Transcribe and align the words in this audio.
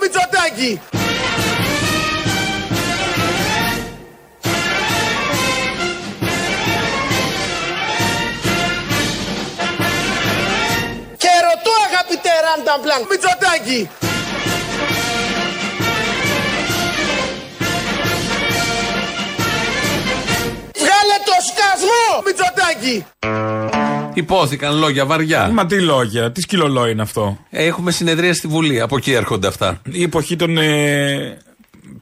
Μητσοτάκη. 0.00 0.80
Και 11.16 11.28
ρωτώ 11.46 11.72
αγαπητέ 11.88 12.30
Ρανταμπλάν 12.44 13.06
Μητσοτάκη. 13.10 13.90
Βγάλε 20.74 21.16
το 21.24 21.36
σκασμό 21.48 22.22
Μητσοτάκη. 22.24 23.06
Υπόθηκαν 24.16 24.78
λόγια 24.78 25.06
βαριά. 25.06 25.50
Μα 25.52 25.66
τι 25.66 25.80
λόγια, 25.80 26.32
τι 26.32 26.40
σκυλολό 26.40 26.86
είναι 26.88 27.02
αυτό. 27.02 27.38
Έχουμε 27.50 27.90
συνεδρία 27.90 28.34
στη 28.34 28.48
Βουλή. 28.48 28.80
Από 28.80 28.96
εκεί 28.96 29.12
έρχονται 29.12 29.46
αυτά. 29.46 29.80
Η 29.90 30.02
εποχή 30.02 30.36
των 30.36 30.58
ε, 30.58 31.38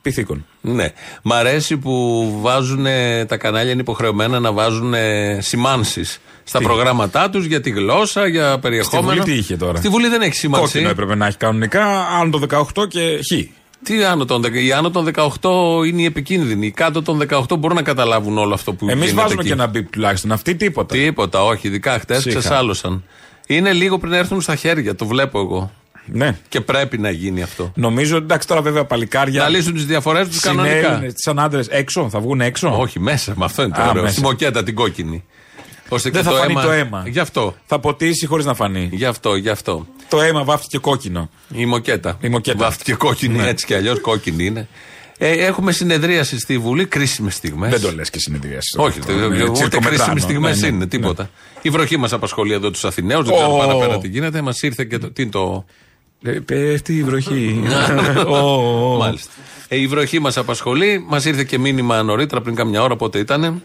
πυθίκων. 0.02 0.46
Ναι. 0.60 0.92
Μ' 1.22 1.32
αρέσει 1.32 1.76
που 1.76 2.26
βάζουν 2.40 2.86
τα 3.26 3.36
κανάλια 3.36 3.72
είναι 3.72 3.80
υποχρεωμένα 3.80 4.40
να 4.40 4.52
βάζουν 4.52 4.94
σημάνσεις 5.38 6.20
στα 6.44 6.58
Τι; 6.58 6.64
προγράμματά 6.64 7.30
τους 7.30 7.44
για 7.44 7.60
τη 7.60 7.70
γλώσσα, 7.70 8.26
για 8.26 8.58
περιεχόμενο. 8.58 9.08
Βουλή 9.08 9.22
τι 9.22 9.32
είχε 9.32 9.56
τώρα; 9.56 9.78
Στη 9.78 9.88
Βουλή 9.88 10.08
δεν 10.08 10.22
έχει 10.22 10.34
σημασία. 10.34 10.66
Κόκκινο 10.66 10.88
έπρεπε 10.88 11.14
να 11.14 11.26
έχει 11.26 11.36
κανονικά, 11.36 12.08
άνω 12.08 12.38
το 12.38 12.64
18 12.74 12.88
και 12.88 13.20
χ. 13.32 13.48
Τι 13.84 14.04
άνω 14.04 14.24
των, 14.24 14.42
δεκα- 14.42 14.60
οι 14.60 14.72
άνω 14.72 14.90
των 14.90 15.04
18 15.04 15.84
είναι 15.86 16.02
οι 16.02 16.04
επικίνδυνοι. 16.04 16.66
Οι 16.66 16.70
κάτω 16.70 17.02
των 17.02 17.18
18 17.30 17.56
μπορούν 17.58 17.76
να 17.76 17.82
καταλάβουν 17.82 18.38
όλο 18.38 18.54
αυτό 18.54 18.72
που 18.72 18.88
Εμείς 18.88 19.04
γίνεται 19.04 19.20
βάζουμε 19.22 19.40
εκεί. 19.40 19.48
και 19.48 19.54
ένα 19.54 19.66
μπιπ 19.66 19.90
τουλάχιστον. 19.90 20.32
Αυτοί 20.32 20.54
τίποτα. 20.54 20.94
Τίποτα, 20.94 21.44
όχι. 21.44 21.66
Ειδικά 21.66 21.98
χτες 21.98 22.22
Σίχα. 22.22 22.38
ξεσάλωσαν. 22.38 23.04
Είναι 23.46 23.72
λίγο 23.72 23.98
πριν 23.98 24.12
έρθουν 24.12 24.40
στα 24.40 24.54
χέρια, 24.56 24.94
το 24.94 25.06
βλέπω 25.06 25.38
εγώ. 25.40 25.70
Ναι. 26.06 26.38
Και 26.48 26.60
πρέπει 26.60 26.98
να 26.98 27.10
γίνει 27.10 27.42
αυτό. 27.42 27.72
Νομίζω, 27.74 28.16
εντάξει 28.16 28.48
τώρα 28.48 28.62
βέβαια 28.62 28.84
παλικάρια. 28.84 29.42
Να 29.42 29.48
λύσουν 29.48 29.74
τις 29.74 29.86
διαφορές 29.86 30.28
τους 30.28 30.40
κανονικά. 30.40 30.74
συνέλουν 30.74 31.12
σαν 31.14 31.38
άντρες 31.38 31.66
έξω, 31.68 32.08
θα 32.10 32.20
βγουν 32.20 32.40
έξω; 32.40 32.80
Όχι, 32.80 33.00
μέσα, 33.00 33.32
με 33.36 33.44
αυτό 33.44 33.62
είναι 33.62 33.74
το 33.76 33.82
Α, 33.82 33.88
ωραίο. 33.88 34.02
μέσα. 34.02 34.14
Στη 34.14 34.22
μοκέτα 34.22 34.62
την 34.62 34.74
κόκκινη. 34.74 35.24
Ώστε 35.88 36.10
Δεν 36.10 36.22
και 36.22 36.28
θα 36.28 36.34
φανεί 36.36 36.54
το 36.54 36.70
αίμα. 36.70 37.04
Γι' 37.06 37.18
αυτό. 37.18 37.54
Θα 37.66 37.78
ποτίσει 37.78 38.26
χωρίς 38.26 38.44
να 38.44 38.54
φανεί. 38.54 38.88
Γι' 38.92 39.04
αυτό, 39.04 39.34
γι' 39.34 39.48
αυτό. 39.48 39.86
Το 40.08 40.20
αίμα 40.20 40.44
βάφτηκε 40.44 40.78
κόκκινο. 40.78 41.30
Η 41.54 41.66
μοκέτα. 41.66 42.18
Η 42.20 42.28
μοκέτα. 42.28 42.58
Βάφτηκε 42.58 42.94
κόκκινη, 42.94 43.36
Ναι. 43.38 43.48
έτσι 43.48 43.66
κι 43.66 43.74
αλλιώς 43.74 44.00
κόκκινη 44.00 44.44
είναι. 44.44 44.68
Ε, 45.18 45.30
έχουμε 45.30 45.72
συνεδρίαση 45.72 46.38
στη 46.38 46.58
Βουλή, 46.58 46.84
κρίσιμες 46.86 47.34
στιγμές. 47.34 47.70
Δεν 47.70 47.80
το 47.80 47.92
λες 47.92 48.10
και 48.10 48.18
συνεδρίαση. 48.18 48.76
Όχι, 48.78 48.98
τε- 49.00 49.16
Ναι, 49.16 49.24
ούτε 49.24 49.52
τσιρκομετράνο. 49.52 49.88
κρίσιμες 49.96 50.22
στιγμέ 50.22 50.50
Ναι, 50.50 50.56
ναι, 50.56 50.66
είναι, 50.66 50.76
ναι. 50.76 50.86
τίποτα. 50.86 51.30
Η 51.62 51.70
βροχή 51.70 51.96
μας 51.96 52.12
απασχολεί 52.12 52.52
εδώ 52.52 52.70
τους 52.70 52.84
Αθηναίους, 52.84 53.24
δεν 53.26 53.34
ξέρω 53.34 53.54
Ω. 53.54 53.58
παραπέρα 53.58 53.98
τι 53.98 54.08
γίνεται. 54.08 54.40
Μας 54.42 54.62
ήρθε 54.62 54.84
και 54.84 54.98
το. 54.98 55.10
Τι 55.10 55.22
είναι 55.22 55.30
το. 55.30 55.64
Ε, 56.22 56.30
Πέφτει 56.30 56.96
η 56.96 57.02
βροχή. 57.02 57.62
Ω, 58.26 58.36
ω, 58.36 58.92
ω. 58.94 58.96
Μάλιστα. 58.98 59.30
Ε, 59.68 59.76
η 59.80 59.86
βροχή 59.86 60.18
μας 60.18 60.36
απασχολεί. 60.36 61.04
Μας 61.08 61.24
ήρθε 61.24 61.44
και 61.44 61.58
μήνυμα 61.58 62.02
νωρίτερα, 62.02 62.40
πριν 62.40 62.54
κάμια 62.54 62.82
ώρα, 62.82 62.96
πότε 62.96 63.18
ήταν. 63.18 63.62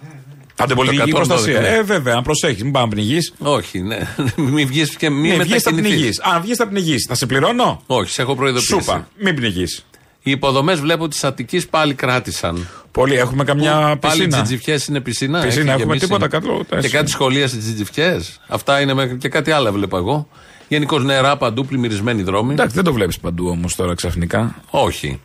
Αντιπολιτική 0.63 1.11
Το 1.11 1.17
112, 1.17 1.25
προστασία. 1.27 1.59
ναι. 1.59 1.67
Ε, 1.67 1.81
βέβαια, 1.83 2.15
αν 2.15 2.23
προσέχεις, 2.23 2.63
μην 2.63 2.71
πάμε 2.71 2.85
να 2.87 2.91
πνιγείς. 2.95 3.33
Όχι, 3.39 3.79
ναι. 3.81 3.99
Μην 4.35 4.67
βγεις 4.67 4.95
και 4.95 5.09
μην 5.09 5.19
Μην 5.35 5.41
βγεις 5.43 5.61
θα 5.63 5.69
πνιγείς. 5.69 5.89
μετακινηθεί. 5.89 6.19
Αν 6.35 6.41
βγεις 6.41 6.57
θα 6.57 6.67
πνιγείς. 6.67 7.05
Θα 7.07 7.15
σε 7.15 7.25
πληρώνω; 7.25 7.81
Όχι, 7.85 8.11
σε 8.11 8.21
έχω 8.21 8.35
προειδοποιήσει. 8.35 8.67
Σούπα. 8.71 9.07
Μην 9.23 9.35
πνιγείς. 9.35 9.85
Οι 10.23 10.31
υποδομές 10.31 10.79
βλέπω 10.79 11.07
της 11.07 11.23
Αττικής 11.23 11.67
πάλι 11.67 11.93
κράτησαν. 11.93 12.67
Πολύ, 12.91 13.15
έχουμε 13.15 13.43
καμιά 13.43 13.97
Πάλι 14.01 14.15
πισίνα. 14.17 14.35
τζιτζιφιές 14.43 14.85
είναι 14.85 14.99
πισίνα. 15.01 15.41
Πισίνα, 15.41 15.61
έχει 15.61 15.81
έχουμε 15.81 15.95
γεμίσει. 15.95 16.05
τίποτα 16.05 16.27
κάτω, 16.27 16.63
Και 16.69 16.75
έτσι. 16.75 16.89
κάτι 16.89 17.09
σχολεία 17.09 17.47
στις 17.47 17.63
τζιτζιφιές. 17.63 18.39
Αυτά 18.47 18.81
είναι 18.81 18.93
μέχρι 18.93 19.17
και 19.17 19.29
κάτι 19.29 19.51
άλλο 19.51 19.71
βλέπω 19.71 19.97
εγώ. 19.97 20.27
Γενικώς 20.67 21.03
νερά 21.03 21.37
παντού, 21.37 21.65
πλημμυρισμένοι 21.65 22.21
δρόμοι. 22.23 22.53
Εντάξει, 22.53 22.75
δεν 22.75 22.83
το 22.83 22.93
βλέπεις 22.93 23.19
παντού 23.19 23.47
όμως 23.47 23.75
τώρα 23.75 23.93
ξαφνικά. 23.93 24.55
Όχι. 24.69 25.21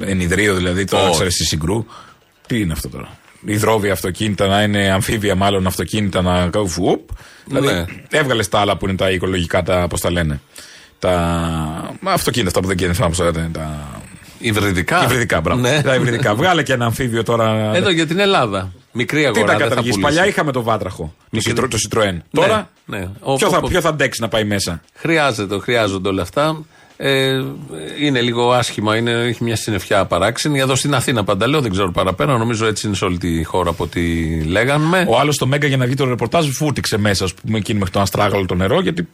Ενιδρύο 0.00 0.54
δηλαδή, 0.54 0.84
τώρα 0.84 1.02
Όχι. 1.04 1.12
ξέρεις 1.12 1.34
στη 1.34 1.44
συγκρού. 1.44 1.84
Τι 2.46 2.60
είναι 2.60 2.72
αυτό 2.72 2.88
τώρα; 2.88 3.08
Υδρόβια 3.44 3.92
αυτοκίνητα 3.92 4.46
να 4.46 4.62
είναι 4.62 4.90
αμφίβια, 4.90 5.34
μάλλον 5.34 5.66
αυτοκίνητα 5.66 6.22
να 6.22 6.48
κάνουν 6.48 6.68
φουουπ. 6.68 7.08
Δηλαδή, 7.46 7.66
Ναι. 7.66 7.84
έβγαλες 8.10 8.48
τα 8.48 8.58
άλλα 8.60 8.76
που 8.76 8.86
είναι 8.88 8.96
τα 8.96 9.10
οικολογικά, 9.10 9.62
τα 9.62 9.86
πώς 9.88 10.00
τα 10.00 10.10
λένε. 10.10 10.40
Τα 10.98 11.10
αυτοκίνητα 12.04 12.48
αυτά 12.48 12.60
που 12.60 12.66
δεν 12.66 12.76
γίνεται, 12.76 13.08
πώ 13.08 13.16
τα 13.16 13.24
λένε. 13.24 13.50
Τα 13.52 13.90
Υβριδικά. 14.38 15.04
υβριδικά, 15.04 15.40
μπράβο. 15.40 15.60
Ναι. 15.60 15.82
Τα 15.82 15.94
υβριδικά. 15.94 16.34
Βγάλε 16.34 16.62
και 16.62 16.72
ένα 16.72 16.84
αμφίβιο 16.84 17.22
τώρα. 17.22 17.70
Εδώ 17.74 17.90
για 17.90 18.06
την 18.06 18.18
Ελλάδα. 18.18 18.72
Μικρή 18.92 19.20
Τι 19.20 19.26
αγορά. 19.26 19.44
τα 19.44 19.50
δεν 19.50 19.58
θα 19.58 19.62
καταργήσεις. 19.68 19.94
πουλήσει. 20.00 20.16
Παλιά 20.16 20.30
είχαμε 20.30 20.52
το 20.52 20.62
βάτραχο. 20.62 21.14
Το, 21.18 21.26
Μικρή- 21.30 21.54
Citroën- 21.56 21.68
το 21.70 21.76
Citroën. 21.90 22.16
Τώρα. 22.32 22.70
ναι. 22.84 23.08
Ο- 23.20 23.36
Ποιο, 23.36 23.48
θα, 23.48 23.56
ο- 23.58 23.68
ποιο 23.68 23.80
θα 23.80 23.88
αντέξει 23.88 24.20
να 24.20 24.28
πάει 24.28 24.44
μέσα; 24.44 24.80
Χρειάζεται, 24.94 25.58
χρειάζονται 25.58 26.08
όλα 26.08 26.22
αυτά. 26.22 26.62
Ε, 27.04 27.42
είναι 28.00 28.20
λίγο 28.20 28.52
άσχημα, 28.52 28.96
είναι, 28.96 29.10
έχει 29.10 29.44
μια 29.44 29.56
συννεφιά 29.56 30.04
παράξενη. 30.04 30.58
Εδώ 30.58 30.74
στην 30.74 30.94
Αθήνα 30.94 31.24
πανταλέω, 31.24 31.60
δεν 31.60 31.70
ξέρω 31.70 31.90
παραπέρα. 31.90 32.38
Νομίζω 32.38 32.66
έτσι 32.66 32.86
είναι 32.86 32.96
σε 32.96 33.04
όλη 33.04 33.18
τη 33.18 33.44
χώρα 33.44 33.70
από 33.70 33.84
ό,τι 33.84 34.00
λέγανε. 34.44 35.06
Ο 35.08 35.18
άλλος 35.18 35.34
στο 35.34 35.46
Μέγκα 35.46 35.66
για 35.66 35.76
να 35.76 35.86
βγει 35.86 35.94
το 35.94 36.04
ρεπορτάζ 36.04 36.48
φούτηξε 36.48 36.98
μέσα, 36.98 37.24
ας 37.24 37.34
πούμε, 37.34 37.58
εκείνη 37.58 37.78
μέχρι 37.78 37.94
το 37.94 38.00
αστράγαλο 38.00 38.46
το 38.46 38.54
νερό, 38.54 38.80
γιατί 38.80 39.08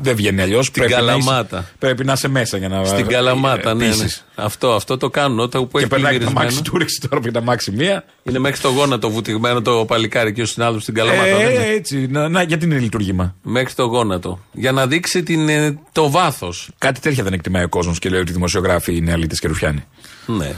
δεν 0.00 0.16
βγαίνει 0.16 0.42
αλλιώς. 0.42 0.70
Πρέπει, 0.70 0.90
να 0.90 0.96
Καλαμάτα. 0.96 1.58
είσαι- 1.58 1.72
πρέπει 1.78 2.04
να 2.04 2.12
είσαι 2.12 2.28
μέσα 2.28 2.56
για 2.56 2.68
να. 2.68 2.84
Στην 2.84 3.06
Καλαμάτα, 3.06 3.74
ναι, 3.74 3.84
ναι. 3.84 3.90
πείσεις. 3.90 4.24
Αυτό, 4.34 4.72
αυτό 4.74 4.96
το 4.96 5.08
κάνουν. 5.10 5.38
Όταν 5.38 5.62
που 5.62 5.68
Και 5.72 5.78
έχει 5.78 5.88
περνάει 5.88 6.12
και 6.12 6.18
το 6.18 6.24
πλημμυρισμένο. 6.24 6.56
μάξι 6.56 6.70
του, 6.70 6.78
ρίξει 6.78 7.00
τώρα 7.08 7.20
που 7.22 7.28
είναι 7.28 7.40
μάξι 7.40 7.70
μία. 7.70 8.04
Είναι 8.22 8.38
μέχρι 8.38 8.60
το 8.60 8.68
γόνατο 8.68 9.10
βουτυγμένο 9.10 9.62
το 9.62 9.84
παλικάρι 9.84 10.32
και 10.32 10.42
ο 10.42 10.46
συνάδελφος 10.46 10.82
στην 10.82 10.94
Καλαμάτα. 10.94 11.22
δεν 11.36 11.50
είναι; 11.50 11.64
Ε, 11.64 11.70
έτσι. 11.72 12.06
Να, 12.10 12.28
να, 12.28 12.42
γιατί 12.42 12.64
είναι 12.64 12.78
λειτουργήμα; 12.78 13.34
Μέχρι 13.42 13.74
το 13.74 13.84
γόνατο. 13.84 14.40
Για 14.52 14.72
να 14.72 14.86
δείξει 14.86 15.22
την, 15.22 15.48
ε, 15.48 15.78
το 15.92 16.10
βάθος. 16.10 16.68
Κάτι 16.78 17.00
τέτοια 17.00 17.24
δεν 17.24 17.32
εκτιμάει 17.32 17.62
ο 17.64 17.68
κόσμος 17.68 17.98
και 17.98 18.08
λέει 18.08 18.20
ότι 18.20 18.30
οι 18.30 18.34
δημοσιογράφοι 18.34 18.96
είναι 18.96 19.12
αλήτες 19.12 19.38
και 19.40 19.48
ρουφιάνοι. 19.48 19.84
Ναι. 20.26 20.52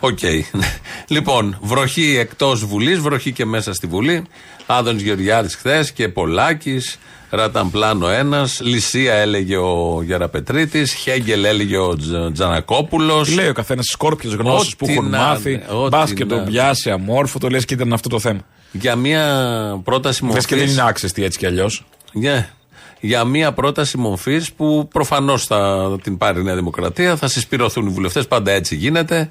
Οκ. 0.00 0.18
λοιπόν, 1.08 1.58
βροχή 1.62 2.16
εκτός 2.18 2.64
Βουλής, 2.66 2.98
βροχή 2.98 3.32
και 3.32 3.44
μέσα 3.44 3.72
στη 3.74 3.86
Βουλή. 3.86 4.24
Άδωνης 4.66 5.02
Γεωργιάδης 5.02 5.54
χθες 5.54 5.92
και 5.92 6.08
Πολάκης. 6.08 6.98
Ραταμπλάνο 7.30 8.08
ένας. 8.08 8.60
Λυσία 8.62 9.14
έλεγε 9.14 9.56
ο 9.56 10.02
Γεραπετρίτης. 10.04 10.92
Χέγγελ 10.92 11.44
έλεγε 11.44 11.78
ο 11.78 11.96
Τζ- 11.96 12.32
Τζανακόπουλος. 12.32 13.28
Τι 13.28 13.34
λέει 13.34 13.48
ο 13.48 13.52
καθένας 13.52 13.86
σκόρπιες 13.86 14.34
γνώσεις 14.34 14.76
που 14.76 14.84
Ό,τι 14.88 14.92
έχουν 14.92 15.08
να 15.10 15.18
μάθει. 15.18 15.52
είναι, 15.52 15.64
ό,τι 15.70 15.88
Μπα 15.96 16.04
και 16.04 16.24
να 16.24 16.28
τον 16.30 16.38
είναι. 16.38 16.50
πιάσει 16.50 16.90
αμόρφωτο, 16.90 17.48
λες 17.48 17.64
και 17.64 17.74
ήταν 17.74 17.92
αυτό 17.92 18.08
το 18.08 18.18
θέμα. 18.18 18.40
Για 18.72 18.96
μια 18.96 19.24
πρόταση 19.84 20.24
Λες 20.24 20.44
και 20.46 20.54
δεν 20.54 20.58
μορφή. 20.64 20.72
είναι 20.80 20.88
άξεστη 20.88 21.24
έτσι 21.24 21.38
κι 21.38 21.46
αλλιώς. 21.46 21.84
Ναι. 22.12 22.48
Για 23.00 23.24
μια 23.24 23.52
πρόταση 23.52 23.96
μορφής 23.98 24.52
που 24.52 24.88
προφανώς 24.92 25.44
θα 25.44 25.88
την 26.02 26.18
πάρει 26.18 26.40
η 26.40 26.42
Νέα 26.42 26.54
Δημοκρατία, 26.54 27.16
θα 27.16 27.28
συσπηρωθούν 27.28 27.86
οι 27.86 27.90
βουλευτές, 27.90 28.26
πάντα 28.26 28.50
έτσι 28.52 28.76
γίνεται. 28.76 29.30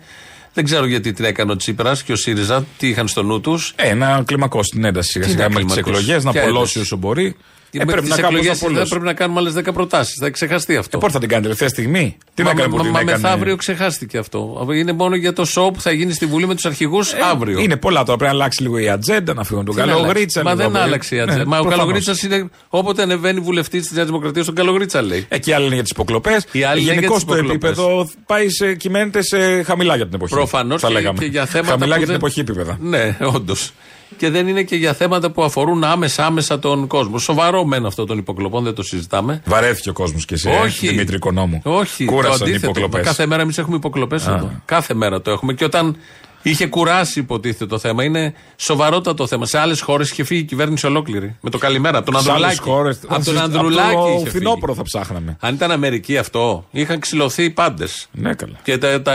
Δεν 0.54 0.64
ξέρω 0.64 0.86
γιατί 0.86 1.14
την 1.14 1.26
έκανε 1.26 1.52
ο 1.52 1.56
Τσίπρας 1.56 2.04
και 2.04 2.12
ο 2.12 2.16
ΣΥΡΙΖΑ, 2.16 2.66
τι 2.78 2.88
είχαν 2.88 3.08
στο 3.08 3.24
νου 3.24 3.40
τους. 3.42 3.74
Ε, 3.76 3.94
να 3.94 4.24
κλιμακώσει 4.26 4.70
την 4.70 4.84
ένταση 4.86 5.10
σιγά 5.12 5.26
Τι 5.26 5.31
σιγά 5.31 5.44
να 5.44 5.50
μέχρι 5.50 5.66
τις 5.66 5.74
κλιμακώσει, 5.74 6.02
εκλογές, 6.04 6.24
να 6.24 6.31
ποια 6.31 6.42
πολλώσει 6.44 6.62
ένταση; 6.76 6.80
όσο 6.80 6.96
μπορεί. 6.98 7.36
Ε, 7.72 7.78
Μέχρι 7.78 7.91
πρέπει 7.91 8.03
τι 8.07 8.09
να 8.09 8.16
κάνουμε 8.22 8.40
εκλογές 8.40 8.62
όσο 8.63 8.75
θα 8.75 8.85
πρέπει 8.90 9.06
να 9.06 9.13
κάνουμε 9.13 9.40
άλλες 9.40 9.53
10 9.57 9.74
προτάσεις. 9.74 10.16
Θα 10.19 10.30
ξεχαστεί 10.30 10.75
αυτό. 10.75 10.97
Ε, 10.97 11.00
πότε 11.02 11.12
θα 11.13 11.19
την 11.19 11.30
κάνει, 11.30 11.41
τελευταία 11.41 11.68
στιγμή; 11.69 12.18
Τι 12.34 12.44
μα, 12.44 12.50
να 12.53 12.56
κάνει 12.59 12.69
μα, 12.72 12.78
που 12.78 12.84
την 12.84 12.91
μα 12.94 13.00
έκανε; 13.00 13.18
μεθαύριο 13.18 13.56
ξεχάστηκε 13.56 14.18
αυτό. 14.18 14.68
Είναι 14.74 14.91
μόνο 14.91 15.16
για 15.16 15.34
το 15.34 15.46
show 15.56 15.74
που 15.74 15.81
θα 15.81 15.91
γίνει 15.91 16.13
στη 16.13 16.25
Βουλή 16.25 16.47
με 16.47 16.56
τους 16.56 16.66
αρχηγούς 16.66 17.13
αύριο. 17.13 17.59
Ε, 17.59 17.62
Είναι 17.62 17.75
πολλά 17.78 18.03
τώρα. 18.03 18.18
Πρέπει 18.18 18.24
να 18.34 18.40
αλλάξει 18.40 18.62
λίγο 18.62 18.78
η 18.78 18.90
ατζέντα, 18.90 19.34
να 19.34 19.44
φύγουν 19.44 19.66
τον 19.66 19.74
Τι 19.75 19.80
να 19.81 19.85
αλλάξει; 19.85 20.02
Καλογρίτσα. 20.03 20.44
Μα 20.44 20.53
λίγο, 20.53 20.63
δεν 20.69 20.75
ε, 20.75 20.84
άλλαξε 20.84 21.16
η 21.16 21.19
ατζέντα. 21.19 21.38
ναι, 21.44 21.46
Μα 21.50 21.57
ο 21.59 21.62
προφανώς. 21.62 21.85
Καλογρίτσα 22.03 22.35
είναι. 22.38 22.50
Όποτε 22.69 23.02
ανεβαίνει 23.02 23.40
βουλευτής 23.40 23.81
της 23.81 23.91
Νέας 23.91 24.06
Δημοκρατίας, 24.07 24.46
τον 24.46 24.56
Καλογρίτσα 24.56 25.01
λέει. 25.01 25.25
Ε, 25.30 25.38
και 25.40 25.53
άλλοι 25.53 25.66
είναι 25.66 25.74
για 25.74 25.84
τις 25.84 25.91
υποκλοπές. 25.91 26.46
Οι 26.51 26.63
άλλοι 26.63 26.81
είναι 26.81 26.84
για 26.91 26.94
Γενικώς 26.94 27.16
τις 27.18 27.25
το 27.25 27.36
υποκλοπές. 27.38 27.69
επίπεδο 27.69 28.09
πάει 28.25 28.50
σε, 28.50 28.75
κυμαίνεται 28.75 29.22
σε 29.22 29.63
χαμηλά 29.63 29.96
για 29.96 30.06
την 30.06 30.13
εποχή. 30.16 30.34
Προφανώς 30.34 30.81
θα 30.81 30.88
και, 30.88 30.94
λέγαμε. 30.94 31.18
και 31.19 31.25
για 31.25 31.46
θέματα. 31.46 31.69
Χαμηλά 31.72 31.96
που 31.96 32.01
για 32.03 32.07
την 32.07 32.07
δεν- 32.07 32.16
εποχή 32.16 32.40
επίπεδα. 32.40 32.78
Ναι, 32.81 33.18
όντως. 33.36 33.72
Και 34.18 34.30
δεν 34.30 34.47
είναι 34.47 34.64
και 34.64 34.75
για 34.75 34.94
θέματα 34.94 35.31
που 35.31 35.44
αφορούν 35.44 35.83
άμεσα-άμεσα 35.83 36.60
τον 36.60 36.88
κόσμο. 36.88 37.18
Σοβαρό 37.18 37.66
μεν 37.66 37.86
αυτό 37.86 38.06
των 38.06 38.18
υποκλοπών, 38.18 38.63
δεν 38.63 38.74
το 38.74 38.83
συζητάμε. 38.83 39.42
Βαρέθηκε 39.45 39.89
ο 39.89 39.94
κόσμος 39.94 40.25
και 40.25 40.38
σε 40.38 40.50
Όχι. 40.50 40.88
Δημήτρη 40.88 41.16
Οικονόμου. 41.16 41.62
Όχι, 41.63 42.06
το 42.06 42.12
Κούρασαν 42.12 42.48
οι 42.48 42.50
αντίθετο. 42.50 42.66
υποκλοπές. 42.80 43.06
Κάθε 43.06 43.25
μέρα 43.25 43.42
εμείς 43.42 43.57
έχουμε 43.57 43.75
υποκλοπές 43.75 44.28
εδώ. 44.28 44.62
Κάθε 44.66 44.94
μέρα 44.94 45.22
το 45.22 45.31
έχουμε. 45.31 45.54
Και 45.54 45.63
όταν 45.63 45.95
είχε 46.41 46.68
κουράσει, 46.68 47.19
υποτίθεται 47.19 47.65
το 47.65 47.80
θέμα, 47.80 48.03
είναι 48.03 48.33
σοβαρότατο 48.56 49.27
θέμα. 49.27 49.45
Σε 49.45 49.57
άλλες 49.59 49.81
χώρες 49.81 50.09
είχε 50.12 50.24
φύγει 50.24 50.41
η 50.41 50.44
κυβέρνηση 50.44 50.86
ολόκληρη. 50.86 51.36
Με 51.41 51.50
το 51.50 51.57
καλημέρα. 51.57 51.97
Από 51.97 52.12
τον 52.12 52.21
Σε 52.21 52.31
άλλες 52.31 52.44
Ανδρουλάκη. 52.50 52.69
χώρες- 52.69 53.00
Από 53.07 53.25
τον 53.25 53.38
από 53.38 53.45
Ανδρουλάκη. 53.45 53.94
το 53.95 54.06
είχε 54.07 54.18
φύγει. 54.18 54.30
φθινόπωρο 54.30 54.74
θα 54.74 54.83
ψάχναμε. 54.83 55.38
Αν 55.39 55.53
ήταν 55.53 55.71
Αμερική 55.71 56.18
αυτό, 56.18 56.65
είχαν 56.71 57.00
ξυλωθεί 57.00 57.44
οι 57.44 57.50
πάντες. 57.50 58.07
Ναι, 58.12 58.33
καλά. 58.33 58.56
Και 58.63 58.77
τα, 58.77 59.01
τα, 59.01 59.13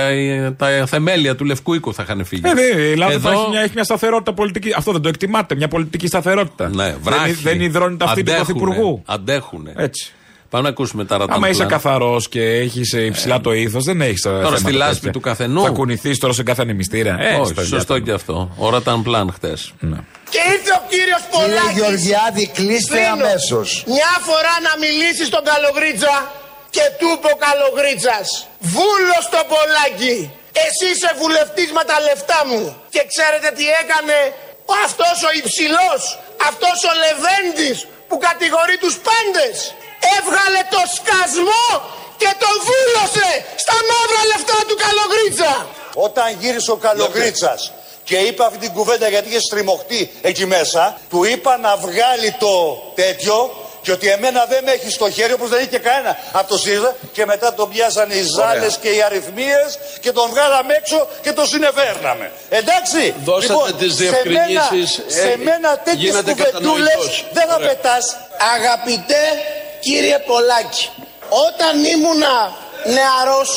τα, 0.56 0.86
θεμέλια 0.86 1.34
του 1.36 1.44
Λευκού 1.44 1.74
Οίκου 1.74 1.94
θα 1.94 2.02
είχαν 2.02 2.24
φύγει. 2.24 2.42
Ε, 2.44 2.52
δε, 2.54 2.82
η 2.82 2.90
Ελλάδα 2.90 3.12
Εδώ- 3.12 3.30
θα 3.30 3.34
έχει 3.40 3.48
μια, 3.50 3.60
έχει 3.60 3.72
μια 3.74 3.84
σταθερότητα 3.84 4.32
πολιτική. 4.32 4.72
Αυτό 4.76 4.92
δεν 4.92 5.00
το 5.02 5.08
εκτιμάτε, 5.08 5.54
μια 5.54 5.68
πολιτική 5.68 6.06
σταθερότητα. 6.06 6.68
Ναι, 6.68 6.94
βράχη. 7.02 7.32
δεν, 7.32 7.38
δεν 7.42 7.60
υδρώνεται 7.60 8.04
αυτή 8.04 8.22
του 8.22 8.32
Αντέχουνε, 8.32 8.58
Πρωθυπουργού. 8.58 9.02
Αντέχουνε. 9.06 9.72
Έτσι. 9.76 10.12
Πάμε 10.54 10.66
να 10.68 10.74
ακούσουμε 10.76 11.04
τα 11.10 11.14
ρατάμπλα. 11.20 11.36
Άμα 11.36 11.48
είσαι 11.52 11.66
καθαρός 11.76 12.22
και 12.34 12.42
έχεις 12.64 12.92
υψηλά 12.92 13.36
το 13.46 13.52
ήθος, 13.64 13.84
δεν 13.90 13.98
έχεις 14.08 14.22
Τώρα 14.22 14.56
στη 14.64 14.72
λάσπη 14.82 15.10
του 15.16 15.22
καθενού. 15.28 15.62
Θα 15.68 15.74
κουνηθείς 15.78 16.16
τώρα 16.22 16.32
σε 16.38 16.42
κάθε 16.48 16.62
ανεμιστήρα. 16.66 17.12
Ε, 17.28 17.34
Όχι, 17.42 17.52
στα 17.56 17.64
σωστό 17.74 17.94
διάφορα. 17.94 18.00
και 18.06 18.12
αυτό. 18.18 18.36
Ώρα 18.66 18.78
ήταν 18.84 18.96
πλάν 19.06 19.26
χτες. 19.36 19.60
Ναι. 19.90 19.98
Και 20.32 20.40
ήρθε 20.54 20.72
ο 20.80 20.82
κύριος 20.92 21.22
Κύριε 21.24 21.34
Πολάκης. 21.34 21.76
Γεωργιάδη, 21.78 22.44
κλείστε 22.58 22.98
Κλείνω. 22.98 23.14
αμέσως. 23.16 23.68
Μια 23.96 24.12
φορά 24.28 24.54
να 24.66 24.72
μιλήσεις 24.84 25.26
στον 25.32 25.42
Καλογρίτσα 25.50 26.14
Και 26.74 26.84
του 26.98 27.08
είπε 27.14 27.28
ο 27.34 27.36
Καλογρίτσας, 27.46 28.26
βούλος 28.74 29.22
στο 29.30 29.40
πολλάκι. 29.52 30.16
Εσύ 30.64 30.84
είσαι 30.92 31.10
βουλευτής 31.20 31.70
με 31.78 31.84
τα 31.90 31.96
λεφτά 32.06 32.40
μου. 32.50 32.62
Και 32.94 33.02
ξέρετε 33.12 33.48
τι 33.58 33.64
έκανε; 33.82 34.18
Αυτός 34.86 35.16
ο 35.28 35.30
υψηλός, 35.40 36.00
αυτός 36.48 36.76
ο 36.90 36.92
Λεβέντης 37.02 37.78
που 38.08 38.16
κατηγορεί 38.28 38.76
τους 38.84 38.94
πάντες. 39.08 39.56
Έβγαλε 40.16 40.60
το 40.74 40.82
σκασμό 40.96 41.66
και 42.20 42.30
τον 42.42 42.54
βούλωσε 42.66 43.28
στα 43.64 43.76
μαύρα 43.88 44.22
λεφτά 44.32 44.58
του 44.68 44.76
Καλογρίτσα. 44.84 45.52
Όταν 46.06 46.26
γύρισε 46.40 46.70
ο 46.70 46.76
Καλογρίτσας 46.76 47.72
και 48.04 48.16
είπε 48.16 48.44
αυτή 48.44 48.58
την 48.58 48.72
κουβέντα 48.72 49.08
γιατί 49.08 49.28
είχε 49.28 49.40
στριμωχτεί 49.40 50.00
εκεί 50.22 50.46
μέσα, 50.46 50.82
του 51.10 51.24
είπα 51.24 51.56
να 51.56 51.76
βγάλει 51.76 52.30
το 52.38 52.82
τέτοιο 52.94 53.36
και 53.82 53.92
ότι 53.92 54.08
εμένα 54.08 54.44
δεν 54.44 54.64
με 54.64 54.70
έχει 54.70 54.90
στο 54.90 55.10
χέρι 55.10 55.32
όπως 55.32 55.48
δεν 55.48 55.58
είχε 55.58 55.68
και 55.68 55.78
κανένα 55.78 56.18
από 56.32 56.48
το 56.48 56.58
ΣΥΡΙΖΑ 56.58 56.94
και 57.12 57.26
μετά 57.26 57.54
τον 57.54 57.68
πιάσανε 57.72 58.14
οι 58.14 58.22
ζάλες 58.36 58.76
και 58.82 58.88
οι 58.88 59.02
αριθμίες 59.02 59.78
και 60.00 60.12
τον 60.12 60.30
βγάλαμε 60.30 60.74
έξω 60.74 61.08
και 61.22 61.32
τον 61.32 61.46
συνεφέρναμε. 61.46 62.32
Εντάξει, 62.48 63.14
Δώσατε 63.24 63.52
λοιπόν, 63.52 63.76
τις 63.78 63.94
σε 63.94 64.02
μένα, 64.02 64.20
διευκρινήσεις, 64.22 65.02
σε 65.06 65.30
ε, 65.30 65.36
μένα 65.36 65.78
τέτοιες 65.78 66.02
γίνατε 66.04 66.30
κουβεντούλες 66.30 66.88
κατανοητός. 66.92 67.24
δεν 67.32 67.46
θα 67.48 67.54
Ωραία. 67.54 67.68
πετάς. 67.68 68.16
Αγαπητέ 68.56 69.24
κύριε 69.84 70.18
Πολάκη, 70.18 70.88
όταν 71.48 71.84
ήμουνα 71.84 72.34
νεαρός 72.96 73.50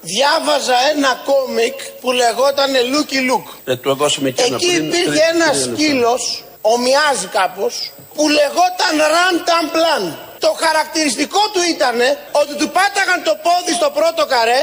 διάβαζα 0.00 0.76
ένα 0.92 1.12
κόμικ 1.30 1.78
που 2.00 2.08
λεγόταν 2.12 2.70
Λούκι 2.92 3.18
Λουκ. 3.28 3.46
Ε, 3.64 3.76
του 3.76 3.94
δώσουμε 3.94 4.28
εκείνο 4.28 4.56
Εκεί 4.56 4.66
πριν, 4.72 4.84
υπήρχε 4.84 5.10
τρία- 5.10 5.28
ένας 5.34 5.50
τρία 5.56 5.66
λεπτά. 5.66 5.76
σκύλος, 5.82 6.22
ομοιάζει 6.60 7.26
κάπως, 7.38 7.74
που 8.14 8.24
λεγόταν 8.38 8.94
Rantan 9.14 9.66
Plan. 9.76 10.04
Το 10.44 10.50
χαρακτηριστικό 10.64 11.42
του 11.52 11.62
ήταν 11.74 11.98
ότι 12.40 12.52
του 12.60 12.68
πάταγαν 12.76 13.18
το 13.28 13.34
πόδι 13.46 13.72
στο 13.80 13.88
πρώτο 13.98 14.22
καρέ 14.34 14.60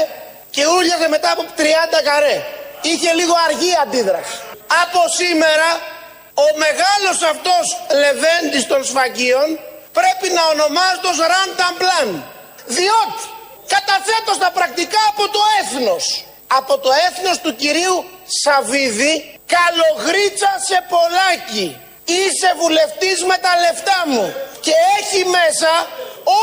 και 0.54 0.62
ούλιαζε 0.74 1.08
μετά 1.16 1.28
από 1.34 1.42
30 1.60 1.98
καρέ. 2.08 2.36
Είχε 2.90 3.10
λίγο 3.20 3.34
αργή 3.48 3.72
αντίδραση. 3.84 4.36
Από 4.82 5.00
σήμερα 5.20 5.68
ο 6.44 6.46
μεγάλος 6.64 7.18
αυτός 7.32 7.64
λεβέντης 8.02 8.64
των 8.70 8.80
σφαγίων 8.88 9.48
πρέπει 9.98 10.28
να 10.36 10.42
ονομάζεται 10.52 11.08
ως 11.12 11.18
Rantan 11.32 11.74
Plan. 11.80 12.08
Διότι 12.78 13.22
καταθέτω 13.74 14.32
στα 14.40 14.50
πρακτικά 14.58 15.02
από 15.12 15.24
το 15.34 15.40
έθνος. 15.60 16.04
Από 16.58 16.74
το 16.84 16.90
έθνος 17.06 17.36
του 17.44 17.52
κυρίου 17.62 17.96
Σαββίδη, 18.40 19.14
καλογρίτσα 19.56 20.52
σε 20.68 20.78
πολλάκι. 20.92 21.66
Είσαι 22.18 22.50
βουλευτής 22.60 23.18
με 23.30 23.36
τα 23.44 23.52
λεφτά 23.64 24.00
μου 24.12 24.24
και 24.64 24.74
έχει 24.98 25.20
μέσα 25.38 25.72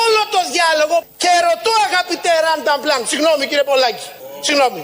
όλο 0.02 0.22
το 0.34 0.40
διάλογο 0.54 0.98
και 1.22 1.32
ρωτώ 1.48 1.74
αγαπητέ 1.90 2.34
Ρανταμπλάν, 2.46 3.02
συγγνώμη 3.12 3.44
κύριε 3.50 3.68
Πολάκη, 3.72 4.08
συγγνώμη, 4.46 4.82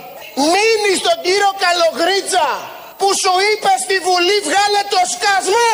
μείνει 0.51 0.91
στον 1.01 1.17
κύριο 1.25 1.51
Καλογρίτσα 1.65 2.47
που 2.99 3.09
σου 3.21 3.33
είπε 3.49 3.71
στη 3.85 3.95
Βουλή 4.07 4.37
βγάλε 4.47 4.81
το 4.95 5.01
σκασμό 5.15 5.73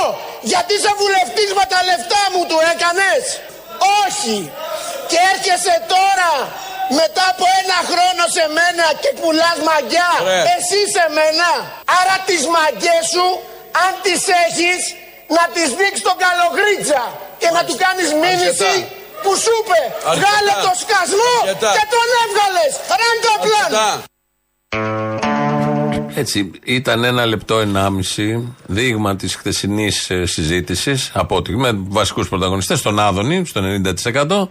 γιατί 0.51 0.71
είσαι 0.77 0.93
βουλευτής 1.01 1.49
με 1.59 1.65
τα 1.73 1.79
λεφτά 1.89 2.23
μου 2.33 2.41
του 2.49 2.57
έκανες; 2.71 3.23
Όχι. 4.03 4.37
Και 5.09 5.19
έρχεσαι 5.33 5.75
τώρα 5.95 6.31
μετά 6.99 7.23
από 7.33 7.45
ένα 7.61 7.77
χρόνο 7.91 8.23
σε 8.37 8.45
μένα 8.57 8.85
και 9.01 9.11
πουλάς 9.19 9.57
μαγιά. 9.67 10.11
Ωραία. 10.23 10.43
Εσύ 10.55 10.79
σε 10.95 11.05
μένα. 11.17 11.49
Άρα 11.99 12.15
τις 12.27 12.41
μαγκές 12.55 13.03
σου, 13.13 13.27
αν 13.83 13.91
τις 14.05 14.21
έχεις, 14.45 14.81
να 15.37 15.43
τις 15.55 15.67
δείξεις 15.79 16.03
τον 16.09 16.17
καλογρίτσα 16.25 17.03
και 17.41 17.49
να 17.55 17.61
του 17.67 17.75
κάνεις 17.83 18.09
μήνυση 18.23 18.71
Αρκετά. 18.75 19.23
που 19.23 19.31
σου 19.43 19.53
είπε 19.59 19.79
Αρκετά. 19.87 20.11
βγάλε 20.17 20.51
το 20.67 20.71
σκασμό 20.83 21.33
Αρκετά. 21.43 21.71
και 21.75 21.83
τον 21.95 22.07
έβγαλες. 22.23 22.71
Ράντα 23.01 23.33
πλάν. 23.45 23.71
Αρκετά. 26.15 26.19
Έτσι, 26.19 26.51
ήταν 26.63 27.03
ένα 27.03 27.25
λεπτό 27.25 27.59
ενάμιση 27.59 28.53
δείγμα 28.67 29.15
της 29.15 29.35
χθεσινής 29.35 30.11
συζήτησης 30.23 31.11
από 31.13 31.35
ότι 31.35 31.55
με 31.57 31.71
βασικούς 31.73 32.29
πρωταγωνιστές, 32.29 32.81
τον 32.81 32.99
Άδωνη 32.99 33.45
στο 33.45 33.61
90% 33.61 34.47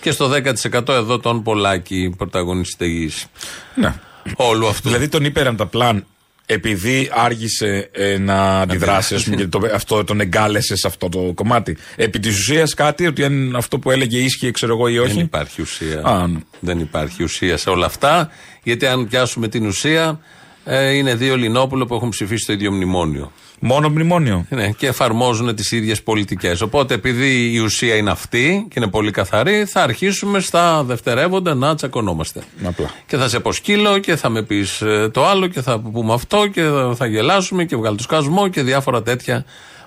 και 0.00 0.10
στο 0.10 0.28
10% 0.28 0.88
εδώ 0.88 1.18
τον 1.18 1.42
Πολάκη 1.42 2.14
πρωταγωνιστής 2.16 3.26
Ναι. 3.74 3.94
όλου 4.36 4.66
αυτού. 4.66 4.88
Δηλαδή 4.88 5.08
τον 5.08 5.24
είπε 5.24 5.54
τα 5.56 5.66
πλάν 5.66 6.06
επειδή 6.46 7.10
άργησε 7.14 7.88
ε, 7.92 8.18
να 8.18 8.60
αντιδράσει, 8.60 9.14
ας 9.14 9.24
πούμε, 9.24 9.36
και 9.36 9.46
το, 9.46 9.60
αυτό 9.74 10.04
τον 10.04 10.20
εγκάλεσε 10.20 10.76
σε 10.76 10.86
αυτό 10.86 11.08
το 11.08 11.32
κομμάτι. 11.34 11.76
Επί 11.96 12.18
της 12.18 12.38
ουσίας 12.38 12.74
κάτι, 12.74 13.06
ότι 13.06 13.24
αν 13.24 13.56
αυτό 13.56 13.78
που 13.78 13.90
έλεγε 13.90 14.18
ίσχυε, 14.18 14.50
ξέρω 14.50 14.72
εγώ 14.72 14.88
ή 14.88 14.98
όχι. 14.98 15.12
Δεν 15.14 15.24
υπάρχει 15.24 15.62
ουσία. 15.62 16.00
Α, 16.04 16.26
ναι. 16.26 16.38
Δεν 16.60 16.80
υπάρχει 16.80 17.22
ουσία 17.22 17.56
σε 17.56 17.70
όλα 17.70 17.86
αυτά. 17.86 18.30
Γιατί 18.62 18.86
αν 18.86 19.08
πιάσουμε 19.08 19.48
την 19.48 19.66
ουσία, 19.66 20.20
ε, 20.64 20.90
είναι 20.90 21.14
δύο 21.14 21.36
Λινόπουλο 21.36 21.86
που 21.86 21.94
έχουν 21.94 22.08
ψηφίσει 22.08 22.46
το 22.46 22.52
ίδιο 22.52 22.72
μνημόνιο. 22.72 23.32
Μόνο 23.60 23.88
μνημόνιο. 23.88 24.46
Ναι, 24.48 24.70
και 24.70 24.86
εφαρμόζουν 24.86 25.54
τις 25.54 25.72
ίδιες 25.72 26.02
πολιτικές. 26.02 26.60
Οπότε, 26.60 26.94
επειδή 26.94 27.52
η 27.52 27.58
ουσία 27.58 27.94
είναι 27.94 28.10
αυτή 28.10 28.66
και 28.70 28.74
είναι 28.76 28.88
πολύ 28.88 29.10
καθαρή, 29.10 29.64
θα 29.64 29.82
αρχίσουμε 29.82 30.40
στα 30.40 30.84
δευτερεύοντα 30.84 31.54
να 31.54 31.74
τσακωνόμαστε. 31.74 32.42
Απλά. 32.64 32.90
Και 33.06 33.16
θα 33.16 33.28
σε 33.28 33.40
πω 33.40 33.52
σκύλο 33.52 33.98
και 33.98 34.16
θα 34.16 34.28
με 34.28 34.42
πεις 34.42 34.82
το 35.12 35.26
άλλο 35.26 35.46
και 35.46 35.60
θα 35.60 35.78
πούμε 35.78 36.12
αυτό 36.12 36.46
και 36.46 36.62
θα, 36.62 36.94
θα 36.96 37.06
γελάσουμε 37.06 37.64
και 37.64 37.76
βγάλει 37.76 37.96
το 37.96 38.02
σκασμό 38.02 38.48
και 38.48 38.62
διάφορα 38.62 39.02
τέτοια 39.02 39.44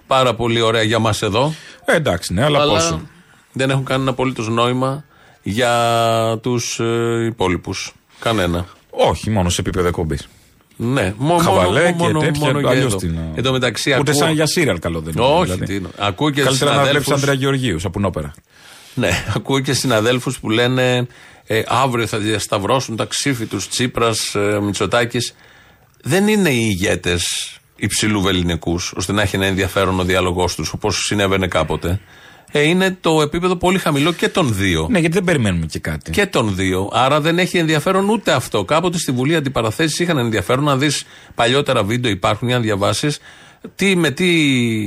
πάρα 0.07 0.35
πολύ 0.35 0.62
ωραία 0.62 0.81
για 0.81 1.00
μας 1.00 1.21
εδώ. 1.21 1.53
Ε, 1.85 1.95
εντάξει, 1.95 2.33
ναι, 2.33 2.44
αλλά, 2.44 2.68
πόσο. 2.68 3.01
δεν 3.51 3.69
έχουν 3.69 3.85
κανένα 3.85 4.09
απολύτως 4.09 4.50
νόημα 4.50 5.03
για 5.44 6.39
τους 6.41 6.80
ε, 6.80 7.25
υπόλοιπους. 7.25 7.94
Κανένα. 8.19 8.65
Όχι, 8.89 9.30
μόνο 9.30 9.50
σε 9.50 9.62
επίπεδο 9.62 9.88
εκπομπής. 9.88 10.27
Ναι, 10.79 11.13
μό- 11.18 11.41
Χαβαλέ 11.41 11.94
μόνο, 11.97 12.19
και 12.19 12.25
τέτοια. 12.25 12.45
μόνο 12.45 12.59
για 12.59 12.69
αλλιώς 12.69 12.85
εδώ. 12.85 12.97
τι 12.97 13.07
να- 13.07 13.31
Εν 13.35 13.44
τω 13.44 13.51
μεταξύ, 13.51 13.89
Ούτε 13.89 14.00
ακούω- 14.12 14.24
σαν 14.24 14.33
για 14.33 14.45
σύριαλ 14.45 14.79
καλό 14.79 15.00
δεν 15.00 15.13
είναι. 15.18 15.25
Όχι, 15.25 15.44
δηλαδή. 15.44 15.65
τι 15.65 15.75
είναι. 15.75 15.88
Ακούω 15.97 16.29
και 16.29 16.41
Καλύτερα 16.41 16.71
να 16.75 16.81
βλέπεις 16.81 17.03
συναδέλφους- 17.03 17.13
Ανδρέα 17.13 17.33
Γεωργίου, 17.33 17.79
σαν 17.79 17.91
πουνόπερα. 17.91 18.33
Ναι, 18.94 19.09
ακούω 19.35 19.59
και 19.59 19.74
συναδέλφους 19.74 20.39
που 20.39 20.50
λένε 20.50 21.07
ε, 21.47 21.62
αύριο 21.68 22.07
θα 22.07 22.18
διασταυρώσουν 22.18 22.95
τα 22.95 23.06
ξύφη 23.06 23.45
τους 23.45 23.68
Τσίπρας, 23.69 24.35
ε, 24.35 24.59
Μητσοτάκης. 24.62 25.33
Δεν 26.01 26.27
είναι 26.27 26.50
οι 26.50 26.68
ηγέτες 26.69 27.23
υψηλού 27.75 28.21
βεληνικούς, 28.21 28.94
ώστε 28.97 29.12
να 29.13 29.21
έχει 29.21 29.35
ένα 29.35 29.45
ενδιαφέρον 29.45 30.00
ο 30.00 30.03
διάλογός 30.03 30.56
τους, 30.56 30.71
όπως 30.73 30.97
συνέβαινε 31.06 31.47
κάποτε. 31.47 31.99
Ε, 32.51 32.61
είναι 32.61 32.97
το 33.01 33.21
επίπεδο 33.21 33.56
πολύ 33.56 33.80
χαμηλό 33.80 34.11
και 34.13 34.30
των 34.30 34.54
δύο. 34.56 34.87
Ναι, 34.92 34.99
γιατί 34.99 35.13
δεν 35.16 35.23
περιμένουμε 35.23 35.66
και 35.66 35.80
κάτι. 35.80 36.11
Και 36.11 36.25
των 36.25 36.56
δύο. 36.56 36.89
Άρα 36.94 37.21
δεν 37.21 37.39
έχει 37.39 37.57
ενδιαφέρον 37.57 38.09
ούτε 38.09 38.31
αυτό. 38.31 38.63
Κάποτε 38.66 38.97
στη 38.97 39.11
Βουλή 39.11 39.35
αντιπαραθέσεις 39.35 39.99
είχαν 39.99 40.18
ενδιαφέρον 40.18 40.63
να 40.63 40.77
δεις 40.77 41.04
παλιότερα 41.35 41.83
βίντεο 41.83 42.11
υπάρχουν 42.11 42.47
για 42.47 42.57
να 42.57 42.63
διαβάσεις 42.63 43.19
τι, 43.75 43.95
με 43.95 44.11
τι 44.11 44.27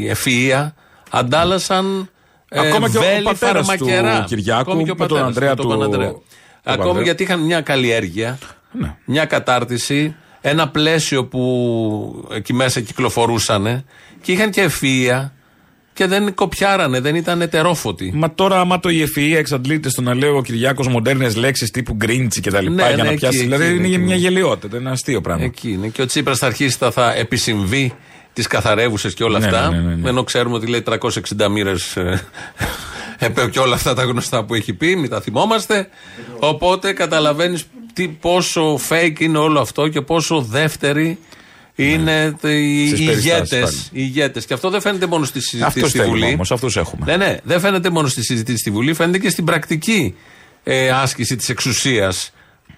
ευφυα 0.08 0.74
αντάλλασαν. 1.10 2.08
ε, 2.48 2.68
Ακόμα 2.68 2.90
και 2.90 2.98
ο 2.98 3.00
βέλη 3.00 3.22
πατέρας 3.22 3.68
του 3.68 3.76
φαρμακερά. 3.86 4.24
Κυριάκου 4.28 4.60
Ακόμη 4.60 4.84
και 4.84 4.90
ο 4.90 4.94
με 4.98 5.06
τον 5.06 5.08
πατέρας, 5.08 5.26
Ανδρέα 5.26 5.48
με 5.48 5.54
τον 5.56 5.64
του- 5.66 5.72
Παπανδρέα. 5.72 6.08
του 6.10 6.22
Ακόμη 6.62 6.76
Παπανδρέα. 6.78 7.04
γιατί 7.04 7.22
είχαν 7.22 7.40
μια 7.40 7.60
καλλιέργεια, 7.60 8.38
Ναι. 8.72 8.96
μια 9.04 9.24
κατάρτιση, 9.24 10.14
ένα 10.40 10.68
πλαίσιο 10.68 11.24
που 11.26 12.28
εκεί 12.34 12.52
μέσα 12.52 12.80
κυκλοφορούσαν 12.80 13.84
και 14.22 14.32
είχαν 14.32 14.50
και 14.50 14.60
ευφυα 14.60 15.32
και 16.00 16.06
δεν 16.06 16.34
κοπιάρανε, 16.34 17.00
δεν 17.00 17.14
ήταν 17.14 17.40
ετερόφωτοι. 17.40 18.12
Μα 18.14 18.34
τώρα, 18.34 18.60
άμα 18.60 18.80
το 18.80 18.88
η 18.88 19.02
ευφυα 19.02 19.38
εξαντλείται 19.38 19.88
στο 19.88 20.02
να 20.02 20.14
λέω 20.14 20.36
ο 20.36 20.42
Κυριάκος 20.42 20.88
μοντέρνες 20.88 21.36
λέξεις 21.36 21.70
τύπου 21.70 21.94
γκρίντσι 21.94 22.40
και 22.40 22.50
τα 22.50 22.60
λοιπά 22.60 22.74
Ναι, 22.74 22.82
για 22.88 22.96
ναι, 22.96 23.02
να 23.02 23.08
εκεί, 23.08 23.18
πιάσει. 23.18 23.36
εκεί 23.36 23.44
δηλαδή 23.46 23.64
είναι, 23.64 23.74
είναι 23.74 23.86
εκεί 23.86 23.98
μια 23.98 24.14
είναι. 24.14 24.14
γελιότητα, 24.28 24.66
είναι 24.76 24.84
ένα 24.84 24.90
αστείο 24.90 25.20
πράγμα. 25.20 25.44
Εκεί 25.44 25.70
είναι. 25.70 25.88
Και 25.88 26.02
ο 26.02 26.06
Τσίπρας 26.06 26.38
θα 26.38 26.46
αρχίσει, 26.46 26.76
θα, 26.78 26.90
θα 26.90 27.14
επισυμβεί 27.14 27.92
τις 28.32 28.46
καθαρεύουσες 28.46 29.14
και 29.14 29.24
όλα 29.24 29.38
Ναι, 29.38 29.46
αυτά. 29.46 29.70
ναι, 29.70 29.76
ναι, 29.78 29.88
ναι, 29.88 29.94
ναι. 29.94 30.08
Ενώ 30.08 30.24
ξέρουμε 30.24 30.54
ότι 30.54 30.66
λέει 30.66 30.82
360 30.88 31.48
μοίρες. 31.50 31.96
και 33.50 33.58
όλα 33.58 33.74
αυτά 33.74 33.94
τα 33.94 34.02
γνωστά 34.02 34.44
που 34.44 34.54
έχει 34.54 34.72
πει, 34.72 34.96
μην 34.96 35.10
τα 35.10 35.20
θυμόμαστε. 35.20 35.88
Οπότε 36.38 36.92
καταλαβαίνεις 36.92 37.64
πόσο 38.20 38.78
fake 38.88 39.18
είναι 39.20 39.38
όλο 39.38 39.60
αυτό 39.60 39.88
και 39.88 40.00
πόσο 40.00 40.40
δεύτερη 40.40 41.18
είναι 41.84 42.36
τε- 42.40 42.50
οι 42.52 42.86
Στις 42.86 43.04
περιστάσεις 43.04 43.24
ηγέτες. 43.24 43.60
πάλι. 43.60 43.76
Οι 43.76 43.88
ηγέτες. 43.92 44.44
Και 44.46 44.54
αυτό 44.54 44.70
δεν 44.70 44.80
φαίνεται 44.80 45.06
μόνο 45.06 45.24
στη 45.24 45.40
συζήτηση 45.40 45.64
Αυτούς 45.66 45.88
στη 45.88 45.98
θέλουμε 45.98 46.18
Βουλή. 46.18 46.32
όμως, 46.34 46.52
αυτούς 46.52 46.76
έχουμε. 46.76 47.04
Ναι, 47.06 47.16
ναι, 47.16 47.36
δεν 47.42 47.60
φαίνεται 47.60 47.90
μόνο 47.90 48.08
στη 48.08 48.22
συζήτηση 48.24 48.58
στη 48.58 48.70
Βουλή, 48.70 48.94
φαίνεται 48.94 49.18
και 49.18 49.30
στην 49.30 49.44
πρακτική 49.44 50.14
ε, 50.64 50.90
άσκηση 50.90 51.36
της 51.36 51.48
εξουσίας. 51.48 52.32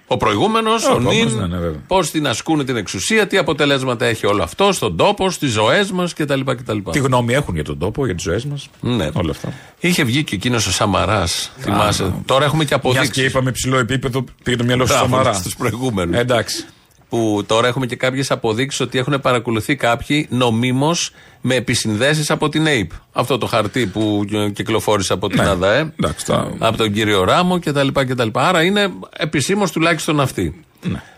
Ο 0.07 0.17
προηγούμενος, 0.17 0.85
ο, 0.85 0.91
επόμενος, 0.91 1.15
νυν, 1.15 1.35
ναι, 1.39 1.47
ναι, 1.47 1.57
βέβαια. 1.57 1.81
πώς 1.87 2.11
την 2.11 2.27
ασκούν 2.27 2.65
την 2.65 2.75
εξουσία, 2.75 3.27
τι 3.27 3.37
αποτελέσματα 3.37 4.05
έχει 4.05 4.25
όλο 4.25 4.43
αυτό 4.43 4.71
στον 4.71 4.97
τόπο, 4.97 5.29
στις 5.29 5.51
ζωές 5.51 5.91
μας 5.91 6.13
κτλ. 6.13 6.39
κτλ. 6.45 6.77
Τι 6.91 6.99
γνώμη 6.99 7.33
έχουν 7.33 7.53
για 7.55 7.63
τον 7.63 7.77
τόπο, 7.79 8.05
για 8.05 8.15
τις 8.15 8.23
ζωές 8.23 8.45
μας; 8.45 8.69
Ναι. 8.81 9.09
Όλα 9.13 9.31
αυτά. 9.31 9.53
Είχε 9.79 10.03
βγει 10.03 10.23
και 10.23 10.35
εκείνος 10.35 10.67
ο 10.67 10.71
Σαμαράς. 10.71 11.51
Θυμάσαι. 11.59 12.13
Τώρα 12.25 12.45
έχουμε 12.45 12.63
και 12.65 12.75
Μιας 12.83 12.91
και 12.91 12.97
αποδείξεις. 12.99 13.25
είπαμε 13.25 13.51
ψηλό 13.51 13.77
επίπεδο, 13.77 14.23
πήγε 14.43 14.57
το 14.57 14.63
μυαλό 14.63 14.85
σου 14.85 14.93
Σαμαρά. 14.93 15.33
Στους 15.33 15.55
προηγούμενους. 15.55 16.17
Εντάξει. 16.17 16.65
Που 17.13 17.43
τώρα 17.45 17.67
έχουμε 17.67 17.85
και 17.85 17.95
κάποιες 17.95 18.31
αποδείξεις 18.31 18.79
ότι 18.79 18.97
έχουν 18.97 19.19
παρακολουθεί 19.21 19.75
κάποιοι 19.75 20.27
νομίμως 20.29 21.11
με 21.41 21.55
επισυνδέσεις 21.55 22.31
από 22.31 22.49
την 22.49 22.65
ΑΕΠ. 22.65 22.91
Αυτό 23.11 23.37
το 23.37 23.45
χαρτί 23.45 23.85
που 23.85 24.21
κυκλοφόρησε 24.53 25.13
από 25.13 25.27
την 25.29 25.41
Ναι. 25.43 25.49
ΑΔΑΕ, 25.49 25.79
Εντάξει, 25.99 26.25
τα- 26.25 26.53
από 26.59 26.77
τον 26.77 26.91
κύριο 26.93 27.23
Ράμο 27.23 27.59
κτλ. 27.59 27.87
κτλ. 27.93 28.27
Άρα 28.33 28.63
είναι 28.63 28.89
επισήμως 29.17 29.71
τουλάχιστον 29.71 30.19
αυτή. 30.19 30.65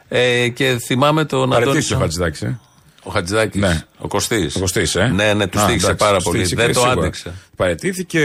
Ε, 0.08 0.48
και 0.48 0.78
θυμάμαι 0.86 1.26
τον 1.26 1.44
Αντώνη. 1.44 1.66
Παρετήσει 1.66 1.94
ο 1.94 1.98
Χατζηδάκης. 1.98 2.42
Ε. 2.42 2.60
Ο 3.08 3.12
Χατζηδάκης. 3.12 3.62
Ναι. 3.62 3.84
Ο 3.98 4.08
Κωστής. 4.08 4.56
Ο 4.56 4.60
Κωστής, 4.60 4.96
ε. 4.96 5.12
Ναι, 5.16 5.34
ναι, 5.34 5.48
του 5.48 5.60
Α, 5.60 5.64
στήχησε 5.64 5.86
εντάξει, 5.86 6.06
πάρα 6.06 6.18
του 6.18 6.24
πολύ. 6.24 6.38
στήχησε 6.46 6.56
Δεν 6.66 6.74
το 6.74 6.80
σίγουρα. 6.80 7.00
άντεξε. 7.00 7.34
Παρετήθηκε, 7.56 8.20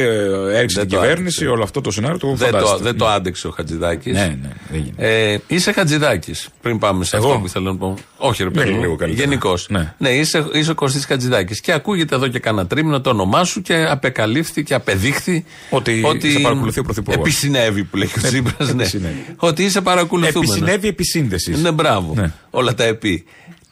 έριξε 0.52 0.78
Δεν 0.78 0.88
την 0.88 0.96
το 0.98 1.02
κυβέρνηση, 1.02 1.20
άντεξε. 1.20 1.46
όλο 1.46 1.62
αυτό 1.62 1.80
το 1.80 1.90
σενάριο 1.90 2.18
το 2.18 2.26
Δεν 2.34 2.38
το, 2.50 2.56
φαντάζεστε. 2.56 2.82
δεν 2.82 2.96
το 2.96 3.06
άντεξε 3.08 3.46
ο 3.46 3.50
Χατζηδάκης. 3.50 4.12
Ναι, 4.12 4.36
ναι, 4.42 4.48
δεν 4.70 4.80
γίνεται. 4.80 5.32
Ε, 5.32 5.38
είσαι 5.46 5.72
Χατζηδάκης. 5.72 6.48
Πριν 6.62 6.78
πάμε 6.78 7.04
σε 7.04 7.16
Εγώ; 7.16 7.26
αυτό 7.28 7.38
που 7.40 7.48
θέλω 7.48 7.72
να 7.72 7.78
πω. 7.78 7.94
Όχι, 8.16 8.42
ρε 8.42 8.48
Ναι, 8.48 8.54
παιδί. 8.54 8.70
λίγο 8.72 8.96
καλύτερα. 8.96 9.24
Γενικώ. 9.28 9.54
Ναι. 9.68 9.94
Ναι. 9.98 10.08
είσαι, 10.10 10.46
είσαι 10.52 10.70
ο 10.70 10.74
Κωστής 10.74 11.04
Χατζηδάκης. 11.04 11.60
Και 11.60 11.72
ακούγεται 11.72 12.14
εδώ 12.14 12.28
και 12.28 12.38
κανένα 12.38 12.66
τρίμηνο 12.66 13.00
το 13.00 13.10
όνομά 13.10 13.44
σου 13.44 13.62
και 13.62 13.86
απεκαλύφθη 13.88 14.62
και 14.62 14.74
απεδείχθη 14.74 15.44
Ότι 15.70 16.02
σε 16.32 16.38
παρακολουθεί 16.40 16.78
ο 16.80 16.82
Πρωθυπουργός. 16.82 17.20
Επισυνέβη 17.26 17.84
που 17.84 17.96
λέει 17.96 18.10
ο 18.18 18.20
Τσίπρας. 18.22 18.74
Ναι. 18.74 18.82
επισυνέβη. 18.82 19.24
Ότι 19.36 19.64
είσαι 19.64 19.80
παρακολουθούμενος. 19.80 20.56
Επισυνέβη 20.56 20.88
επισύνδεσης. 20.88 21.62
Ναι, 21.62 21.70
μπράβο. 21.70 22.12
Ναι. 22.16 22.32
Όλα 22.50 22.74
τα 22.74 22.84
επί. 22.84 23.24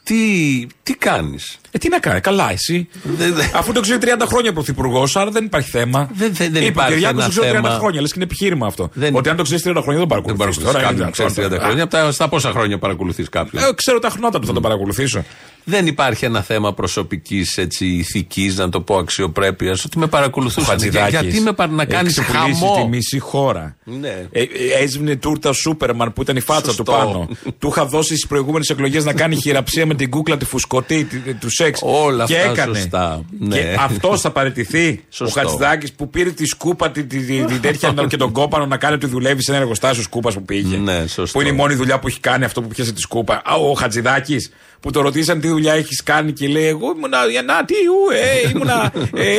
Τι, 0.09 0.67
τι 0.83 0.93
κάνεις; 0.95 1.59
Ε, 1.71 1.77
τι 1.77 1.89
να 1.89 1.99
κάνει, 1.99 2.19
καλά, 2.19 2.51
εσύ. 2.51 2.87
Δεν- 3.03 3.33
δεν- 3.33 3.49
Αφού 3.53 3.71
το 3.71 3.79
ξέρει 3.79 3.99
30 4.01 4.25
χρόνια 4.27 4.53
πρωθυπουργός, 4.53 5.15
άρα 5.15 5.31
δεν 5.31 5.45
υπάρχει 5.45 5.69
θέμα. 5.69 6.09
Δεν- 6.13 6.33
δεν- 6.33 6.51
δεν 6.51 6.61
Είπε, 6.61 6.69
υπάρχει 6.71 6.93
Κυριάκος 6.93 7.17
ένα 7.23 7.33
το 7.33 7.39
ξέρει 7.39 7.45
30 7.53 7.67
θέμα. 7.67 7.79
χρόνια, 7.79 8.01
λες 8.01 8.09
και 8.09 8.15
είναι 8.19 8.25
επιχείρημα 8.31 8.65
αυτό. 8.67 8.89
Δεν- 8.93 9.15
Ότι 9.15 9.29
αν 9.29 9.35
το 9.35 9.43
ξέρεις 9.43 9.63
30 9.63 9.81
χρόνια 9.81 10.05
δεν 10.05 10.07
Δεν 10.17 10.23
παρακολουθείς. 10.23 10.63
παρακολουθείς 10.63 10.89
κάποιον. 10.89 11.11
Ξέρεις 11.11 11.33
30 11.33 11.59
χρόνια. 11.63 11.83
Από 11.83 11.91
τα, 11.91 12.11
στα 12.11 12.27
πόσα 12.29 12.51
χρόνια 12.51 12.77
παρακολουθείς 12.77 13.29
κάποιον; 13.29 13.63
Ε, 13.63 13.67
ξέρω 13.75 13.99
τα 13.99 14.09
χνότα 14.09 14.39
του, 14.39 14.47
θα 14.47 14.53
τον 14.53 14.61
παρακολουθήσω. 14.61 15.23
Δεν 15.63 15.87
υπάρχει 15.87 16.25
ένα 16.25 16.41
θέμα 16.41 16.73
προσωπικής 16.73 17.59
ηθικής, 17.79 18.57
να 18.57 18.69
το 18.69 18.81
πω 18.81 18.97
αξιοπρέπειας, 18.97 19.85
ότι 19.85 19.97
με 19.97 20.07
παρακολουθούσαν. 20.07 20.63
Για- 20.63 20.73
Χατζηδάκης 21.01 21.19
Γιατί 21.29 21.39
με 21.45 21.53
παρα... 21.53 21.71
να 21.71 21.81
έχει 21.81 21.91
κάνεις 21.91 22.11
ξεπουλήσει 22.19 22.59
χαμό. 22.59 22.75
τη 22.83 22.87
μισή 22.89 23.19
χώρα. 23.19 23.75
Ναι. 23.83 24.27
Ε, 24.31 24.41
ε, 24.41 24.47
έσβηνε 24.83 25.15
τούρτα 25.15 25.53
Σούπερμαν 25.53 26.13
που 26.13 26.21
ήταν 26.21 26.35
η 26.35 26.39
φάτσα 26.39 26.65
Σωστό. 26.65 26.83
του 26.83 26.91
πάνω. 26.91 27.27
του 27.59 27.67
είχα 27.67 27.85
δώσει 27.85 28.07
στις 28.15 28.27
προηγούμενες 28.27 28.69
εκλογές 28.69 29.05
να 29.05 29.13
κάνει 29.13 29.35
χειραψία 29.35 29.85
με 29.85 29.95
την 29.95 30.09
κούκλα 30.09 30.37
τη 30.37 30.45
φουσκωτή 30.45 31.03
τη- 31.03 31.17
τη- 31.19 31.33
του 31.33 31.49
σεξ. 31.63 31.79
Όλα 31.83 32.25
και 32.25 32.37
αυτά 32.37 32.51
έκανε. 32.51 32.77
σωστά. 32.77 33.25
Ναι. 33.39 33.55
Και 33.55 33.75
αυτός 33.79 34.21
θα 34.21 34.31
παραιτηθεί. 34.31 35.03
Σωστό. 35.09 35.39
Ο 35.39 35.43
Χατζηδάκης 35.43 35.93
που 35.93 36.09
πήρε 36.09 36.29
τη 36.29 36.45
σκούπα 36.45 36.91
τη, 36.91 37.05
τη, 37.05 37.19
τη, 37.19 37.45
την 37.45 37.61
τέτοια 37.61 37.93
και 38.07 38.17
τον 38.17 38.31
κόπανο 38.31 38.65
να 38.65 38.77
κάνει 38.77 38.93
ότι 38.93 39.05
δουλεύει 39.05 39.43
σε 39.43 39.51
ένα 39.51 39.59
εργοστάσιο 39.59 40.03
σκούπας 40.03 40.33
που 40.33 40.43
πήγε. 40.43 40.77
Ναι, 40.77 41.07
σωστό. 41.07 41.37
Που 41.37 41.41
είναι 41.41 41.53
η 41.53 41.57
μόνη 41.57 41.73
δουλειά 41.73 41.99
που 41.99 42.07
έχει 42.07 42.19
κάνει 42.19 42.45
αυτό 42.45 42.61
που 42.61 42.67
πιάσε 42.67 42.93
τη 42.93 43.01
σκούπα. 43.01 43.41
Α, 43.45 43.55
ο 43.55 43.73
Χατζηδάκης 43.73 44.51
που 44.79 44.91
το 44.91 45.01
ρωτήσαν 45.01 45.39
τι 45.39 45.47
δουλειά 45.47 45.73
έχεις 45.73 46.03
κάνει 46.03 46.31
και 46.31 46.47
λέει: 46.47 46.67
Εγώ 46.67 46.93
ήμουνα 46.95 47.17
να, 47.45 47.65
τι, 47.65 47.73
ου, 47.73 48.11
ε, 48.45 48.49
ήμουνα 48.49 48.91
ε, 49.13 49.23
ε, 49.23 49.35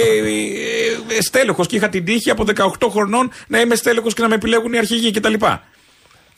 ε, 1.16 1.22
στέλεχος 1.22 1.66
και 1.66 1.76
είχα 1.76 1.88
την 1.88 2.04
τύχη 2.04 2.30
από 2.30 2.44
18 2.56 2.88
χρονών 2.90 3.30
να 3.46 3.60
είμαι 3.60 3.74
στέλεχος 3.74 4.14
και 4.14 4.22
να 4.22 4.28
με 4.28 4.34
επιλέγουν 4.34 4.72
οι 4.72 4.78
αρχηγοί 4.78 5.10
κτλ. 5.10 5.34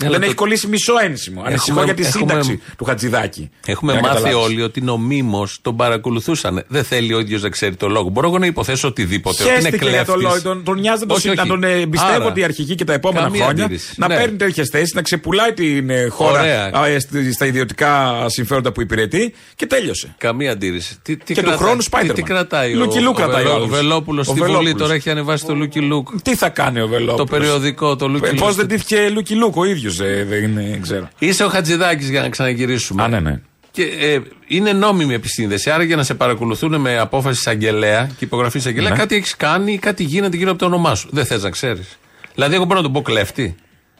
Αλλά 0.02 0.10
Δεν 0.10 0.20
το- 0.20 0.26
έχει 0.26 0.34
κολλήσει 0.34 0.66
μισό 0.66 0.92
ένσημο. 1.02 1.42
Ανησυχώ 1.44 1.84
για 1.84 1.94
τη 1.94 2.02
έχουμε- 2.06 2.28
σύνταξη 2.28 2.60
του 2.78 2.84
Χατζηδάκη. 2.84 3.50
Έχουμε 3.66 3.92
Για 3.92 4.00
να 4.00 4.08
μάθει 4.08 4.22
καταλάβεις. 4.22 4.46
όλοι 4.48 4.62
ότι 4.62 4.80
νομίμως 4.80 5.58
τον 5.62 5.76
παρακολουθούσαν. 5.76 6.64
Δεν 6.68 6.84
θέλει 6.84 7.14
ο 7.14 7.18
ίδιος 7.18 7.42
να 7.42 7.48
ξέρει 7.48 7.74
το 7.74 7.88
λόγο. 7.88 8.08
Μπορώ 8.08 8.26
εγώ 8.28 8.38
να 8.38 8.46
υποθέσω 8.46 8.88
οτιδήποτε. 8.88 9.42
ότι 9.42 9.52
είναι 9.52 9.60
Χαίστηκε 9.62 9.88
για 9.88 10.04
τον 10.04 10.14
κλέφτης. 10.18 10.44
λόγο. 10.44 10.54
Τον, 10.54 10.64
τον 10.64 10.78
νοιάζει 10.80 11.00
να 11.00 11.06
τον, 11.06 11.16
Όχι, 11.16 11.26
συ- 11.28 11.36
να 11.36 11.42
όχι. 11.42 11.50
τον 11.50 11.64
ε, 11.64 11.72
εμπιστεύονται 11.80 12.24
Άρα, 12.24 12.32
οι 12.36 12.44
αρχηγοί 12.44 12.74
και 12.74 12.84
τα 12.84 12.92
επόμενα 12.92 13.24
καμία 13.24 13.42
χρόνια. 13.44 13.64
αντίρρηση. 13.64 13.94
Να 13.96 14.08
Ναι. 14.08 14.16
παίρνει 14.16 14.36
τέτοιες 14.36 14.68
θέσεις, 14.72 14.94
να 14.94 15.02
ξεπουλάει 15.02 15.52
την 15.52 15.90
ε, 15.90 16.06
χώρα 16.08 16.40
Ωραία. 16.40 16.70
α, 16.74 16.86
ε, 16.86 16.98
σ- 16.98 17.08
στα 17.34 17.46
ιδιωτικά 17.46 18.14
συμφέροντα 18.28 18.72
που 18.72 18.80
υπηρετεί 18.80 19.34
και 19.56 19.66
τέλειωσε. 19.66 20.14
Καμία 20.18 20.50
αντίρρηση. 20.52 20.96
Τι, 21.02 21.16
τι 21.16 21.24
Και 21.34 21.34
του 21.34 21.46
κρατάει- 21.46 21.58
χρόνου 21.58 21.80
τι, 21.80 21.86
Spider-Man. 21.90 22.14
τι 22.14 22.22
κρατάει 22.22 22.74
Λούκι 22.74 22.98
ο, 22.98 23.00
Λουκ 23.00 23.12
ο, 23.14 23.16
κρατάει 23.16 23.42
ο 23.42 23.44
Βελό- 23.44 23.54
άλλος. 23.56 23.68
ο 23.68 23.70
Βελόπουλος 23.74 24.28
Ο 24.28 24.30
στη 24.30 24.40
Βουλή. 24.40 24.52
Βελόπουλος. 24.52 24.80
Τώρα 24.80 24.94
έχει 24.94 25.10
ανεβάσει 25.10 25.44
το 25.46 25.54
Λούκι 25.54 25.80
Λουκ. 25.80 26.08
Τι 26.22 26.34
θα 26.36 26.48
κάνει 26.48 26.80
ο 26.80 26.86
Βελόπουλος; 26.86 27.16
Το 27.16 27.24
περιοδικό, 27.36 27.96
το 27.96 28.08
Λούκι 28.08 28.34
Πώς 28.34 28.48
Λουκ. 28.48 28.56
δεν 28.56 28.68
τύχηκε 28.68 29.08
Λούκι 29.12 29.34
Λούκ 29.34 29.56
ο 29.56 29.64
ίδιος, 29.64 29.81
δεν 29.88 30.80
ξέρω. 30.82 31.08
Είσαι 31.18 31.44
ο 31.44 31.48
Χατζηδάκης 31.48 32.10
για 32.10 32.20
να 32.20 32.28
ξαναγυρίσουμε. 32.28 33.02
Α, 33.02 33.08
ναι, 33.08 33.20
ναι. 33.20 33.40
Και 33.70 33.82
ε, 33.82 34.20
είναι 34.46 34.72
νόμιμη 34.72 35.14
επισύνδεση. 35.14 35.70
Άρα 35.70 35.82
για 35.82 35.96
να 35.96 36.02
σε 36.02 36.14
παρακολουθούν 36.14 36.80
με 36.80 36.98
απόφαση 36.98 37.38
εισαγγελέα 37.38 38.10
και 38.18 38.24
υπογραφή 38.24 38.58
εισαγγελέα, 38.58 38.90
Ναι. 38.90 38.96
κάτι 38.96 39.14
έχεις 39.14 39.36
κάνει 39.36 39.72
ή 39.72 39.78
κάτι 39.78 40.02
γίνεται 40.04 40.36
γύρω 40.36 40.50
από 40.50 40.58
το 40.58 40.64
όνομά 40.66 40.94
σου. 40.94 41.08
Δεν 41.12 41.26
θες 41.26 41.42
να 41.42 41.50
ξέρεις. 41.50 41.98
Δηλαδή, 42.34 42.54
εγώ 42.54 42.64
μπορώ 42.64 42.76
να 42.76 42.82
τον 42.82 42.92
πω 42.92 43.02
κλέφτη. 43.02 43.54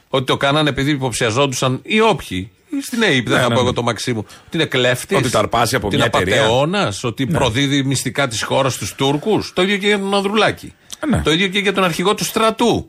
Ότι 0.09 0.25
το 0.25 0.37
κάνανε 0.37 0.69
επειδή 0.69 0.91
υποψιαζόντουσαν 0.91 1.81
ή 1.83 2.01
όποιοι. 2.01 2.51
Ή 2.79 2.83
στην 2.83 3.03
ΑΕΠ, 3.03 3.29
δεν 3.29 3.35
Ναι, 3.37 3.43
θα 3.43 3.49
ναι, 3.49 3.55
πω 3.55 3.55
ναι. 3.55 3.61
εγώ 3.61 3.73
το 3.73 3.83
Μαξίμου. 3.83 4.25
Ότι 4.47 4.57
είναι 4.57 4.65
κλέφτης. 4.65 5.17
Ότι 5.17 5.31
τα 5.31 5.39
αρπάζει 5.39 5.77
από 5.77 5.87
ότι 5.87 5.97
μια 5.97 6.05
είναι 6.05 6.17
εταιρεία. 6.17 6.41
Ναι. 6.41 6.47
απαταιώνας. 6.47 7.05
Ότι 7.05 7.27
προδίδει 7.27 7.83
μυστικά 7.83 8.29
της 8.29 8.43
χώρας 8.43 8.73
στους 8.75 8.95
Τούρκους. 8.95 9.53
Το 9.55 9.63
ίδιο 9.63 9.77
και 9.77 9.87
για 9.87 9.99
τον 9.99 10.15
Ανδρουλάκη. 10.15 10.73
Ναι. 11.11 11.21
Το 11.25 11.31
ίδιο 11.33 11.49
και 11.49 11.59
για 11.59 11.73
τον 11.73 11.85
αρχηγό 11.85 12.15
του 12.15 12.25
στρατού. 12.25 12.87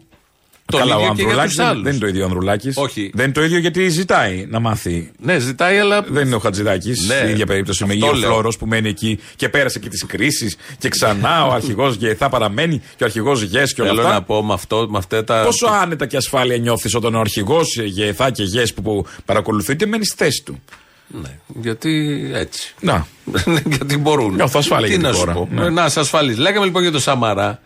Το 0.65 0.77
Καλά, 0.77 0.95
ο 0.95 0.99
ίδιο 0.99 1.13
και 1.13 1.21
για 1.21 1.23
Ανδρουλάκης 1.31 1.55
τους 1.55 1.57
δεν, 1.57 1.67
άλλους. 1.67 1.83
δεν 1.83 1.91
είναι 1.91 2.01
το 2.01 2.07
ίδιο 2.07 2.21
ο 2.21 2.25
Ανδρουλάκης. 2.25 2.77
Όχι. 2.77 3.11
Δεν 3.13 3.23
είναι 3.25 3.33
το 3.33 3.43
ίδιο 3.43 3.57
γιατί 3.57 3.89
ζητάει 3.89 4.45
να 4.49 4.59
μάθει. 4.59 5.11
Ναι, 5.19 5.39
ζητάει, 5.39 5.77
αλλά. 5.77 6.01
Δεν 6.07 6.25
είναι 6.25 6.35
ο 6.35 6.39
Χατζηδάκης. 6.39 7.07
Ναι. 7.07 7.15
Στην 7.15 7.29
ίδια 7.29 7.45
περίπτωση 7.45 7.85
με 7.85 7.93
Αυτό 7.93 8.05
Γιο 8.05 8.15
λέω. 8.15 8.29
Φλόρος 8.29 8.57
που 8.57 8.65
μένει 8.65 8.89
εκεί 8.89 9.19
και 9.35 9.49
πέρασε 9.49 9.79
και 9.79 9.89
τις 9.89 10.05
κρίσεις 10.05 10.55
και 10.77 10.89
ξανά 10.89 11.45
ο 11.45 11.51
αρχηγός 11.57 11.95
Γεθά 11.95 12.29
παραμένει 12.29 12.77
και 12.95 13.03
ο 13.03 13.05
αρχηγός 13.05 13.41
Γες 13.41 13.73
και 13.73 13.81
όλα 13.81 13.89
Θέλω 13.89 14.01
αυτά. 14.01 14.13
να 14.13 14.21
πω 14.23 14.43
με, 14.43 14.53
αυτό, 14.53 14.87
με 14.89 14.97
αυτά 14.97 15.23
τα. 15.23 15.43
Πόσο 15.45 15.67
άνετα 15.67 16.05
και 16.05 16.17
ασφάλεια 16.17 16.57
νιώθεις 16.57 16.95
όταν 16.95 17.15
ο 17.15 17.19
αρχηγός 17.19 17.75
Γεθά 17.83 18.31
και 18.31 18.43
Γες 18.43 18.73
που, 18.73 18.81
που 18.81 19.05
παρακολουθείται 19.25 19.85
μένεις 19.85 20.07
στη 20.07 20.23
θέση 20.23 20.43
του; 20.45 20.61
Ναι, 21.07 21.37
γιατί 21.61 22.21
έτσι. 22.33 22.73
Να. 22.79 23.07
γιατί 23.75 23.97
μπορούν. 23.97 24.33
Νιώθω 24.35 24.59
ασφάλεια 24.59 24.87
Τι 24.87 24.93
για 24.93 25.01
να 25.03 25.09
την 25.09 25.17
σου 25.19 25.25
χώρα. 25.25 25.33
πω. 25.33 25.47
Ναι. 25.51 25.69
Να 25.69 25.85
είσαι 25.85 25.99
ασφαλή. 25.99 26.33
Λέγαμε 26.35 26.65
λοιπόν 26.65 26.81
για 26.81 26.91
τον 26.91 27.01
Σαμαρά. 27.01 27.59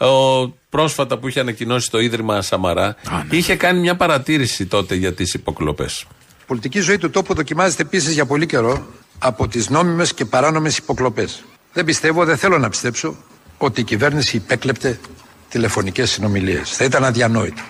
Ο, 0.00 0.48
πρόσφατα 0.70 1.18
που 1.18 1.28
είχε 1.28 1.40
ανακοινώσει 1.40 1.90
το 1.90 2.00
Ίδρυμα 2.00 2.42
Σαμαρά, 2.42 2.96
ναι. 3.10 3.36
είχε 3.36 3.56
κάνει 3.56 3.80
μια 3.80 3.96
παρατήρηση 3.96 4.66
τότε 4.66 4.94
για 4.94 5.12
τις 5.14 5.34
υποκλοπές. 5.34 6.06
Η 6.40 6.44
πολιτική 6.46 6.80
ζωή 6.80 6.98
του 6.98 7.10
τόπου 7.10 7.34
δοκιμάζεται 7.34 7.82
επίσης 7.82 8.12
για 8.14 8.26
πολύ 8.26 8.46
καιρό 8.46 8.86
από 9.18 9.48
τις 9.48 9.68
νόμιμες 9.68 10.14
και 10.14 10.24
παράνομες 10.24 10.76
υποκλοπές. 10.76 11.44
Δεν 11.72 11.84
πιστεύω, 11.84 12.24
δεν 12.24 12.36
θέλω 12.36 12.58
να 12.58 12.68
πιστέψω 12.68 13.16
ότι 13.58 13.80
η 13.80 13.84
κυβέρνηση 13.84 14.36
υπέκλεπτε 14.36 15.00
τηλεφωνικές 15.48 16.10
συνομιλίες. 16.10 16.70
Θα 16.70 16.84
ήταν 16.84 17.04
αδιανόητο. 17.04 17.62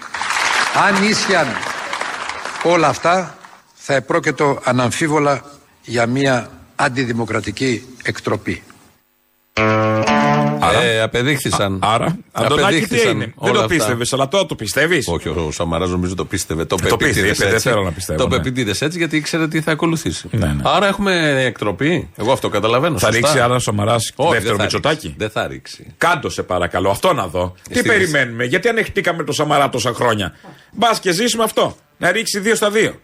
Αν 0.87 1.09
ίσχυαν 1.09 1.47
όλα 2.65 2.89
αυτά, 2.89 3.39
θα 3.75 3.95
επρόκειτο 3.95 4.61
αναμφίβολα 4.65 5.45
για 5.85 6.07
μια 6.07 6.51
αντιδημοκρατική 6.77 7.85
εκτροπή. 8.03 8.63
Άρα; 10.61 10.83
Ε, 10.83 11.01
απεδείχθησαν. 11.01 11.79
Άρα, 11.83 12.19
Αντωνάκη 12.33 12.57
τι 12.59 12.65
Απεδείχθησαν 12.65 13.11
είναι. 13.17 13.25
Δεν 13.25 13.35
όλα 13.37 13.53
το 13.53 13.59
αυτά. 13.61 13.75
πίστευες, 13.75 14.13
αλλά 14.13 14.29
τώρα 14.29 14.47
το 14.47 14.55
πιστεύεις; 14.55 15.09
Όχι, 15.09 15.29
ο 15.29 15.51
Σαμαράς 15.53 15.91
νομίζω 15.91 16.15
το 16.15 16.25
πίστευε. 16.25 16.65
Το, 16.65 16.77
το 16.77 16.97
πίστευε, 16.97 17.05
πεπίτηδες 17.05 17.37
είπε, 17.37 17.45
δεν 17.45 17.55
έτσι. 17.55 17.69
θέλω 17.69 17.83
να 17.83 17.93
πιστεύω, 17.93 18.19
Το 18.23 18.29
ναι. 18.29 18.37
πεπίτηδες 18.37 18.81
έτσι 18.83 18.99
γιατί 18.99 19.17
ήξερε 19.17 19.49
τι 19.49 19.61
θα 19.61 19.73
ακολουθήσει. 19.73 20.29
Ναι, 20.31 20.47
ναι. 20.47 20.63
Άρα 20.63 20.87
έχουμε 20.87 21.43
εκτροπή. 21.45 22.11
Εγώ 22.17 22.33
αυτό 22.33 22.49
καταλαβαίνω. 22.49 22.99
Θα 22.99 23.07
σωστά. 23.07 23.21
ρίξει 23.29 23.41
άρα 23.41 23.55
ο 23.55 23.59
Σαμαράς 23.59 24.13
Όχι, 24.17 24.31
δεύτερο 24.33 24.49
δεν 24.49 24.57
θα 24.57 24.63
Μητσοτάκι. 24.63 25.07
ρίξει. 25.07 25.15
Δεν 25.19 25.31
θα 25.31 25.47
ρίξει. 25.47 25.87
Κάντο 25.99 26.29
σε 26.29 26.43
παρακαλώ, 26.43 26.91
αυτό 26.91 27.13
να 27.13 27.27
δω. 27.27 27.55
Τι 27.69 27.79
Εσύ 27.79 27.89
περιμένουμε, 27.89 28.45
γιατί 28.45 28.69
ανεχτήκαμε 28.69 29.25
το 29.25 29.33
Σαμαρά 29.33 29.69
τόσα 29.69 29.93
χρόνια; 29.93 30.33
Μπας 30.73 31.01
και 31.01 31.13
ζήσουμε 31.13 31.45
αυτό. 31.45 31.77
Να 31.99 32.13
ρίξει 32.13 32.39
δύο 32.41 32.55
στα 32.55 32.71
δύο. 32.71 33.01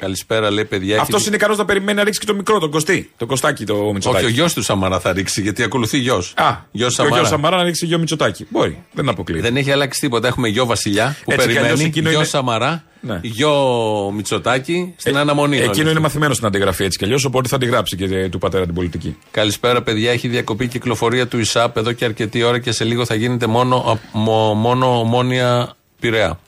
Καλησπέρα, 0.00 0.50
λέει 0.50 0.64
παιδιά. 0.64 1.00
Αυτός 1.00 1.18
έχει- 1.18 1.26
είναι 1.26 1.36
ικανός 1.36 1.56
να 1.56 1.64
περιμένει 1.64 1.98
να 1.98 2.04
ρίξει 2.04 2.20
και 2.20 2.26
το 2.26 2.34
μικρό, 2.34 2.58
τον 2.58 2.70
Κωστή. 2.70 3.10
Το 3.16 3.26
Κωστάκι 3.26 3.64
το 3.64 3.74
Μητσοτάκι. 3.92 4.24
Όχι, 4.24 4.32
ο 4.32 4.34
γιος 4.36 4.52
του 4.54 4.62
Σαμαρά 4.62 5.00
θα 5.00 5.12
ρίξει 5.12 5.42
γιατί 5.42 5.62
ακολουθεί 5.62 5.98
γιος. 5.98 6.32
Α, 6.36 6.56
γιος 6.70 6.94
και 6.94 7.00
ο 7.00 7.04
Σαμαρά. 7.04 7.16
γιος 7.16 7.28
Σαμαρά 7.28 7.56
να 7.56 7.62
ρίξει 7.62 7.86
γιο 7.86 7.98
Μητσοτάκι. 7.98 8.46
Μπορεί, 8.50 8.82
δεν 8.92 9.08
αποκλείεται. 9.08 9.46
Δεν 9.48 9.56
έχει 9.56 9.70
αλλάξει 9.70 10.00
τίποτα. 10.00 10.28
Έχουμε 10.28 10.48
γιο 10.48 10.66
Βασιλιά 10.66 11.16
που 11.24 11.32
Έτσι 11.32 11.44
κι 11.46 11.50
αλλιώς 11.50 11.62
περιμένει, 11.66 11.88
εκείνο 11.88 12.08
γιο 12.08 12.18
είναι- 12.18 12.28
Σαμαρά, 12.28 12.84
Ναι. 13.00 13.18
γιο 13.22 13.52
Μητσοτάκη 14.14 14.94
στην 14.96 15.16
αναμονή. 15.16 15.54
είναι 15.56 15.62
όλοι 15.64 15.70
Εκείνο 15.70 15.82
είναι 15.82 15.90
αυτοί. 15.90 16.02
μαθημένος 16.02 16.36
στην 16.36 16.48
αντιγραφή 16.48 16.84
έτσι 16.84 16.98
κι 16.98 17.04
αλλιώς, 17.04 17.24
οπότε 17.24 17.48
θα 17.48 17.56
αντιγράψει 17.56 17.96
και 17.96 18.04
ε, 18.04 18.28
του 18.28 18.38
πατέρα 18.38 18.64
την 18.64 18.74
πολιτική. 18.74 19.16
Καλησπέρα, 19.30 19.82
παιδιά. 19.82 20.10
Έχει 20.10 20.28
διακοπεί 20.28 20.64
η 20.64 20.68
κυκλοφορία 20.68 21.26
του 21.28 21.38
ΙΣΑΠ 21.38 21.76
εδώ 21.76 21.92
και 21.92 22.04
αρκετή 22.04 22.42
ώρα 22.42 22.58
και 22.58 22.72
σε 22.72 22.84
λίγο 22.84 23.04
θα 23.04 23.14
γίνεται 23.14 23.46
μόνο, 23.46 23.76
α- 23.76 24.18
μο- 24.18 24.54
μόνο 24.54 24.98
ομόνια 25.00 25.74
Πειραιά. 26.00 26.38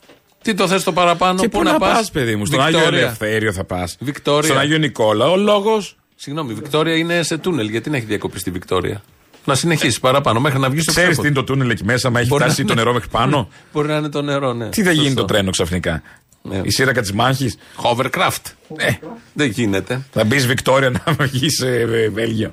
Τι 0.42 0.54
το 0.54 0.68
θες 0.68 0.82
το 0.82 0.92
παραπάνω, 0.92 1.40
Και 1.40 1.48
πού 1.48 1.62
να 1.62 1.78
πας, 1.78 1.96
πας; 1.96 2.10
παιδί 2.10 2.36
μου, 2.36 2.46
στον 2.46 2.60
Άγιο 2.60 2.78
Βικτόρια. 2.78 3.00
Ελευθέριο 3.00 3.52
θα 3.52 3.64
πας. 3.64 3.96
Βικτόρια. 4.00 4.48
Στον 4.48 4.58
Άγιο 4.58 4.78
Νικόλα. 4.78 5.30
Ο 5.30 5.36
λόγος. 5.36 5.96
Συγγνώμη, 6.16 6.50
η 6.52 6.54
Βικτόρια 6.54 6.96
είναι 6.96 7.22
σε 7.22 7.38
τούνελ. 7.38 7.68
Γιατί 7.68 7.90
να 7.90 7.96
έχει 7.96 8.06
διακοπεί 8.06 8.38
στη 8.38 8.50
Βικτόρια; 8.50 9.02
Να 9.44 9.54
συνεχίσει 9.54 10.00
παραπάνω 10.00 10.40
μέχρι 10.40 10.58
να 10.58 10.70
βγει 10.70 10.80
στο 10.80 10.90
Ξέρεις 10.90 11.08
τι 11.08 11.14
ξέπο. 11.20 11.28
είναι 11.28 11.46
το 11.46 11.52
τούνελ 11.52 11.70
εκεί 11.70 11.84
μέσα, 11.84 12.10
μα 12.10 12.18
έχει 12.18 12.28
Μπορεί 12.28 12.40
να 12.42 12.46
φτάσει 12.48 12.64
το 12.66 12.72
είναι- 12.72 12.82
νερό 12.82 12.94
μέχρι 12.94 13.08
πάνω; 13.08 13.48
Μπορεί 13.72 13.88
να 13.88 13.96
είναι 13.96 14.08
το 14.08 14.22
νερό, 14.22 14.52
ναι. 14.52 14.68
Τι 14.68 14.82
θα 14.82 14.90
γίνει 14.92 15.04
Σωστό. 15.04 15.20
το 15.20 15.26
τρένο 15.26 15.50
ξαφνικά; 15.50 16.02
Ναι. 16.42 16.60
Η 16.64 16.70
σύρακα 16.70 17.00
της 17.00 17.12
μάχης; 17.12 17.56
Hovercraft. 17.82 18.42
Ε, 18.76 18.90
Δεν 19.32 19.48
γίνεται. 19.50 20.02
θα 20.12 20.24
μπεις 20.24 20.46
Βικτόρια 20.46 20.90
να 20.90 21.12
βγεις 21.24 21.56
σε 21.56 21.80
ε, 21.80 22.08
Βέλγιο. 22.08 22.52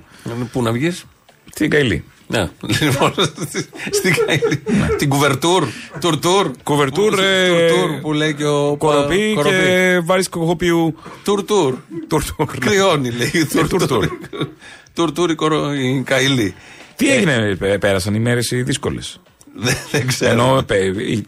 Πού 0.51 0.61
να 0.61 0.71
βγεις; 0.71 1.03
Τι 1.55 1.67
καηλή. 1.67 2.03
Ναι, 2.31 2.49
λοιπόν, 2.81 3.13
στην 3.91 4.15
Καηλή. 4.25 4.63
Την 4.97 5.09
κουβερτούρ. 5.09 5.67
Τουρτούρ. 6.01 6.51
Κουβερτούρ, 6.63 7.09
Τουρ- 7.13 7.23
ε, 7.23 7.67
Τουρτούρ 7.67 7.99
που 8.01 8.13
λέει 8.13 8.33
και 8.33 8.45
ο 8.45 8.75
Κοροπή 8.77 9.31
Κοροπή. 9.35 9.55
και 9.55 9.99
βάρης 10.03 10.29
κοχοποιού. 10.29 10.95
Τουρτούρ. 11.23 11.75
Τουρτούρ. 12.07 12.45
Κρυώνει, 12.59 13.09
λέει. 13.11 13.45
Τουρτούρ. 13.51 13.79
τουρτούρ. 13.79 14.07
Τουρτούρ 14.93 15.29
η 15.29 15.35
κορο- 15.35 15.73
η 15.73 16.01
Καηλή. 16.05 16.55
Τι 16.95 17.11
έγινε, 17.13 17.57
ε, 17.61 17.77
πέρασαν 17.77 18.13
οι 18.15 18.19
μέρες 18.19 18.51
οι 18.51 18.61
δύσκολες; 18.61 19.19
Δεν- 19.55 19.77
Δεν 19.91 20.07
ξέρω. 20.07 20.31
Ενώ 20.31 20.65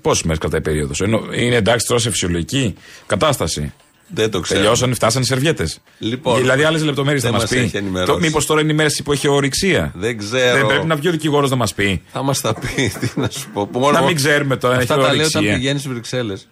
πόσες 0.01 0.23
μέρες 0.23 0.39
κρατάει 0.39 0.61
περίοδος; 0.61 1.01
Ενώ 1.01 1.23
είναι 1.33 1.55
εντάξει 1.55 1.85
τώρα 1.87 1.99
σε 1.99 2.09
φυσιολογική 2.09 2.75
κατάσταση. 3.05 3.73
Δεν 4.13 4.31
το 4.31 4.39
ξέρω. 4.39 4.59
Τελειώσαν, 4.59 4.93
φτάσαν 4.93 5.21
οι 5.21 5.25
σερβιέτες. 5.25 5.79
Λοιπόν, 5.99 6.37
δηλαδή 6.37 6.63
άλλες 6.63 6.83
λεπτομέρειες 6.83 7.21
θα 7.23 7.29
δεν 7.29 7.39
μας 7.39 7.49
μας 7.49 7.59
πει. 7.59 7.65
έχει 7.65 7.77
ενημερώσει. 7.77 8.19
Μήπως 8.21 8.45
τώρα 8.45 8.61
είναι 8.61 8.71
οι 8.71 8.75
μέρε 8.75 8.89
που 9.03 9.11
έχει 9.11 9.27
ορυξία. 9.27 9.91
Δεν 9.95 10.17
ξέρω. 10.17 10.57
Δεν 10.57 10.65
πρέπει 10.67 10.85
να 10.85 10.95
βγει 10.95 11.07
ο 11.07 11.11
δικηγόρος 11.11 11.49
να 11.49 11.55
μας 11.55 11.73
πει. 11.73 12.01
Θα 12.11 12.23
μας 12.23 12.41
τα 12.41 12.53
πει, 12.53 12.91
τι 12.99 13.09
να 13.15 13.29
σου 13.29 13.49
πω. 13.53 13.67
Που 13.67 13.79
μόνο- 13.79 13.99
Να 13.99 14.05
μην 14.05 14.15
ξέρουμε 14.15 14.55
τώρα 14.57 14.73
αν 14.73 14.79
Αυτά 14.81 14.93
έχει 14.93 15.03
τα 15.03 15.13
λέω 15.13 15.25
όταν 15.25 15.35
ορυξία. 15.41 15.57
πηγαίνεις 15.57 15.81
στις 15.81 15.93
Βρυξέλλες. 15.93 16.47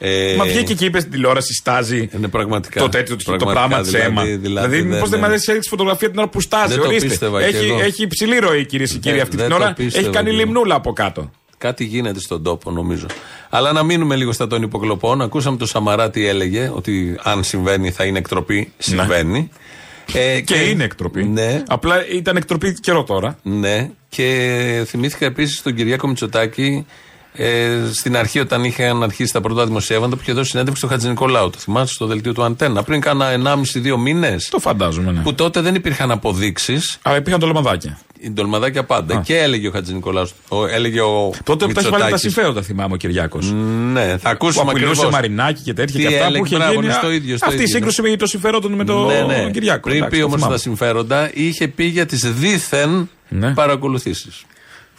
Ε, 0.00 0.34
Μα 0.38 0.44
βγήκε 0.44 0.74
και 0.74 0.84
είπε 0.84 0.98
στην 1.00 1.12
τηλεόραση, 1.12 1.54
στάζει. 1.54 2.08
Είναι 2.16 2.28
πραγματικά. 2.28 2.80
Το 2.80 2.88
τέτοιο 2.88 3.16
το 3.16 3.22
Πραγματικά, 3.24 3.52
πράγμα 3.66 3.80
ψέμα. 3.86 4.22
δηλαδή, 4.22 4.36
Δηλαδή, 4.36 4.66
δηλαδή, 4.68 4.82
μήπως 4.82 4.98
δεν 5.00 5.08
δεν- 5.10 5.18
μου 5.20 5.26
αρέσει 5.26 5.44
έριξε 5.50 5.68
φωτογραφία 5.68 6.10
την 6.10 6.18
ώρα 6.18 6.28
που 6.28 6.40
στάζει. 6.40 6.72
Δεν 6.72 6.82
το 6.82 6.86
Ορίστε. 6.88 7.08
πίστευα 7.08 7.42
κι 7.48 7.56
Έχει, 7.56 7.66
εγώ. 7.68 7.80
έχει 7.80 8.02
υψηλή 8.02 8.38
ροή, 8.38 8.66
κυρίες 8.66 8.92
και 8.92 8.98
κύριοι, 8.98 9.14
Δεν- 9.16 9.22
αυτή 9.24 9.36
δεν 9.36 9.46
την 9.46 9.56
το 9.56 9.62
ώρα. 9.62 9.72
πίστευα 9.72 10.04
Έχει 10.04 10.14
κάνει 10.14 10.28
κι 10.30 10.34
εγώ. 10.34 10.44
λιμνούλα 10.44 10.74
από 10.74 10.92
κάτω. 10.92 11.30
Κάτι 11.58 11.84
γίνεται 11.84 12.20
στον 12.20 12.42
τόπο, 12.42 12.70
νομίζω. 12.70 13.06
Αλλά 13.50 13.72
να 13.72 13.82
μείνουμε 13.82 14.16
λίγο 14.16 14.32
στα 14.32 14.46
των 14.46 14.62
υποκλοπών. 14.62 15.22
Ακούσαμε 15.22 15.56
τον 15.56 15.66
Σαμαρά 15.66 16.10
τι 16.10 16.26
έλεγε, 16.26 16.70
ότι 16.74 17.18
αν 17.22 17.44
συμβαίνει 17.44 17.90
θα 17.90 18.04
είναι 18.04 18.18
εκτροπή. 18.18 18.72
Συμβαίνει. 18.78 19.50
Ε, 20.12 20.40
Και 20.40 20.54
είναι 20.54 20.84
εκτροπή. 20.84 21.24
Ναι, 21.24 21.62
Απλά 21.68 22.06
ήταν 22.08 22.36
εκτροπή 22.36 22.80
καιρό 22.80 23.04
τώρα. 23.04 23.38
ναι. 23.42 23.90
Και 24.08 24.82
θυμήθηκα 24.86 25.26
επίσης 25.26 25.62
τον 25.62 25.74
Κυριάκο 25.74 26.08
Μητσοτάκη 26.08 26.86
ε, 27.32 27.68
στην 27.92 28.16
αρχή, 28.16 28.38
όταν 28.40 28.64
είχαν 28.64 29.02
αρχίσει 29.02 29.32
τα 29.32 29.40
πρώτα 29.40 29.66
δημοσιεύματα, 29.66 30.14
που 30.16 30.22
είχε 30.22 30.32
δώσει 30.32 30.50
συνέντευξη 30.50 30.80
στο 30.80 30.90
Χατζη 30.92 31.08
Νικολάου. 31.08 31.50
Το 31.50 31.58
θυμάσαι 31.58 31.94
στο 31.94 32.06
δελτίο 32.06 32.32
του 32.32 32.42
Αντένα. 32.44 32.82
Πριν 32.82 33.00
κάνα 33.00 33.56
1,5-2 33.74 33.96
μήνες. 33.98 34.48
Το 34.48 34.58
φαντάζομαι, 34.58 35.12
ναι. 35.12 35.20
Που 35.20 35.34
τότε 35.34 35.60
δεν 35.60 35.74
υπήρχαν 35.74 36.10
αποδείξεις. 36.10 36.98
Αλλά 37.02 37.16
υπήρχαν 37.16 37.40
τολμαδάκια. 37.40 37.98
Η 38.07 38.07
ντολμαδάκια 38.30 38.84
πάντα. 38.84 39.20
Και 39.24 39.38
έλεγε 39.38 39.68
ο 39.68 39.70
Χατζη 39.70 39.94
Νικολάου. 39.94 40.28
Έλεγε 40.72 41.00
ο. 41.00 41.32
Τότε 41.44 41.66
που 41.66 41.72
τα 41.72 41.80
έχει 41.80 41.88
βάλει 41.88 42.02
τα 42.02 42.10
Μητσοτάκης. 42.10 42.20
συμφέροντα, 42.20 42.62
θυμάμαι 42.62 42.94
ο 42.94 42.96
Κυριάκος. 42.96 43.52
Ναι, 43.92 44.06
θα 44.08 44.16
Που 44.16 44.28
ακούσουμε 44.28 44.70
απειλούσε 44.70 44.90
ακριβώς. 44.90 45.12
Μαρινάκι 45.12 45.62
και 45.62 45.72
τέτοια 45.74 45.94
Τι 46.00 46.06
και 46.06 46.14
αυτά 46.14 46.24
έλεγε, 46.26 46.38
που 46.38 46.46
είχε 46.46 46.56
μπράβο, 46.56 46.72
γίνει. 46.72 46.84
είναι 46.84 46.94
στο 46.94 47.10
ίδιο, 47.10 47.36
στο 47.36 47.46
αυτή 47.46 47.58
η 47.58 47.62
ίδιο, 47.62 47.74
σύγκρουση 47.74 48.02
με 48.02 48.16
το 48.16 48.26
συμφέρον 48.26 48.72
με 48.72 48.84
τον 48.84 49.06
ναι, 49.06 49.20
ναι. 49.20 49.50
Κυριάκο. 49.50 49.80
Πριν 49.80 49.96
εντάξει, 49.96 50.14
πει 50.14 50.18
το 50.20 50.24
όμως 50.26 50.36
θυμάμαι. 50.38 50.54
τα 50.54 50.60
συμφέροντα, 50.60 51.30
είχε 51.34 51.68
πει 51.68 51.84
για 51.84 52.06
τις 52.06 52.32
δίθεν 52.32 53.10
Ναι. 53.28 53.54
παρακολουθήσεις. 53.54 54.44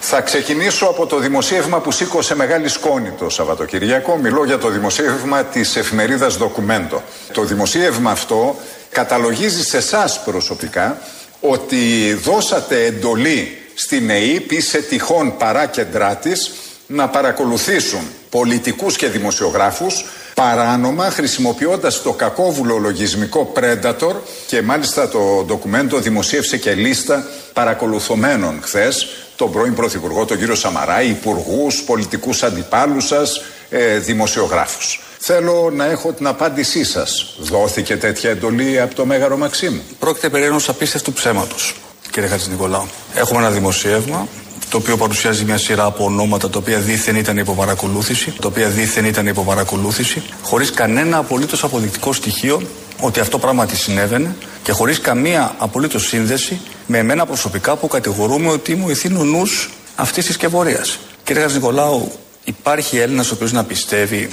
Θα 0.02 0.22
ξεκινήσω 0.22 0.86
από 0.86 1.06
το 1.06 1.20
δημοσίευμα 1.20 1.80
που 1.80 1.92
σήκωσε 1.92 2.36
μεγάλη 2.36 2.68
σκόνη 2.68 3.10
το 3.20 3.30
Σαββατοκυριακό. 3.30 4.18
Μιλώ 4.18 4.46
για 4.46 4.58
το 4.58 4.70
δημοσίευμα 4.70 5.44
της 5.44 5.76
εφημερίδας 5.76 6.38
Δοκουμέντο. 6.38 7.04
Το 7.34 7.44
δημοσίευμα 7.44 8.12
αυτό 8.12 8.56
καταλογίζει 8.92 9.64
σε 9.64 9.78
εσάς 9.78 10.24
προσωπικά 10.24 10.98
ότι 11.40 12.14
δώσατε 12.14 12.86
εντολή 12.86 13.58
στην 13.74 14.10
ΕΕΠ 14.10 14.52
ή 14.52 14.62
σε 14.62 14.78
τυχόν 14.78 15.38
παράκεντρά 15.38 16.16
της 16.16 16.52
να 16.88 17.08
παρακολουθήσουν 17.10 18.02
πολιτικούς 18.30 18.96
και 18.96 19.08
δημοσιογράφους 19.08 20.06
παράνομα 20.34 21.10
χρησιμοποιώντας 21.10 22.02
το 22.02 22.14
κακόβουλο 22.14 22.78
λογισμικό 22.78 23.54
Predator 23.56 24.16
και 24.48 24.62
μάλιστα 24.62 25.10
το 25.10 25.44
ντοκουμέντο 25.46 26.00
δημοσίευσε 26.00 26.58
και 26.58 26.74
λίστα 26.74 27.26
παρακολουθωμένων 27.54 28.60
χθες 28.62 29.08
τον 29.36 29.52
πρώην 29.52 29.74
Πρωθυπουργό, 29.74 30.26
τον 30.26 30.38
κύριο 30.38 30.56
Σαμαρά, 30.56 31.02
υπουργούς, 31.02 31.84
πολιτικούς 31.84 32.44
αντιπάλους 32.44 33.06
σας, 33.06 33.42
ε, 33.70 33.98
δημοσιογράφου. 33.98 34.80
Θέλω 35.20 35.72
να 35.76 35.86
έχω 35.86 36.12
την 36.12 36.28
απάντησή 36.28 36.84
σας. 36.84 37.36
Δόθηκε 37.40 37.98
τέτοια 37.98 38.30
εντολή 38.30 38.82
από 38.82 38.96
το 38.96 39.06
Μέγαρο 39.06 39.38
Μαξίμου. 39.38 39.82
Πρόκειται 40.00 40.30
περί 40.30 40.44
ενός 40.44 40.70
απίστευτου 40.70 41.14
ψέματος, 41.14 41.76
κύριε 42.12 42.30
Χατζη 42.30 42.50
Νικολάου. 42.50 42.88
Έχουμε 43.14 43.40
ένα 43.40 43.50
δημοσίευμα 43.50 44.28
το 44.70 44.78
οποίο 44.78 44.98
παρουσιάζει 44.98 45.44
μια 45.44 45.58
σειρά 45.58 45.86
από 45.86 46.04
ονόματα 46.04 46.50
τα 46.50 46.60
οποία 46.60 46.80
δήθεν 46.80 47.16
ήταν 47.16 47.38
υπό 47.38 47.54
παρακολούθηση, 47.54 48.34
τα 48.42 48.48
οποία 48.48 48.68
δήθεν 48.68 49.06
ήταν 49.06 49.28
υπό 49.28 49.44
παρακολούθηση, 49.44 50.24
χωρίς 50.44 50.72
κανένα 50.72 51.18
απολύτως 51.18 51.64
αποδεικτικό 51.64 52.14
στοιχείο 52.14 52.62
ότι 53.00 53.20
αυτό 53.20 53.40
πράγματι 53.40 53.76
συνέβαινε 53.76 54.36
και 54.64 54.72
χωρίς 54.72 55.00
καμία 55.00 55.56
απολύτως 55.58 56.08
σύνδεση 56.08 56.62
με 56.86 56.98
εμένα 56.98 57.26
προσωπικά 57.26 57.76
που 57.76 57.88
κατηγορούμε 57.88 58.50
ότι 58.50 58.76
μου 58.76 58.90
ηθήνει 58.90 59.20
ο 59.20 59.24
νους 59.24 59.70
αυτής 59.96 60.26
της 60.26 60.36
σκευωρίας. 60.36 61.00
Κύριε 61.24 61.42
Χατζη 61.42 61.56
Νικολάου, 61.56 62.12
υπάρχει 62.44 62.98
Έλληνας 62.98 63.32
ο 63.32 63.34
οποίος 63.34 63.52
να 63.52 63.64
πιστεύει 63.64 64.30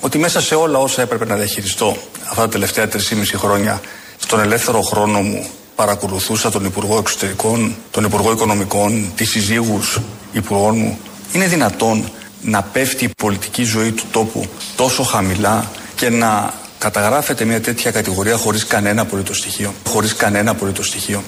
ότι 0.00 0.18
μέσα 0.18 0.40
σε 0.40 0.54
όλα 0.54 0.78
όσα 0.78 1.02
έπρεπε 1.02 1.26
να 1.26 1.34
διαχειριστώ 1.36 1.96
αυτά 2.28 2.42
τα 2.42 2.48
τελευταία 2.48 2.88
3,5 2.88 2.98
χρόνια 3.36 3.80
στον 4.18 4.40
ελεύθερο 4.40 4.80
χρόνο 4.80 5.20
μου 5.20 5.46
παρακολουθούσα 5.74 6.50
τον 6.50 6.64
Υπουργό 6.64 6.98
Εξωτερικών, 6.98 7.76
τον 7.90 8.04
Υπουργό 8.04 8.32
Οικονομικών, 8.32 9.12
τις 9.14 9.30
συζύγους 9.30 10.00
υπουργών 10.32 10.76
μου. 10.76 10.98
Είναι 11.32 11.46
δυνατόν 11.46 12.10
να 12.42 12.62
πέφτει 12.62 13.04
η 13.04 13.10
πολιτική 13.16 13.64
ζωή 13.64 13.92
του 13.92 14.04
τόπου 14.12 14.46
τόσο 14.76 15.02
χαμηλά 15.02 15.70
και 15.94 16.10
να 16.10 16.54
καταγράφεται 16.78 17.44
μια 17.44 17.60
τέτοια 17.60 17.90
κατηγορία 17.90 18.36
χωρίς 18.36 18.66
κανένα 18.66 19.02
απολύτως 19.02 19.38
στοιχείο. 19.38 19.74
Χωρίς 19.88 20.14
κανένα 20.14 20.50
απολύτως 20.50 20.86
στοιχείο. 20.86 21.22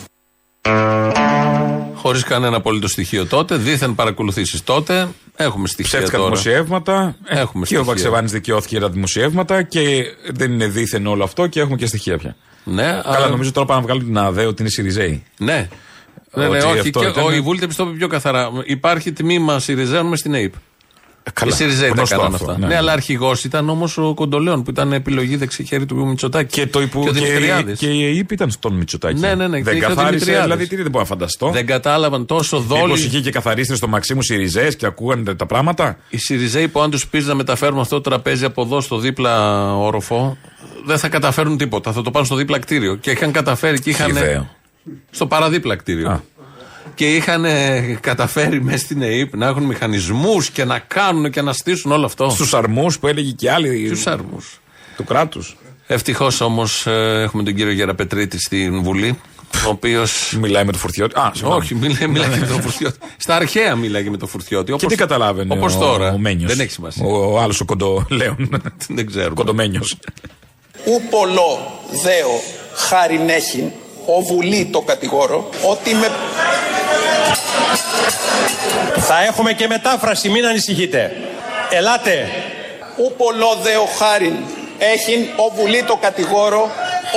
Χωρίς 2.06 2.22
κανένα 2.24 2.56
απολύτως 2.56 2.90
στοιχείο 2.90 3.26
τότε, 3.26 3.56
δίθεν 3.56 3.94
παρακολουθήσεις 3.94 4.64
τότε. 4.64 5.08
Έχουμε 5.36 5.68
στοιχεία 5.68 5.98
Ψεύτικα 5.98 6.16
τώρα. 6.16 6.28
δημοσιεύματα. 6.30 7.16
Ε, 7.24 7.38
Έχουμε 7.40 7.44
και 7.52 7.60
ο 7.60 7.64
στοιχεία. 7.64 7.82
Βαξεβάνης 7.82 8.32
δικαιώθηκε 8.32 8.76
για 8.76 8.86
τα 8.86 8.92
δημοσιεύματα 8.92 9.62
και 9.62 10.04
δεν 10.32 10.52
είναι 10.52 10.66
δίθεν 10.66 11.06
όλο 11.06 11.24
αυτό 11.24 11.46
και 11.46 11.60
έχουμε 11.60 11.76
και 11.76 11.86
στοιχεία 11.86 12.18
πια. 12.18 12.36
Ναι, 12.64 12.82
Καλά, 12.82 13.02
αλλά- 13.04 13.28
νομίζω 13.28 13.52
τώρα 13.52 13.66
πάνε 13.66 13.80
να 13.80 13.86
βγάλουν 13.86 14.04
την 14.04 14.18
ΑΔΕ 14.18 14.46
ότι 14.46 14.62
είναι 14.62 14.70
Σιριζέοι. 14.70 15.22
Ναι. 15.38 15.68
Ναι, 16.34 16.48
ναι, 16.48 16.56
Ότι 16.58 16.66
όχι. 16.66 16.78
αυτό 16.78 17.00
Και 17.00 17.06
ήταν- 17.06 17.24
ο 17.24 17.32
η 17.32 17.40
Βούλτεψη 17.40 17.76
το 17.76 17.84
είπε 17.84 17.96
πιο 17.96 18.06
καθαρά. 18.08 18.50
Υπάρχει 18.64 19.12
τμήμα 19.12 19.58
Σιριζέων 19.58 20.06
με 20.06 20.16
στην 20.16 20.34
ΑΕΠ. 20.34 20.52
Καλά, 21.32 21.52
Οι 21.52 21.54
Σιριζέοι 21.54 21.88
τα 21.88 21.94
γνωστό 21.94 22.16
κάνανε 22.16 22.34
αυτό, 22.34 22.50
αυτά. 22.50 22.66
Ναι, 22.66 22.76
αλλά 22.76 22.92
αρχηγός 22.92 23.44
ήταν 23.44 23.68
όμως 23.68 23.98
ο 23.98 24.14
Κοντολέων 24.14 24.62
που 24.62 24.70
ήταν 24.70 24.92
επιλογή 24.92 25.36
δεξιχέρι 25.36 25.86
του 25.86 26.06
Μητσοτάκη. 26.06 26.60
Και, 26.60 26.66
το 26.66 26.80
υπου... 26.80 27.02
και 27.02 27.08
ο 27.08 27.12
και, 27.12 27.18
Δημητριάδης. 27.20 27.78
και 27.78 27.86
η 27.86 28.16
ΕΕΠ 28.18 28.30
ήταν 28.32 28.50
στον 28.50 28.74
Μητσοτάκη. 28.74 29.20
Ναι, 29.20 29.34
ναι, 29.34 29.48
ναι, 29.48 29.56
και 29.56 29.62
Δεν 29.62 29.76
είχε 29.76 29.84
ο 29.84 29.88
καθάρισε, 29.88 30.10
Δημητριάδης. 30.10 30.42
δηλαδή 30.44 30.66
τι 30.66 30.76
δεν 30.76 30.90
μπορώ 30.90 30.98
να 31.02 31.08
φανταστώ. 31.08 31.50
Δεν 31.50 31.66
κατάλαβαν 31.66 32.26
τόσο 32.26 32.60
Μήπως 32.60 32.78
δόλοι. 32.80 32.92
είχε 33.00 33.20
και 33.20 33.30
καθαρίστρες 33.30 33.78
στο 33.78 33.88
Μαξίμου 33.88 34.22
Σιριζέ 34.22 34.68
και 34.72 34.86
ακούγανε 34.86 35.34
τα 35.34 35.46
πράγματα; 35.46 35.96
Οι 36.08 36.16
Σιριζέοι 36.18 36.68
που 36.68 36.80
αν 36.80 36.90
τους 36.90 37.06
πεις 37.06 37.26
να 37.26 37.34
μεταφέρουμε 37.34 37.80
αυτό 37.80 37.94
το 38.00 38.10
τραπέζι 38.10 38.44
από 38.44 38.62
εδώ 38.62 38.80
στο 38.80 38.98
δίπλα 38.98 39.64
όροφο, 39.76 40.36
δεν 40.84 40.98
θα 40.98 41.08
καταφέρουν 41.08 41.56
τίποτα. 41.56 41.92
Θα 41.92 42.02
το 42.02 42.10
πάνε 42.10 42.26
στο 42.26 42.34
δίπλα 42.34 42.58
κτίριο. 42.58 42.94
Και 42.94 43.10
είχαν 43.10 43.32
καταφέρει 43.32 43.80
και 43.80 43.90
είχαν. 43.90 44.06
Χιδαίο. 44.06 44.48
Στο 45.10 45.26
παραδίπλα 45.26 45.76
κτίριο. 45.76 46.24
Α. 46.86 46.90
Και 46.94 47.14
είχαν 47.14 47.44
ε, 47.44 47.98
καταφέρει 48.00 48.62
μέσα 48.62 48.78
στην 48.78 49.02
ΑΕΠ 49.02 49.36
να 49.36 49.46
έχουν 49.46 49.62
μηχανισμούς 49.62 50.50
και 50.50 50.64
να 50.64 50.78
κάνουν 50.78 51.30
και 51.30 51.42
να 51.42 51.52
στήσουν 51.52 51.92
όλο 51.92 52.04
αυτό. 52.06 52.30
Στους 52.30 52.54
αρμούς 52.54 52.98
που 52.98 53.06
έλεγε 53.06 53.30
και 53.30 53.50
άλλοι 53.50 53.96
Στου 53.96 54.10
άρμου. 54.10 54.44
του 54.96 55.04
κράτους. 55.04 55.56
Ευτυχώς 55.86 56.40
όμως 56.40 56.86
έχουμε 56.86 57.42
τον 57.42 57.54
κύριο 57.54 57.72
Γεραπετρίτη 57.72 58.38
στην 58.40 58.82
Βουλή, 58.82 59.18
ο 59.66 59.68
οποίο. 59.68 60.04
Μιλάει 60.40 60.64
με 60.64 60.72
το 60.72 60.78
φουρτιώτη. 60.78 61.18
Α, 61.20 61.30
συγγνώμη. 61.34 61.60
Όχι, 61.62 61.74
μιλάει, 61.74 62.06
μιλάει 62.08 62.28
και 62.30 62.38
με 62.40 62.46
τον 62.46 62.60
Φουρτιώτη. 62.62 62.98
Στα 63.16 63.36
αρχαία 63.36 63.74
μιλάει 63.74 64.02
και 64.02 64.10
με 64.10 64.16
τον 64.16 64.28
Φουρτιώτη. 64.28 64.64
Και 64.66 64.72
όπως- 64.72 64.88
τι 64.88 64.94
καταλάβαινε 64.96 65.54
Όπως 65.54 65.74
ο, 65.74 65.78
τώρα. 65.78 66.12
ο 66.12 66.18
Μένιος. 66.18 66.50
Δεν 66.50 66.60
έχει 66.60 66.70
σημασία. 66.72 67.04
Ο, 67.06 67.40
άλλος 67.40 67.60
ο 67.60 67.64
κοντολέων. 67.64 68.60
Δεν 68.88 69.06
ξέρουμε. 69.06 69.34
Κοντομένιος. 69.34 69.96
ου 70.84 71.00
πολλό 71.10 71.80
δέο 72.02 72.40
χάριν 72.74 73.28
έχειν, 73.28 73.70
ο 74.06 74.20
βουλή 74.20 74.64
το 74.72 74.80
κατηγόρω, 74.80 75.48
ότι 75.70 75.94
με 75.94 76.10
Θα 78.96 79.22
έχουμε 79.22 79.52
και 79.52 79.66
μετάφραση, 79.66 80.28
μην 80.28 80.46
ανησυχείτε. 80.46 81.16
Ελάτε. 81.70 82.28
ου 82.96 83.12
πολλό 83.16 83.58
δέο 83.62 83.84
χάριν 83.98 84.34
έχειν, 84.78 85.26
ο 85.36 85.54
βουλή 85.54 85.82
το 85.82 85.96
κατηγόρω, 85.96 86.70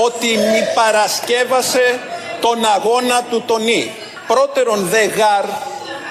ότι 0.06 0.28
μη 0.28 0.62
παρασκεύασε 0.76 2.00
τον 2.42 2.66
αγώνα 2.66 3.24
του 3.30 3.44
τονί. 3.48 3.92
Πρώτερον 4.28 4.88
δε 4.88 5.04
γάρ, 5.06 5.46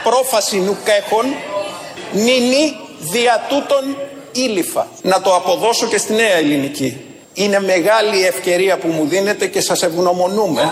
πρόφαση 0.04 0.56
νουκέχον, 0.56 1.34
νίνι 2.12 2.76
δια 2.98 3.46
τούτον 3.48 3.96
ήλιφα. 4.32 4.86
Να 5.02 5.20
το 5.20 5.34
αποδώσω 5.34 5.86
και 5.86 5.98
στη 5.98 6.12
νέα 6.12 6.34
ελληνική. 6.36 7.05
Είναι 7.42 7.60
μεγάλη 7.60 8.16
η 8.22 8.24
ευκαιρία 8.24 8.76
που 8.78 8.88
μου 8.88 9.06
δίνετε 9.08 9.46
και 9.46 9.60
σας 9.60 9.82
ευγνωμονούμε 9.82 10.62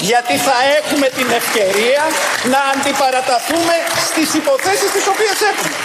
γιατί 0.00 0.34
θα 0.46 0.52
έχουμε 0.80 1.06
την 1.18 1.26
ευκαιρία 1.40 2.02
να 2.52 2.58
αντιπαραταθούμε 2.74 3.74
στις 4.08 4.34
υποθέσεις 4.34 4.90
τις 4.96 5.06
οποίες 5.12 5.36
έχουμε. 5.52 5.76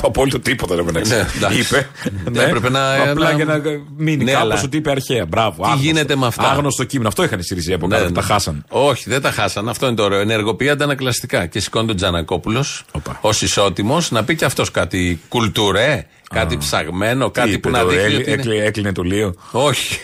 Το 0.00 0.06
απόλυτο 0.06 0.40
τίποτα 0.40 0.74
δεν 0.74 0.84
μεταξύ. 0.84 1.12
Ναι, 1.14 1.26
εντάξει. 1.36 1.58
Είπε. 1.60 1.88
Ναι, 2.30 2.42
έπρεπε 2.42 2.70
να- 2.70 2.94
Απλά 2.94 3.24
να- 3.30 3.32
για 3.36 3.44
να 3.44 3.60
μείνει 3.96 4.24
Ναι, 4.24 4.32
κάπως 4.32 4.50
αλλά- 4.50 4.60
ότι 4.64 4.76
είπε 4.76 4.90
αρχαία. 4.90 5.26
Μπράβο. 5.26 5.56
Τι 5.56 5.62
άγνωστο. 5.62 5.82
γίνεται 5.86 6.16
με 6.16 6.26
αυτά; 6.26 6.50
Άγνωστο 6.50 6.84
κείμενο. 6.84 7.08
Αυτό 7.08 7.22
είχαν 7.22 7.38
οι 7.38 7.42
ΣΥΡΙΖΑ 7.44 7.74
από 7.74 7.86
Ναι, 7.86 7.94
κάτω. 7.96 8.08
ναι. 8.08 8.14
Τα 8.14 8.22
χάσαν. 8.22 8.64
Όχι, 8.68 9.04
δεν 9.10 9.22
τα 9.22 9.30
χάσαν. 9.30 9.68
Αυτό 9.68 9.86
είναι 9.86 9.94
το 9.96 10.02
ωραίο. 10.02 10.20
Ενεργοποιεί 10.20 10.68
αντανακλαστικά. 10.68 11.46
Και 11.46 11.60
σηκώνει 11.60 11.86
τον 11.86 11.96
Τζανακόπουλος 11.96 12.84
Όπα. 12.92 13.18
ως 13.20 13.42
ισότιμος 13.42 14.10
να 14.10 14.24
πει 14.24 14.36
και 14.36 14.44
αυτός 14.44 14.70
κάτι 14.70 15.20
κουλτουρέ, 15.28 16.06
κάτι 16.34 16.56
ψαγμένο, 16.56 17.30
κάτι 17.30 17.50
Τι 17.50 17.58
που 17.58 17.68
είπε 17.68 17.78
να 17.78 17.84
το 17.84 17.88
δείχνει. 17.88 18.04
Έλλη- 18.04 18.16
ότι 18.20 18.30
είναι- 18.30 18.40
έκλει- 18.40 18.60
Έκλεινε 18.66 18.92
το 18.92 19.02
Λίο. 19.02 19.34
Όχι, 19.52 20.00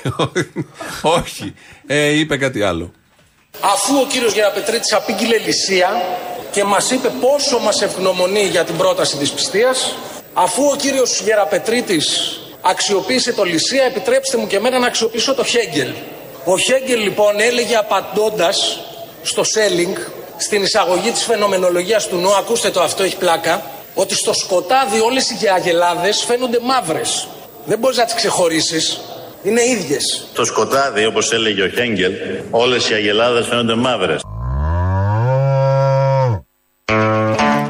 όχι. 1.20 1.54
Ε, 1.86 2.06
είπε 2.18 2.36
κάτι 2.36 2.62
άλλο. 2.62 2.92
Αφού 3.60 3.96
ο 3.96 4.06
κύριος 4.06 4.32
Γεραπετρίτης 4.32 4.92
απήγγειλε 4.92 5.38
λυσία 5.38 5.88
και 6.50 6.64
μας 6.64 6.90
είπε 6.90 7.08
πόσο 7.20 7.58
μας 7.58 7.82
ευγνωμονεί 7.82 8.42
για 8.42 8.64
την 8.64 8.76
πρόταση 8.76 9.16
της 9.16 9.30
πιστείας, 9.30 9.94
αφού 10.34 10.62
ο 10.72 10.76
κύριος 10.76 11.20
Γεραπετρίτης 11.20 12.38
αξιοποίησε 12.60 13.32
το 13.32 13.42
λυσία, 13.44 13.84
επιτρέψτε 13.84 14.36
μου 14.36 14.46
και 14.46 14.56
εμένα 14.56 14.78
να 14.78 14.86
αξιοποιήσω 14.86 15.34
το 15.34 15.44
Χέγγελ. 15.44 15.88
Ο 16.44 16.58
Χέγγελ 16.58 17.02
λοιπόν 17.02 17.40
έλεγε 17.40 17.76
απαντώντας 17.76 18.80
στο 19.22 19.44
Σέλινγκ, 19.44 19.96
στην 20.36 20.62
εισαγωγή 20.62 21.10
της 21.10 21.22
φαινομενολογίας 21.24 22.08
του 22.08 22.16
νου, 22.16 22.34
ακούστε 22.36 22.70
το 22.70 22.80
αυτό 22.82 23.02
έχει 23.02 23.16
πλάκα, 23.16 23.70
ότι 23.98 24.14
στο 24.14 24.32
σκοτάδι 24.34 25.00
όλες 25.00 25.30
οι 25.30 25.36
αγελάδες 25.56 26.24
φαίνονται 26.26 26.58
μαύρες. 26.62 27.28
Δεν 27.66 27.78
μπορείς 27.78 27.96
να 27.96 28.04
τις 28.04 28.14
ξεχωρίσεις. 28.14 29.00
Είναι 29.42 29.62
ίδιες. 29.62 30.26
Το 30.34 30.44
σκοτάδι, 30.44 31.04
όπως 31.06 31.32
έλεγε 31.32 31.62
ο 31.62 31.68
Χέγγελ, 31.68 32.12
όλες 32.50 32.88
οι 32.90 32.94
αγελάδες 32.94 33.46
φαίνονται 33.46 33.74
μαύρες. 33.74 34.20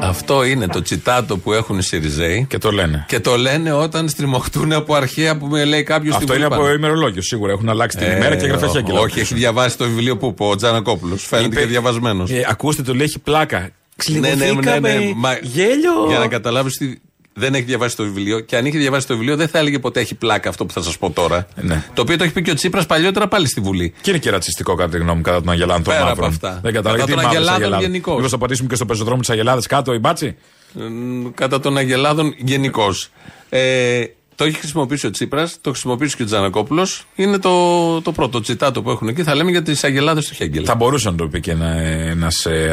Αυτό 0.01 0.43
είναι 0.43 0.67
το 0.67 0.81
τσιτάτο 0.81 1.37
που 1.37 1.53
έχουν 1.53 1.77
οι 1.77 1.83
Σιριζέοι 1.83 2.45
Και 2.49 2.57
το 2.57 2.71
λένε. 2.71 3.05
και 3.07 3.19
το 3.19 3.35
λένε 3.37 3.71
όταν 3.71 4.09
στριμωχτούν 4.09 4.73
από 4.73 4.95
αρχαία 4.95 5.37
που 5.37 5.45
με 5.45 5.65
λέει 5.65 5.83
κάποιος 5.83 6.15
Αυτό 6.15 6.35
είναι 6.35 6.45
από 6.45 6.69
ημερολόγιο 6.69 7.21
σίγουρα. 7.21 7.51
Έχουν 7.51 7.69
αλλάξει 7.69 7.97
την 7.97 8.11
ημέρα 8.11 8.35
και 8.35 8.45
έγραφε 8.45 8.67
Χέγγελ. 8.67 8.95
Ε, 8.95 8.99
Όχι, 8.99 9.19
έχει 9.19 9.33
διαβάσει 9.33 9.77
το 9.77 9.85
βιβλίο 9.85 10.17
που 10.17 10.25
είπε 10.27 10.43
ο 10.43 10.55
Τζανακόπουλος. 10.55 11.25
Φαίνεται 11.27 11.47
Είπε- 11.47 11.59
και 11.59 11.65
διαβασμένος. 11.65 12.31
Ε, 12.31 12.45
ακούστε, 12.49 12.81
το 12.81 12.93
λέει 12.93 13.05
έχει 13.05 13.19
πλάκα. 13.19 13.69
Ναι, 14.05 14.19
ναι, 14.19 14.27
ναι, 14.27 14.35
Ξυλιχθήκαμε, 14.35 15.13
μα- 15.15 15.37
Γέλιο. 15.41 16.05
Για 16.07 16.19
να 16.19 16.27
καταλάβεις 16.27 16.75
ότι 16.81 17.01
δεν 17.33 17.53
έχει 17.53 17.63
διαβάσει 17.63 17.95
το 17.95 18.03
βιβλίο. 18.03 18.39
Και 18.39 18.57
αν 18.57 18.65
είχε 18.65 18.77
διαβάσει 18.77 19.07
το 19.07 19.13
βιβλίο, 19.17 19.35
δεν 19.35 19.47
θα 19.47 19.59
έλεγε 19.59 19.79
ποτέ 19.79 19.99
έχει 19.99 20.15
πλάκα 20.15 20.49
αυτό 20.49 20.65
που 20.65 20.73
θα 20.73 20.81
σας 20.81 20.97
πω 20.97 21.09
τώρα. 21.11 21.47
Ναι. 21.61 21.83
Το 21.93 22.01
οποίο 22.01 22.17
το 22.17 22.23
έχει 22.23 22.33
πει 22.33 22.41
και 22.41 22.51
ο 22.51 22.53
Τσίπρας 22.53 22.85
παλιότερα 22.85 23.27
πάλι 23.27 23.47
στη 23.47 23.61
Βουλή. 23.61 23.93
Και 24.01 24.09
είναι 24.09 24.19
και 24.19 24.29
ρατσιστικό 24.29 24.75
κατά 24.75 24.89
τη 24.91 24.97
γνώμη 24.97 25.15
μου 25.17 25.21
κατά 25.23 25.39
των 25.41 25.49
Αγελάδων 25.49 25.83
των 25.83 25.93
Πέρα 25.93 26.05
από 26.05 26.09
Μαύρων. 26.21 26.29
αυτά. 26.29 26.59
Δεν 26.63 26.73
κατάλαβα. 26.73 26.81
Κατά 26.89 26.95
Γιατί 26.97 27.11
των 27.11 27.21
μαύρες 27.23 27.35
Αγελάδων 27.37 27.61
Αγελάδες. 27.63 27.87
γενικώς. 27.87 28.15
Μήπως 28.15 28.31
θα 28.31 28.37
πατήσουμε 28.37 28.67
και 28.69 28.75
στο 28.75 28.85
πεζοδρόμιο 28.85 29.19
της 29.21 29.29
Αγελάδε 29.29 29.61
κάτω 29.67 29.93
η 29.93 29.97
μπάτσι; 29.99 30.35
Ε, 30.79 30.81
κατά 31.35 31.59
των 31.59 31.77
Αγελάδων 31.77 32.33
γενικώς. 32.37 33.09
Ε, 33.49 34.03
το 34.37 34.43
έχει 34.43 34.57
χρησιμοποιήσει 34.57 35.07
ο 35.07 35.09
Τσίπρας, 35.09 35.57
το 35.61 35.69
χρησιμοποιήσει 35.69 36.15
και 36.15 36.23
ο 36.23 36.25
Τζανακόπουλος. 36.25 37.05
Είναι 37.15 37.37
το, 37.39 38.01
το 38.01 38.11
πρώτο 38.11 38.41
τσιτάτο 38.41 38.81
που 38.81 38.89
έχουν 38.89 39.07
εκεί. 39.07 39.23
Θα 39.23 39.35
λέμε 39.35 39.51
για 39.51 39.61
τις 39.61 39.83
Αγελάδες 39.83 40.27
του 40.27 40.33
Χέγγελ. 40.33 40.63
Θα 40.67 40.75
μπορούσε 40.75 41.09
να 41.09 41.15
το 41.15 41.27
πει 41.27 41.39
και 41.39 41.51
ένα 41.51 42.27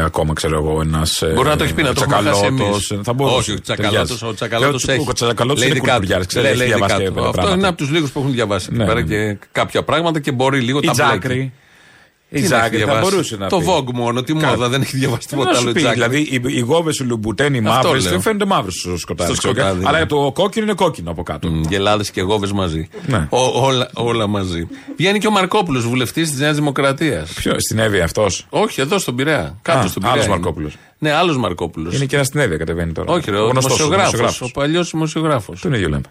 ακόμα, 0.04 0.32
ξέρω 0.32 0.56
εγώ, 0.58 0.80
ένας. 0.80 1.22
Μπορεί 1.34 1.48
να 1.48 1.56
το 1.56 1.64
έχει 1.64 1.74
πει, 1.74 1.82
να 1.82 1.92
το 1.94 2.02
έχουμε 2.10 2.30
χάσει 2.30 2.44
εμείς. 2.44 2.92
Θα 3.02 3.12
μπορούσε. 3.12 3.36
Όχι, 3.38 3.52
ο 3.52 3.60
Τσακαλώτος, 3.60 4.08
Ταιριάζει. 4.08 4.24
ο 4.26 4.34
Τσακαλώτος 4.34 4.84
Λέω, 4.84 4.96
έχει. 4.96 5.06
Ο 5.08 5.12
Τσακαλώτος 5.12 5.58
Λέει 5.60 5.68
είναι 5.68 5.78
δικά 5.78 5.86
του. 5.92 5.96
κουλτουριάρης, 5.98 6.26
ξέρεις, 6.26 6.48
Λέει- 6.48 6.56
έχει 6.58 6.68
λέει 6.68 6.78
διαβάσει 6.78 6.94
δικά 6.94 7.04
και 7.04 7.08
του. 7.08 7.14
πέντε 7.14 7.26
Αυτό 7.26 7.40
πράγματα. 7.40 7.58
είναι 7.58 7.68
από 7.68 7.76
τους 7.76 7.90
λίγους 7.90 8.10
που 8.10 8.18
έχουν 8.20 8.32
διαβάσει 8.32 8.66
εκεί 8.70 8.78
Ναι, 8.78 8.86
πέρα 8.86 9.00
ναι. 9.00 9.06
και 9.06 9.38
κάποια 9.52 9.82
πράγματα 9.82 10.20
και 10.20 10.32
μπορεί 10.32 10.60
λίγο 10.60 10.78
Η 10.82 10.86
τα 10.86 10.92
μπλέκει. 11.20 11.52
Τζάκρη. 12.42 12.42
Η 12.42 12.42
Τι 12.42 12.48
να 12.48 12.56
έχει 12.56 12.68
Τζάκρη 12.70 12.78
θα 12.78 12.84
διαβάσει. 12.84 13.10
μπορούσε 13.10 13.36
να 13.36 13.48
Το 13.48 13.58
πει. 13.58 13.64
Vogue 13.68 13.92
μόνο, 13.94 14.22
τη 14.22 14.32
Κάτι. 14.32 14.46
μόδα, 14.46 14.68
δεν 14.68 14.80
έχει 14.82 14.96
διαβάσει 14.96 15.20
Τι 15.20 15.26
τίποτα 15.26 15.50
να 15.50 15.56
άλλο. 15.58 15.64
σου 15.64 15.68
η 15.68 15.72
πει, 15.72 15.80
Τζάκρη. 15.80 16.00
δηλαδή 16.00 16.18
οι, 16.18 16.56
οι 16.56 16.60
γόβες 16.60 16.98
οι 16.98 17.04
λουμπουτένοι 17.04 17.58
Αυτό 17.58 17.70
μαύρες 17.70 18.02
λέω. 18.02 18.12
δεν 18.12 18.20
φαίνονται 18.20 18.44
μαύρες 18.44 18.74
στο 18.74 18.96
σκοτάδι. 18.98 19.32
Στο 19.34 19.40
σκοτάδι, 19.40 19.78
ναι. 19.82 19.88
Αλλά 19.88 20.06
το 20.06 20.30
κόκκινο 20.34 20.64
είναι 20.64 20.74
κόκκινο 20.74 21.10
από 21.10 21.22
κάτω. 21.22 21.48
Γελάδες 21.68 22.10
και 22.10 22.20
γόβες 22.20 22.52
μαζί. 22.52 22.88
Ναι. 23.06 23.26
Ο- 23.30 23.64
όλα, 23.66 23.90
όλα 23.94 24.26
μαζί. 24.26 24.68
Βγαίνει 24.96 25.18
και 25.18 25.26
ο 25.26 25.30
Μαρκόπουλος, 25.30 25.86
βουλευτής 25.86 26.30
της 26.30 26.38
Νέας 26.38 26.54
Δημοκρατίας. 26.56 27.32
Ποιος, 27.32 27.62
στην 27.62 27.78
Εύη 27.78 28.00
αυτός; 28.00 28.46
Όχι, 28.50 28.80
εδώ 28.80 28.98
στον 28.98 29.14
Πειραιά. 29.16 29.58
Κάτω 29.62 29.78
Α, 29.78 29.82
στον 29.86 29.92
Πειραιά. 30.02 30.12
άλλος 30.12 30.24
είναι. 30.26 30.34
Μαρκόπουλος. 30.34 30.76
Ναι, 30.98 31.12
άλλος 31.12 31.36
Μαρκόπουλος. 31.36 31.94
Είναι 31.94 32.04
και 32.04 32.14
ένας 32.14 32.26
στην 32.26 32.40
Εύη 32.40 32.56
κατεβαίνει 32.56 32.92
τώρα. 32.92 33.12
Όχι, 33.12 33.30
ρε, 33.30 33.36
ο 33.36 33.40
Γνωστός, 33.48 33.62
δημοσιογράφος. 33.62 34.10
δημοσιογράφος. 34.10 34.48
Ο 34.48 34.60
παλιός 34.60 34.90
δημοσιογράφος. 34.90 35.60
Τον 35.60 35.72
ίδιο 35.72 35.88
λέμε. 35.88 36.02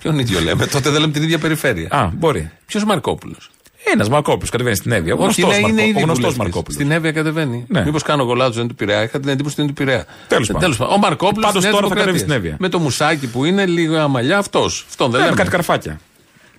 Ποιον 0.00 0.18
ίδιο 0.18 0.40
λέμε, 0.40 0.66
τότε 0.66 0.90
δεν 0.90 1.00
λέμε 1.00 1.12
την 1.12 1.22
ίδια 1.22 1.38
περιφέρεια. 1.38 1.88
Α, 1.90 2.10
μπορεί. 2.14 2.50
Ποιος 2.66 2.84
Μαρκόπουλος; 2.84 3.50
Ένας 3.92 4.08
Μαρκόπουλος 4.08 4.50
κατεβαίνει 4.50 4.76
στην 4.76 4.92
Εύη. 4.92 5.10
Ο 5.10 5.14
Όχι, 5.18 5.40
γνωστός 5.40 5.42
είναι, 5.42 5.56
είναι 5.56 5.66
Μαρκό- 5.72 5.88
ήδη 5.88 5.98
Ο 5.98 6.04
γνωστός 6.04 6.14
βουλευτής. 6.16 6.38
Μαρκόπουλος. 6.38 6.74
Στην 6.74 6.90
Εύβοια 6.90 7.12
κατεβαίνει. 7.12 7.64
Ναι. 7.68 7.84
Μήπως 7.84 8.02
κάνω 8.02 8.22
εγώ 8.22 8.34
λάθο, 8.34 8.50
δεν 8.50 8.60
είναι 8.60 8.68
του 8.68 8.74
Πειραιά. 8.74 9.02
Είχα 9.02 9.20
την 9.20 9.28
εντύπωση 9.28 9.54
ότι 9.54 9.62
είναι 9.62 9.72
του 9.72 9.84
Πειραιά. 9.84 10.04
Τέλος 10.28 10.48
Ε, 10.48 10.52
πάντων. 10.52 10.76
Ο 10.94 10.98
Μαρκόπουλος. 10.98 11.46
Πάντως 11.52 11.70
τώρα 11.70 11.88
θα 11.88 11.94
κατέβει 11.94 12.18
στην 12.18 12.30
Εύβοια. 12.30 12.56
Με 12.58 12.68
το 12.68 12.78
μουσάκι 12.78 13.26
που 13.26 13.44
είναι 13.44 13.66
λίγο 13.66 13.96
αμαλιά 13.96 14.38
αυτός. 14.38 14.84
Αυτόν 14.88 15.10
δεν 15.10 15.20
Ναι, 15.20 15.24
με 15.26 15.30
λέμε. 15.30 15.36
κάτι 15.42 15.50
καρφάκια. 15.56 16.00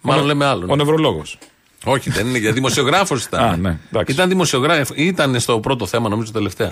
Μάλλον 0.01 0.23
Ο- 0.23 0.27
λέμε 0.27 0.45
άλλον. 0.45 0.69
Ο 0.69 0.75
νευρολόγος. 0.75 1.37
Όχι, 1.85 2.09
δεν 2.09 2.27
είναι 2.27 2.37
για 2.37 2.51
δημοσιογράφος 2.51 3.23
ήταν. 3.23 3.43
Α, 3.43 3.57
ναι, 3.57 3.77
εντάξει. 3.91 4.13
ήταν 4.13 4.29
δημοσιογράφο. 4.29 4.93
Ήταν 4.95 5.39
στο 5.39 5.59
πρώτο 5.59 5.85
θέμα, 5.85 6.09
νομίζω, 6.09 6.31
τελευταία. 6.31 6.71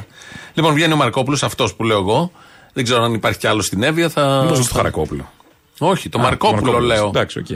Λοιπόν, 0.54 0.74
βγαίνει 0.74 0.94
ο 0.94 0.96
Μαρκόπουλος, 0.96 1.44
αυτός 1.44 1.74
που 1.76 1.84
λέω 1.84 1.98
εγώ. 1.98 2.32
Δεν 2.74 2.84
ξέρω 2.84 3.04
αν 3.04 3.14
υπάρχει 3.14 3.40
κι 3.40 3.48
άλλο 3.48 3.62
στην 3.62 3.84
Εύβοια. 3.84 4.10
Θα... 4.10 4.42
Μήπως 4.44 4.66
στο 4.66 4.76
Χαρακόπουλο. 4.76 5.32
Όχι, 5.80 6.10
το 6.10 6.20
Α, 6.20 6.22
Μαρκόπουλο 6.22 6.62
Μαρκόπουλος. 6.62 6.98
λέω. 6.98 7.08
Εντάξει, 7.08 7.40
οκ. 7.40 7.50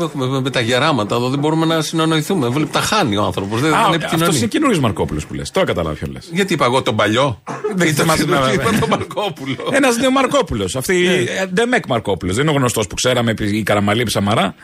Έχουμε 0.00 0.26
με, 0.26 0.40
με 0.40 0.50
τα 0.50 0.60
γεράματα 0.60 1.16
εδώ, 1.16 1.28
δεν 1.28 1.38
μπορούμε 1.38 1.66
να 1.66 1.80
συνονοηθούμε. 1.82 2.48
Βλέπει, 2.48 2.70
τα 2.70 2.80
χάνει 2.80 3.16
ο 3.16 3.22
άνθρωπος. 3.22 3.60
Δεν, 3.60 3.70
δεν 3.70 3.78
Α, 3.78 3.88
επικοινωνεί. 3.94 4.22
αυτός 4.22 4.36
είναι 4.38 4.46
καινούριος 4.46 4.78
Μαρκόπουλος 4.80 5.26
που 5.26 5.34
λες. 5.34 5.50
Τώρα 5.50 5.66
κατάλαβα 5.66 5.94
ποιο 5.94 6.06
λες. 6.12 6.28
Γιατί 6.32 6.52
είπα 6.52 6.64
εγώ 6.64 6.82
τον 6.82 6.96
παλιό. 6.96 7.42
Δεν 7.74 7.88
Ήταν 7.88 8.04
θυμάσαι 8.04 8.24
το 8.24 8.34
να- 8.40 8.52
είπα 8.52 8.70
τον 8.80 8.88
Μαρκόπουλο. 8.88 9.56
Ένας 9.72 9.96
νέο 9.96 10.10
Μαρκόπουλος. 10.10 10.76
Αυτή 10.76 10.94
Ναι. 10.98 11.12
ε, 11.14 11.46
Ντεμεκ 11.46 11.86
Μαρκόπουλος. 11.86 12.34
Δεν 12.34 12.44
είναι 12.46 12.54
ο 12.54 12.58
γνωστός 12.58 12.86
που 12.86 12.94
ξέραμε 12.94 13.30
επί 13.30 13.56
η 13.56 13.62
Καραμαλή 13.62 14.02
Ψαμαρά. 14.02 14.54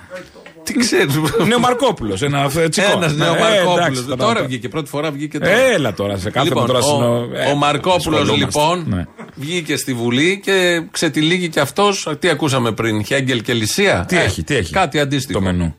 Τι 0.66 0.74
ξέρεις. 0.78 1.14
Νέο 1.46 1.58
Μαρκόπουλο. 1.58 2.18
Ένα 2.22 2.50
ε, 2.58 2.68
τσικό. 2.68 2.90
Ένας 2.90 3.14
νέο 3.14 3.34
Ε, 3.34 3.36
εντάξει, 3.36 3.64
Μαρκόπουλο. 3.64 4.02
τώρα- 4.16 4.16
Τώρα 4.34 4.46
βγήκε, 4.46 4.68
πρώτη 4.68 4.88
φορά 4.88 5.10
βγήκε 5.10 5.38
τώρα. 5.38 5.52
Έλα 5.52 5.94
τώρα 5.94 6.16
σε 6.16 6.30
κάθε 6.30 6.48
Λοιπόν, 6.48 6.66
τώρα 6.66 6.78
ο, 6.78 6.82
συνο- 6.82 7.28
ε, 7.34 7.50
ο 7.50 7.54
Μαρκόπουλος 7.54 8.20
ασχολούμαστε. 8.20 8.60
λοιπόν 8.60 8.84
Ναι. 8.88 9.04
βγήκε 9.34 9.76
στη 9.76 9.94
Βουλή 9.94 10.40
και 10.44 10.82
ξετυλίγει 10.90 11.48
και 11.48 11.60
αυτός. 11.60 12.08
Τι 12.18 12.28
ακούσαμε 12.28 12.72
πριν, 12.72 13.04
Χέγγελ 13.04 13.42
και 13.42 13.52
Λυσία; 13.52 14.04
Τι 14.08 14.16
έχει, 14.16 14.42
τι 14.42 14.56
έχει; 14.56 14.72
Κάτι 14.72 15.00
αντίστοιχο. 15.00 15.38
Το 15.38 15.44
μενού. 15.44 15.76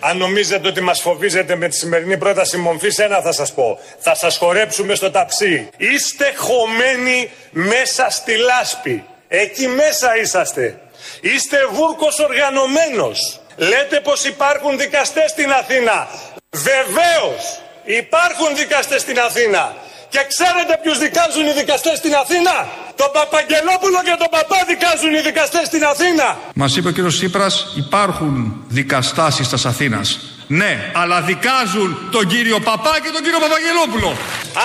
Αν 0.00 0.16
νομίζετε 0.16 0.68
ότι 0.68 0.80
μας 0.82 1.00
φοβίζετε 1.00 1.56
με 1.56 1.68
τη 1.68 1.76
σημερινή 1.76 2.16
πρόταση 2.18 2.56
μομφής, 2.56 2.98
ένα 2.98 3.20
θα 3.20 3.32
σας 3.32 3.54
πω. 3.54 3.78
Θα 3.98 4.14
σας 4.14 4.36
χορέψουμε 4.36 4.94
στο 4.94 5.10
ταψί. 5.10 5.68
Είστε 5.76 6.24
χωμένοι 6.36 7.30
μέσα 7.52 8.06
στη 8.10 8.32
λάσπη. 8.36 9.04
Εκεί 9.28 9.66
μέσα 9.66 10.20
είσαστε. 10.22 10.80
Είστε 11.20 11.56
βούρκος 11.72 12.18
οργανωμένος. 12.18 13.39
Λέτε 13.68 14.00
πως 14.00 14.24
υπάρχουν 14.24 14.78
δικαστές 14.78 15.30
στην 15.30 15.50
Αθήνα. 15.60 16.08
Βεβαίως 16.50 17.42
υπάρχουν 17.84 18.56
δικαστές 18.56 19.00
στην 19.00 19.18
Αθήνα. 19.20 19.74
Και 20.08 20.20
ξέρετε 20.28 20.78
ποιους 20.82 20.98
δικάζουν 20.98 21.46
οι 21.46 21.52
δικαστές 21.52 21.98
στην 21.98 22.14
Αθήνα; 22.14 22.68
Τον 22.96 23.10
Παπαγγελόπουλο 23.12 23.98
και 24.04 24.14
τον 24.18 24.30
Παπά 24.30 24.64
δικάζουν 24.66 25.14
οι 25.14 25.20
δικαστές 25.20 25.66
στην 25.66 25.84
Αθήνα. 25.84 26.38
Μας 26.54 26.76
είπε 26.76 26.88
ο 26.88 26.90
κύριος 26.90 27.16
Τσίπρας 27.16 27.66
υπάρχουν 27.76 28.64
δικαστάσεις 28.68 29.48
της 29.48 29.64
Αθήνας. 29.64 30.18
Ναι, 30.46 30.90
αλλά 30.94 31.20
δικάζουν 31.20 32.08
τον 32.12 32.26
κύριο 32.26 32.60
Παπά 32.60 32.94
και 33.02 33.10
τον 33.14 33.22
κύριο 33.22 33.38
Παπαγγελόπουλο. 33.38 34.16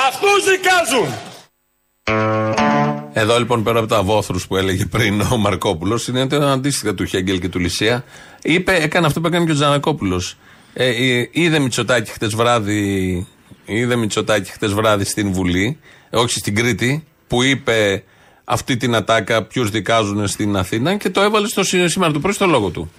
Αυτούς 0.08 0.40
δικάζουν. 0.54 1.10
Εδώ 3.18 3.38
λοιπόν 3.40 3.64
πέρα 3.64 3.80
από 3.80 3.88
τα 3.88 4.04
βόθρους 4.04 4.48
που 4.48 4.56
έλεγε 4.56 4.86
πριν 4.86 5.22
ο 5.22 5.38
Μαρκόπουλος, 5.38 6.08
είναι 6.08 6.28
το 6.28 6.46
αντίστοιχα 6.46 6.94
του 6.94 7.06
Χέγγελ 7.06 7.40
και 7.40 7.50
του 7.50 7.60
Λυσία. 7.60 8.04
Είπε, 8.42 8.76
έκανε 8.76 9.08
αυτό 9.08 9.22
που 9.22 9.28
έκανε 9.28 9.46
και 9.46 9.52
ο 9.52 9.54
Τζανακόπουλος. 9.56 10.38
Ε, 10.74 10.88
ε, 10.88 11.30
είδε 11.32 11.60
Μητσοτάκη 11.60 12.12
χτες 12.12 12.36
βράδυ, 12.36 13.28
είδε 13.66 13.96
Μητσοτάκη 13.96 14.52
χτες 14.52 14.74
βράδυ 14.74 15.04
στην 15.04 15.32
Βουλή, 15.32 15.78
ε, 16.10 16.18
όχι 16.18 16.40
στην 16.40 16.56
Κρήτη, 16.56 17.04
που 17.28 17.44
είπε 17.44 18.04
αυτή 18.44 18.78
την 18.78 18.96
ατάκα 18.96 19.44
ποιους 19.44 19.70
δικάζουν 19.70 20.28
στην 20.28 20.56
Αθήνα 20.58 20.96
και 20.96 21.10
το 21.10 21.22
έβαλε 21.22 21.48
στο 21.48 21.64
σή- 21.64 21.90
σήμερα 21.90 22.12
το 22.14 22.20
πρωί 22.20 22.34
στο 22.34 22.46
λόγο 22.46 22.70
του. 22.70 22.92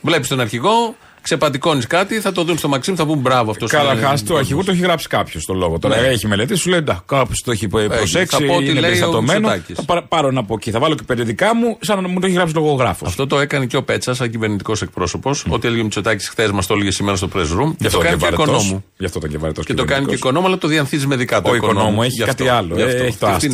Βλέπεις 0.00 0.28
τον 0.28 0.40
αρχηγό, 0.40 0.96
ξεπατικώνεις 1.22 1.86
κάτι, 1.86 2.20
θα 2.20 2.32
το 2.32 2.44
δουν 2.44 2.58
στο 2.58 2.68
Μαξίμ, 2.68 2.94
θα 2.94 3.06
πούν 3.06 3.18
μπράβο 3.18 3.50
αυτός. 3.50 3.70
Καταρχά, 3.70 4.18
το 4.26 4.36
αρχηγού 4.36 4.64
το 4.64 4.70
έχει 4.70 4.80
γράψει 4.82 5.08
κάποιος 5.08 5.44
το 5.44 5.54
λόγο. 5.54 5.78
Τώρα 5.78 6.00
Ναι. 6.00 6.06
έχει 6.06 6.26
μελετήσει, 6.26 6.60
σου 6.60 6.68
λέει 6.68 6.78
εντάξει, 6.78 7.02
κάπω 7.06 7.32
το 7.44 7.50
έχει 7.50 7.66
προσέξει. 7.68 8.36
θα 8.36 8.44
πω 8.46 8.54
ότι 8.54 8.64
είναι 8.64 8.72
λέει 8.72 8.80
ο 8.80 8.82
περιστατωμένο. 8.82 9.38
Μητσοτάκης. 9.40 9.76
Θα 9.76 9.82
πάρω- 9.84 10.08
πάρω 10.08 10.28
ένα 10.28 10.40
από 10.40 10.54
εκεί. 10.54 10.70
Θα 10.70 10.78
βάλω 10.78 10.94
και 10.94 11.02
πέντε 11.06 11.22
δικά 11.22 11.54
μου, 11.54 11.76
σαν 11.80 12.02
να 12.02 12.08
μου 12.08 12.20
το 12.20 12.26
έχει 12.26 12.34
γράψει 12.34 12.54
λογογράφο. 12.54 13.04
Αυτό 13.06 13.26
το 13.26 13.38
έκανε 13.40 13.66
και 13.66 13.76
ο 13.76 13.82
Πέτσας, 13.82 14.16
σαν 14.16 14.30
κυβερνητικός 14.30 14.82
εκπρόσωπος. 14.82 15.44
Ό,τι 15.48 15.66
έλεγε 15.66 15.80
ο 15.80 15.84
Μητσοτάκης 15.84 16.28
χθες, 16.28 16.50
μας 16.50 16.66
το 16.66 16.74
έλεγε 16.74 16.90
σήμερα 16.90 17.16
στο 17.16 17.28
press 17.34 17.38
room. 17.40 17.74
Και 17.78 17.88
το 17.88 17.98
κάνει 17.98 18.16
και 18.16 18.24
ο 18.24 18.28
οικονόμου. 18.32 18.84
Γι' 18.98 19.04
αυτό 19.04 19.18
ήταν 19.18 19.30
και 19.30 19.38
βαρετός. 19.38 19.64
Και 19.64 19.74
το 19.74 19.84
κάνει 19.84 20.04
και 20.04 20.10
ο 20.10 20.14
οικονόμου, 20.14 20.46
αλλά 20.46 20.58
το 20.58 20.68
διανθίζει 20.68 21.06
με 21.06 21.16
δικά 21.16 21.42
του. 21.42 21.48
Ο 21.52 21.54
οικονόμου 21.54 22.02
έχει 22.02 22.12
Γι' 22.12 22.22
αυτό. 22.22 22.34
κάτι 22.44 22.48
άλλο. 22.56 22.74
Γι' 22.74 22.80
ε, 22.82 22.84
αυτό. 22.84 23.02
Έχει 23.04 23.16
το 23.18 23.26
Και 23.26 23.32
αυτή 23.32 23.46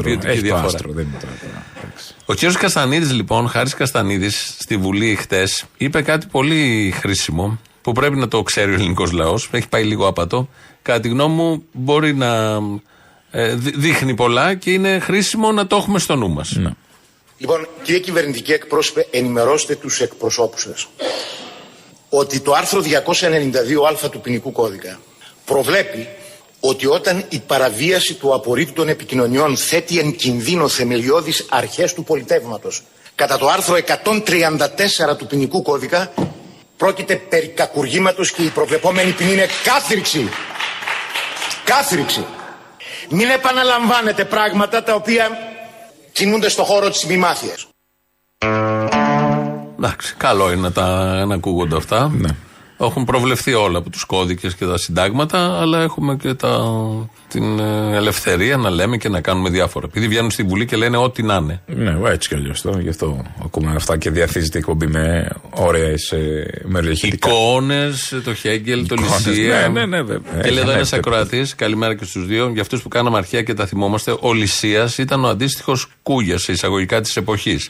είναι 0.46 0.52
άστρο. 0.64 0.90
Ο 2.26 2.34
κ. 2.34 2.38
Καστανίδης, 2.58 3.12
λοιπόν, 3.12 3.48
Χάρης 3.48 3.74
Καστανίδης, 3.74 4.54
στη 4.58 4.76
Βουλή 4.76 5.14
χτες, 5.16 5.64
είπε 5.76 6.02
κάτι 6.02 6.26
πολύ 6.26 6.94
χρήσιμο 7.00 7.58
που 7.82 7.92
πρέπει 7.92 8.16
να 8.16 8.28
το 8.28 8.42
ξέρει 8.42 8.70
ο 8.70 8.74
ελληνικός 8.74 9.12
λαός. 9.12 9.48
Έχει 9.52 9.68
πάει 9.68 9.84
λίγο 9.84 10.06
άπατο. 10.06 10.48
Κατά 10.82 11.00
τη 11.00 11.08
γνώμη 11.08 11.34
μου, 11.34 11.64
μπορεί 11.72 12.14
να 12.14 12.58
ε, 13.30 13.54
δει- 13.54 13.76
δείχνει 13.76 14.14
πολλά 14.14 14.54
και 14.54 14.70
είναι 14.72 14.98
χρήσιμο 14.98 15.52
να 15.52 15.66
το 15.66 15.76
έχουμε 15.76 15.98
στο 15.98 16.16
νου 16.16 16.30
μας. 16.30 16.50
Ναι. 16.56 16.70
Λοιπόν, 17.38 17.68
κύριε 17.82 18.00
κυβερνητική 18.00 18.52
εκπρόσωπε, 18.52 19.06
ενημερώστε 19.10 19.74
τους 19.74 20.00
εκπροσώπους 20.00 20.62
σας 20.62 20.88
ότι 22.08 22.40
το 22.40 22.52
άρθρο 22.52 22.82
292α 22.82 24.10
του 24.10 24.20
ποινικού 24.20 24.52
κώδικα 24.52 25.00
προβλέπει 25.44 26.08
ότι 26.60 26.86
όταν 26.86 27.24
η 27.28 27.38
παραβίαση 27.38 28.14
του 28.14 28.34
απορρίτου 28.34 28.72
των 28.72 28.88
επικοινωνιών 28.88 29.56
θέτει 29.56 29.98
εν 29.98 30.16
κινδύνο 30.16 30.68
θεμελιώδεις 30.68 31.46
αρχές 31.48 31.94
του 31.94 32.04
πολιτεύματος 32.04 32.82
κατά 33.14 33.38
το 33.38 33.48
άρθρο 33.48 33.76
134 35.10 35.16
του 35.18 35.26
ποινικού 35.26 35.62
κώδικα 35.62 36.12
πρόκειται 36.76 37.16
περί 37.16 37.48
κακουργήματος 37.48 38.32
και 38.32 38.42
η 38.42 38.48
προβλεπόμενη 38.48 39.12
ποινή 39.12 39.32
είναι 39.32 39.46
κάθριξη. 39.64 40.28
Κάθριξη. 41.64 42.26
Μην 43.10 43.30
επαναλαμβάνετε 43.30 44.24
πράγματα 44.24 44.82
τα 44.82 44.94
οποία 44.94 45.28
κινούνται 46.12 46.48
στο 46.48 46.64
χώρο 46.64 46.90
της 46.90 47.04
μημάθειας. 47.04 47.66
Εντάξει, 49.78 50.14
καλό 50.16 50.52
είναι 50.52 50.60
να, 50.60 50.72
τα, 50.72 51.24
να 51.26 51.34
ακούγονται 51.34 51.76
αυτά. 51.76 52.08
Ναι. 52.08 52.28
Έχουν 52.78 53.04
προβλεφθεί 53.04 53.52
όλα 53.54 53.78
από 53.78 53.90
τους 53.90 54.04
κώδικες 54.04 54.54
και 54.54 54.64
τα 54.66 54.78
συντάγματα, 54.78 55.60
αλλά 55.60 55.82
έχουμε 55.82 56.16
και 56.16 56.34
τα, 56.34 56.62
την 57.28 57.58
ε, 57.58 57.96
ελευθερία 57.96 58.56
να 58.56 58.70
λέμε 58.70 58.96
και 58.96 59.08
να 59.08 59.20
κάνουμε 59.20 59.50
διάφορα. 59.50 59.86
Επειδή 59.86 60.08
βγαίνουν 60.08 60.30
στη 60.30 60.42
Βουλή 60.42 60.66
και 60.66 60.76
λένε 60.76 60.96
ό,τι 60.96 61.22
να 61.22 61.34
είναι. 61.34 61.62
Ναι, 61.66 62.10
έτσι 62.10 62.28
κι 62.28 62.34
αλλιώς 62.34 62.60
το. 62.60 62.78
Γι' 62.78 62.88
αυτό 62.88 63.24
ακούμε 63.44 63.72
αυτά 63.74 63.96
και 63.96 64.10
διαθίζεται 64.10 64.58
η 64.58 64.60
εκπομπή 64.60 64.86
με 64.86 65.28
ωραίες 65.50 66.14
μεροληπτικά. 66.64 67.30
Εικόνες, 67.30 68.20
το 68.24 68.34
Χέγγελ, 68.34 68.86
το 68.86 68.94
Εικόνες, 68.98 69.26
Λυσία. 69.26 69.68
ναι, 69.68 69.80
ναι, 69.80 69.86
ναι, 69.86 70.02
βέβαια. 70.02 70.42
Και 70.42 70.50
λέει 70.50 70.58
εδώ 70.58 70.70
Έχει 70.70 70.76
ένας 70.76 70.92
ανέβει 70.92 71.08
ακροατής, 71.08 71.54
καλημέρα 71.54 71.94
και 71.94 72.04
στους 72.04 72.26
δύο. 72.26 72.50
Για 72.52 72.62
αυτούς 72.62 72.82
που 72.82 72.88
κάναμε 72.88 73.16
αρχαία 73.16 73.42
και 73.42 73.54
τα 73.54 73.66
θυμόμαστε, 73.66 74.16
ο 74.20 74.32
Λυσίας 74.32 74.98
ήταν 74.98 75.24
ο 75.24 75.28
αντίστοιχος 75.28 75.86
Κούγιας 76.02 76.42
σε 76.42 76.52
εισαγωγικά 76.52 77.00
της 77.00 77.16
εποχής. 77.16 77.68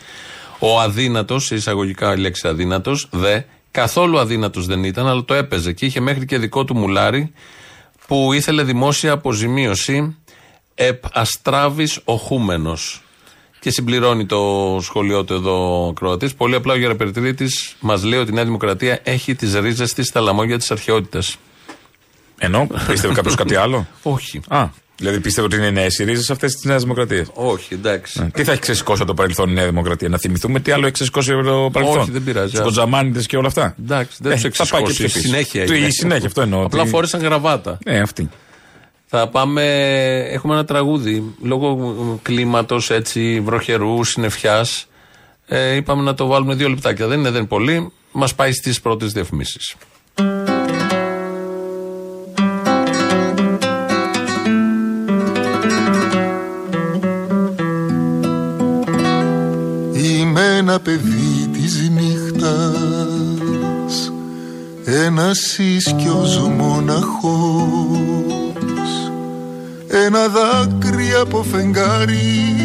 Ο 0.58 0.80
αδύνατος, 0.80 1.44
σε 1.44 1.54
εισαγωγικά 1.54 2.12
η 2.12 2.16
λέξη 2.18 2.48
αδύνατος, 2.48 3.08
δε, 3.10 3.40
καθόλου 3.76 4.18
αδύνατος 4.18 4.66
δεν 4.66 4.84
ήταν, 4.84 5.06
αλλά 5.06 5.24
το 5.24 5.34
έπαιζε 5.34 5.72
και 5.72 5.86
είχε 5.86 6.00
μέχρι 6.00 6.24
και 6.24 6.38
δικό 6.38 6.64
του 6.64 6.76
μουλάρι 6.76 7.32
που 8.06 8.32
ήθελε 8.32 8.62
δημόσια 8.62 9.12
αποζημίωση 9.12 10.16
επ 10.74 11.04
αστράβης 11.12 12.00
οχούμενος. 12.04 13.02
Και 13.60 13.70
συμπληρώνει 13.70 14.26
το 14.26 14.78
σχολείο 14.80 15.24
του 15.24 15.34
εδώ 15.34 15.86
ο 15.86 15.92
Κροατή. 15.92 16.30
Πολύ 16.36 16.54
απλά 16.54 16.72
ο 16.72 16.76
Γεραπερτρίτη 16.76 17.46
μας 17.80 18.04
λέει 18.04 18.18
ότι 18.18 18.30
η 18.30 18.34
Νέα 18.34 18.44
Δημοκρατία 18.44 19.00
έχει 19.02 19.34
τις 19.34 19.54
ρίζες 19.54 19.92
της 19.92 20.06
στα 20.06 20.20
λαμόγια 20.20 20.58
της 20.58 20.70
αρχαιότητας. 20.70 21.36
Ενώ 22.38 22.66
πίστευε 22.88 23.14
κάποιος 23.14 23.34
κάτι 23.34 23.54
άλλο; 23.54 23.86
Όχι. 24.02 24.40
Α, 24.48 24.68
δηλαδή 24.98 25.20
πίστευε 25.20 25.46
ότι 25.46 25.56
είναι 25.56 25.70
νέες 25.70 25.98
οι 25.98 26.04
ρίζε 26.04 26.32
αυτές 26.32 26.54
της 26.54 26.64
Νέας 26.64 26.82
Δημοκρατίας. 26.82 27.26
Όχι, 27.34 27.74
εντάξει. 27.74 28.30
Τι 28.34 28.44
θα 28.44 28.52
έχει 28.52 28.60
ξεσηκώσει 28.60 28.98
από 29.02 29.10
το 29.10 29.16
παρελθόν 29.16 29.50
η 29.50 29.52
Νέα 29.52 29.64
Δημοκρατία, 29.66 30.08
να 30.08 30.18
θυμηθούμε 30.18 30.60
τι 30.60 30.72
άλλο 30.72 30.82
έχει 30.84 30.92
ξεσηκώσει 30.92 31.32
από 31.32 31.42
το 31.42 31.70
παρελθόν; 31.72 31.98
Όχι, 32.00 32.10
δεν 32.10 32.24
πειράζει. 32.24 32.54
Του 32.56 32.62
Κοτζαμάνιδε 32.62 33.22
και 33.22 33.36
όλα 33.36 33.46
αυτά; 33.46 33.74
Εντάξει, 33.82 34.16
δεν 34.20 34.32
Ε, 34.32 34.48
τους 34.48 34.56
θα 34.58 34.66
πάει 34.66 34.82
και 34.82 34.90
εξηγήσει. 34.90 35.12
πιο 35.12 35.20
πίσω. 35.20 35.28
Συνέχεια. 35.32 35.66
Το- 35.66 35.74
είναι. 35.74 35.86
Η 35.86 35.90
συνέχεια, 35.90 36.26
αυτό 36.26 36.40
εννοώ. 36.40 36.64
Απλά 36.64 36.80
ότι- 36.80 36.90
φόρεσαν 36.90 37.20
γραβάτα. 37.20 37.78
Ναι, 37.84 37.98
αυτή. 38.00 38.28
Θα 39.06 39.28
πάμε. 39.28 39.62
Έχουμε 40.30 40.54
ένα 40.54 40.64
τραγούδι. 40.64 41.34
Λόγω 41.42 41.94
κλίματος 42.22 42.90
έτσι 42.90 43.40
βροχερού, 43.44 44.04
συννεφιάς. 44.04 44.86
Ε, 45.46 45.74
είπαμε 45.74 46.02
να 46.02 46.14
το 46.14 46.26
βάλουμε 46.26 46.54
δύο 46.54 46.68
λεπτάκια. 46.68 47.06
Δεν 47.06 47.18
είναι, 47.18 47.28
δεν 47.30 47.38
είναι 47.38 47.48
πολύ. 47.48 47.92
Μας 48.12 48.34
πάει 48.34 48.52
στις 48.52 48.80
πρώτες 48.80 49.12
διαφημίσεις. 49.12 49.74
Ένα 60.76 60.84
παιδί 60.84 61.48
της 61.52 61.90
νύχτας 61.90 62.72
Ένας 64.84 65.58
ίσκιος 65.58 66.38
μοναχός 66.38 67.60
Ένα 69.88 70.28
δάκρυ 70.28 71.14
από 71.20 71.42
φεγγάρι 71.42 72.56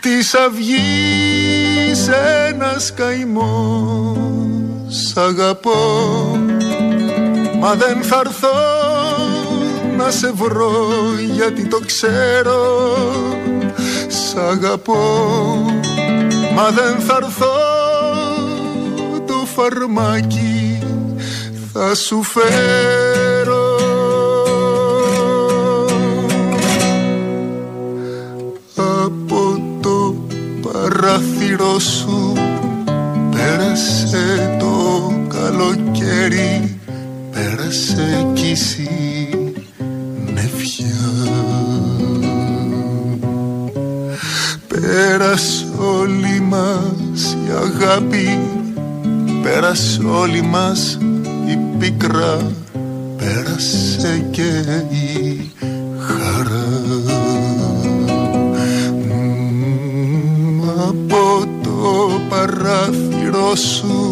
Της 0.00 0.34
αυγής 0.34 2.08
ένας 2.48 2.94
καημός. 2.94 4.36
Αγαπώ 5.16 6.38
Μα 7.60 7.74
δεν 7.74 8.02
θα 8.02 8.22
έρθω 8.24 8.48
να 9.96 10.10
σε 10.10 10.32
βρω 10.32 10.72
γιατί 11.34 11.66
το 11.66 11.80
ξέρω. 11.86 12.92
Σ' 14.08 14.36
αγαπώ 14.36 15.64
Μα 16.54 16.70
δεν 16.70 17.00
θα 17.00 17.18
έρθω 17.22 17.46
το 19.26 19.46
φαρμάκι 19.54 20.78
θα 21.72 21.94
σου 21.94 22.22
φέρω. 22.22 23.76
Από 28.76 29.62
το 29.80 30.14
παράθυρο 30.60 31.78
σου 31.78 32.32
πέρασε 33.30 34.56
το 34.58 35.12
καλοκαίρι 35.28 36.78
πέρασε 37.30 38.26
κι 38.32 38.50
εσύ 38.50 39.28
νεφιά 40.34 40.94
Πέρασε 44.68 45.63
όλη 45.63 45.63
μας 46.48 47.32
η 47.32 47.50
αγάπη. 47.50 48.38
Πέρασε 49.42 50.00
όλη 50.04 50.42
μας 50.42 50.98
η 51.46 51.58
πίκρα. 51.78 52.52
Πέρασε 53.16 54.26
και 54.30 54.62
η 54.90 55.50
χαρά. 55.98 56.66
Μμμ, 59.08 60.62
Από 60.88 61.46
το 61.62 62.10
παράθυρο 62.28 63.54
σου 63.54 64.10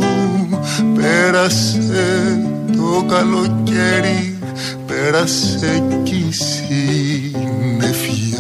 Πέρασε 0.95 2.38
το 2.73 3.05
καλοκαίρι. 3.09 4.38
Πέρασε 4.87 5.83
κι 6.03 6.14
η 6.14 6.33
συννεφιά 6.33 8.32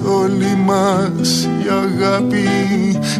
Πέρασε 0.00 0.22
όλη 0.22 0.56
μας 0.64 1.44
η 1.44 1.68
αγάπη 1.68 2.48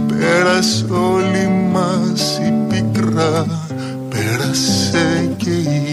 Πέρασε 0.07 0.87
όλη 0.91 1.49
μας 1.73 2.39
η 2.39 2.53
πίκρα 2.69 3.47
Πέρασε 4.09 5.35
και 5.37 5.51
η 5.51 5.90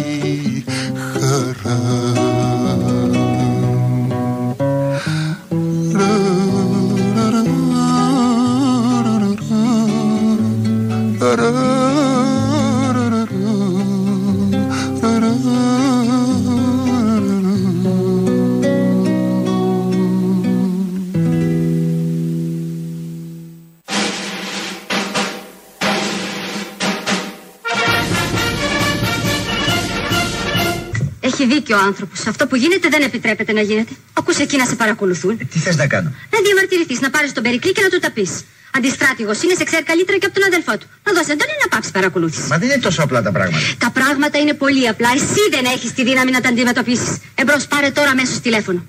δίκιο 31.68 31.84
ο 31.84 31.88
άνθρωπος. 31.92 32.20
Αυτό 32.28 32.48
που 32.48 32.56
γίνεται 32.56 32.88
δεν 32.90 33.02
επιτρέπεται 33.02 33.54
να 33.54 33.62
γίνεται. 33.62 33.94
Ακούσε 34.14 34.42
εκεί 34.42 34.58
να 34.58 34.66
σε 34.66 34.76
παρακολουθούν. 34.76 35.38
Τι 35.38 35.60
θες 35.60 35.76
να 35.76 35.88
κάνω; 35.88 36.10
Να 36.34 36.38
διαμαρτυρηθείς, 36.46 37.00
να 37.00 37.10
πάρεις 37.10 37.32
τον 37.34 37.44
Περικλή 37.44 37.72
και 37.72 37.82
να 37.82 37.90
του 37.90 38.00
τα 38.00 38.12
πεις. 38.12 38.32
Αντιστράτηγος 38.78 39.42
είναι, 39.44 39.56
σε 39.60 39.64
ξέρει 39.64 39.84
καλύτερα 39.84 40.18
και 40.18 40.26
από 40.30 40.36
τον 40.40 40.46
αδελφό 40.52 40.74
του. 40.78 40.88
Να 41.06 41.12
δώσει 41.16 41.32
εντολή 41.36 41.56
να 41.64 41.68
πάψει 41.74 41.92
παρακολούθηση. 41.92 42.48
Μα 42.52 42.58
δεν 42.58 42.68
είναι 42.70 42.82
τόσο 42.88 43.02
απλά 43.04 43.22
τα 43.22 43.32
πράγματα. 43.32 43.66
Τα 43.78 43.90
πράγματα 43.98 44.38
είναι 44.42 44.54
πολύ 44.64 44.88
απλά. 44.88 45.10
Εσύ 45.16 45.44
δεν 45.56 45.66
έχεις 45.76 45.92
τη 45.94 46.04
δύναμη 46.10 46.32
να 46.32 46.42
τα 46.42 46.50
αντιμετωπίσεις. 46.50 47.12
Εμπρός, 47.42 47.64
πάρε 47.68 47.90
τώρα 47.98 48.10
αμέσως 48.10 48.40
τηλέφωνο. 48.40 48.80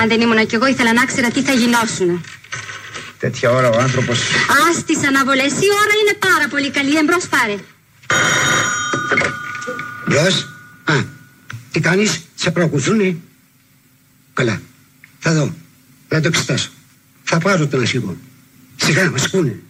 Αν 0.00 0.08
δεν 0.08 0.20
ήμουν 0.20 0.46
κι 0.46 0.54
εγώ, 0.54 0.66
ήθελα 0.66 0.92
να 0.92 1.04
ξέρα 1.04 1.28
τι 1.34 1.42
θα 1.48 1.52
γινώσουν. 1.52 2.24
Τέτοια 3.18 3.50
ώρα 3.50 3.68
ο 3.74 3.78
άνθρωπο. 3.86 4.12
Α 4.58 4.62
τι 4.86 4.94
αναβολές, 5.10 5.52
η 5.66 5.68
ώρα 5.82 5.94
είναι 6.00 6.14
πάρα 6.28 6.46
πολύ 6.52 6.70
καλή. 6.70 6.92
Εμπρός, 7.02 7.24
πάρε. 7.34 7.56
Γεια 10.12 10.26
Α, 10.84 10.94
τι 11.72 11.80
κανείς 11.80 12.20
σε 12.34 12.50
προακουθούν 12.50 13.22
καλά. 14.34 14.62
Θα 15.18 15.32
δω. 15.34 15.54
Θα 16.08 16.20
το 16.20 16.28
εξετάσω. 16.28 16.70
Θα 17.22 17.38
πάρω 17.38 17.66
τον 17.66 17.82
ασύγκο. 17.82 18.16
Σιγά 18.76 19.04
να 19.04 19.10
μας 19.10 19.24
ακούνε. 19.24 19.62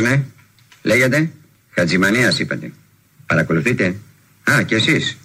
Ναι. 0.00 0.24
Λέγεται. 0.82 1.30
Χατζημανίας 1.70 2.38
είπατε. 2.38 2.72
Παρακολουθείτε. 3.26 3.96
Α, 4.50 4.62
και 4.62 4.74
εσείς. 4.74 5.16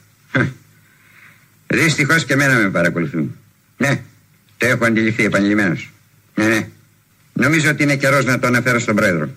Δυστυχώς 1.68 2.26
και 2.26 2.36
μένα 2.36 2.54
με 2.54 2.70
παρακολουθούν. 2.70 3.36
Ναι, 3.78 4.02
το 4.58 4.66
έχω 4.66 4.86
αντιληφθεί 4.86 5.24
επανειλημμένος. 5.24 5.90
Ναι, 6.36 6.46
ναι. 6.46 6.68
Νομίζω 7.34 7.70
ότι 7.70 7.84
είναι 7.84 7.96
καιρός 7.96 8.26
να 8.26 8.40
το 8.40 8.48
αναφέρω 8.48 8.80
στον 8.80 8.96
πρόεδρο. 8.96 9.30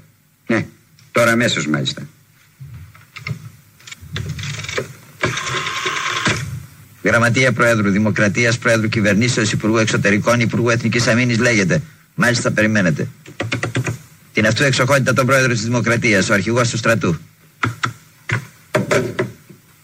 Ναι, 0.47 0.67
τώρα 1.13 1.31
αμέσως 1.31 1.67
μάλιστα. 1.67 2.03
Γραμματεία 7.03 7.53
Προέδρου 7.53 7.91
Δημοκρατίας, 7.91 8.59
Πρόεδρου 8.59 8.89
Κυβερνήσεως, 8.89 9.53
Υπουργού 9.53 9.77
Εξωτερικών, 9.77 10.41
Υπουργού 10.41 10.69
Εθνικής 10.69 11.07
Αμήνης 11.07 11.39
λέγεται. 11.39 11.83
Μάλιστα 12.15 12.51
περιμένετε. 12.51 13.09
Την 14.33 14.47
αυτού 14.47 14.63
εξοχότητα 14.63 15.13
τον 15.13 15.27
Πρόεδρο 15.27 15.53
της 15.53 15.65
Δημοκρατίας, 15.65 16.31
ο 16.31 16.33
Αρχηγός 16.33 16.69
του 16.69 16.77
Στρατού. 16.77 17.19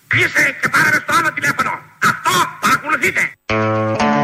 Κλείσε 0.07 0.57
και 0.61 0.69
πάρε 0.69 0.97
στο 0.97 1.15
άλλο 1.19 1.33
τηλέφωνο. 1.35 1.71
Αυτό 1.99 2.31
παρακολουθείτε. 2.61 4.16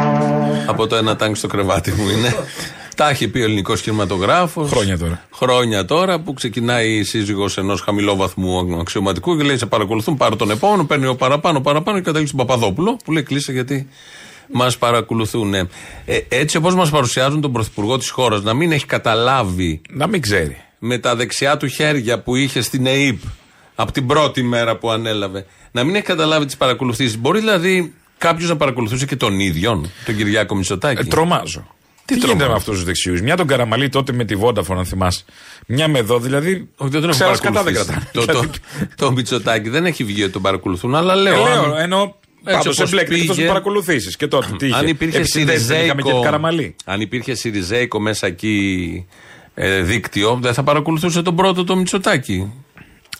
Από 0.72 0.86
το 0.86 0.96
ένα 0.96 1.16
τάγκ 1.16 1.34
στο 1.34 1.46
κρεβάτι 1.46 1.90
μου 1.92 2.08
είναι. 2.08 2.34
Τα 2.96 3.08
έχει 3.08 3.28
πει 3.28 3.38
ο 3.38 3.44
ελληνικός 3.44 3.80
κινηματογράφος. 3.80 4.70
Χρόνια 4.70 4.98
τώρα. 4.98 5.24
Χρόνια 5.34 5.84
τώρα 5.84 6.20
που 6.20 6.32
ξεκινάει 6.32 6.90
η 6.90 7.02
σύζυγος 7.02 7.58
ενός 7.58 7.80
χαμηλόβαθμου 7.80 8.78
αξιωματικού 8.80 9.36
και 9.36 9.42
λέει: 9.42 9.58
Σε 9.58 9.66
παρακολουθούν, 9.66 10.16
πάρω 10.16 10.36
τον 10.36 10.50
επόμενο, 10.50 10.84
παίρνει 10.84 11.06
ο 11.06 11.14
παραπάνω, 11.16 11.60
παραπάνω 11.60 11.96
και 11.98 12.04
καταλήγει 12.04 12.30
στον 12.30 12.46
Παπαδόπουλο 12.46 12.96
που 13.04 13.12
λέει: 13.12 13.22
Κλείσε 13.22 13.52
γιατί 13.52 13.88
μας 14.52 14.78
παρακολουθούν. 14.78 15.54
Ε, 15.54 15.68
έτσι 16.28 16.56
όπως 16.56 16.74
μας 16.74 16.90
παρουσιάζουν 16.90 17.40
τον 17.40 17.52
πρωθυπουργό 17.52 17.98
της 17.98 18.10
χώρας 18.10 18.42
να 18.42 18.54
μην 18.54 18.72
έχει 18.72 18.86
καταλάβει. 18.86 19.80
Να 19.90 20.06
μην 20.06 20.20
ξέρει. 20.20 20.56
Με 20.78 20.98
τα 20.98 21.16
δεξιά 21.16 21.56
του 21.56 21.66
χέρια 21.66 22.20
που 22.20 22.36
είχε 22.36 22.62
στην 22.62 22.86
ΕΕΠ 22.86 23.18
από 23.74 23.92
την 23.92 24.06
πρώτη 24.06 24.42
μέρα 24.42 24.76
που 24.76 24.90
ανέλαβε. 24.90 25.46
Να 25.70 25.84
μην 25.84 25.94
έχει 25.94 26.04
καταλάβει 26.04 26.44
τις 26.44 26.56
παρακολουθήσεις. 26.56 27.18
Μπορεί 27.18 27.38
δηλαδή 27.38 27.94
κάποιος 28.22 28.48
να 28.48 28.56
παρακολουθούσε 28.56 29.06
και 29.06 29.16
τον 29.16 29.40
ίδιο, 29.40 29.84
τον 30.04 30.16
Κυριάκο 30.16 30.54
Μητσοτάκη. 30.54 31.00
Ε, 31.00 31.04
τρομάζω. 31.04 31.66
Τι, 32.04 32.14
γίνεται 32.16 32.46
με 32.48 32.54
αυτούς 32.54 32.74
τους 32.74 32.84
δεξιούς; 32.84 33.20
Μια 33.20 33.36
τον 33.36 33.46
Καραμαλή 33.46 33.88
τότε 33.88 34.12
με 34.12 34.24
τη 34.24 34.34
Vodafone, 34.40 34.76
αν 34.76 34.84
θυμάσαι. 34.84 35.24
Μια 35.66 35.88
με 35.88 35.98
εδώ, 35.98 36.18
δηλαδή. 36.18 36.68
Όχι, 36.76 36.90
δεν 36.90 37.00
τον 37.00 37.10
έχω 37.10 37.18
Ξέρας 37.18 37.40
κατά 37.40 37.62
δεν 37.62 37.72
παρακολουθήσει. 37.74 38.10
κρατάνε. 38.12 38.42
Το, 38.42 38.48
το, 38.96 39.04
το 39.06 39.12
Μητσοτάκη 39.12 39.68
δεν 39.68 39.84
έχει 39.86 40.04
βγει 40.04 40.22
ότι 40.22 40.32
τον 40.32 40.42
παρακολουθούν, 40.42 40.94
αλλά 40.94 41.14
λέω. 41.14 41.34
Ε, 41.46 41.48
λέω, 41.50 41.62
αν- 41.62 41.80
ενώ 41.80 42.16
έτσι 42.44 42.58
πάντως 42.58 42.78
όπως 42.78 42.90
εμπλέκεται 42.90 43.14
και 43.14 43.18
πήγε- 43.20 43.30
αυτό 43.30 43.42
παρακολουθήσεις. 43.46 44.16
Και 44.16 44.26
τότε 44.26 44.46
τι 44.58 44.66
είχε; 44.66 44.76
αν 44.76 44.86
υπήρχε 44.86 45.16
Επισυνδέσεις 45.16 45.66
δεν 45.66 45.76
είχαμε 45.84 46.02
και 46.02 46.08
Σιριζέικο, 46.08 46.20
την 46.20 46.30
Καραμαλή. 46.30 46.74
αν 46.84 47.00
υπήρχε 47.00 47.34
Σιριζέικο 47.34 48.00
μέσα 48.00 48.26
εκεί 48.26 49.06
ε, 49.54 49.80
δίκτυο, 49.82 50.38
δεν 50.42 50.54
θα 50.54 50.62
παρακολουθούσε 50.62 51.22
τον 51.22 51.36
πρώτο 51.36 51.64
το 51.64 51.76
Μητσοτάκη. 51.76 52.52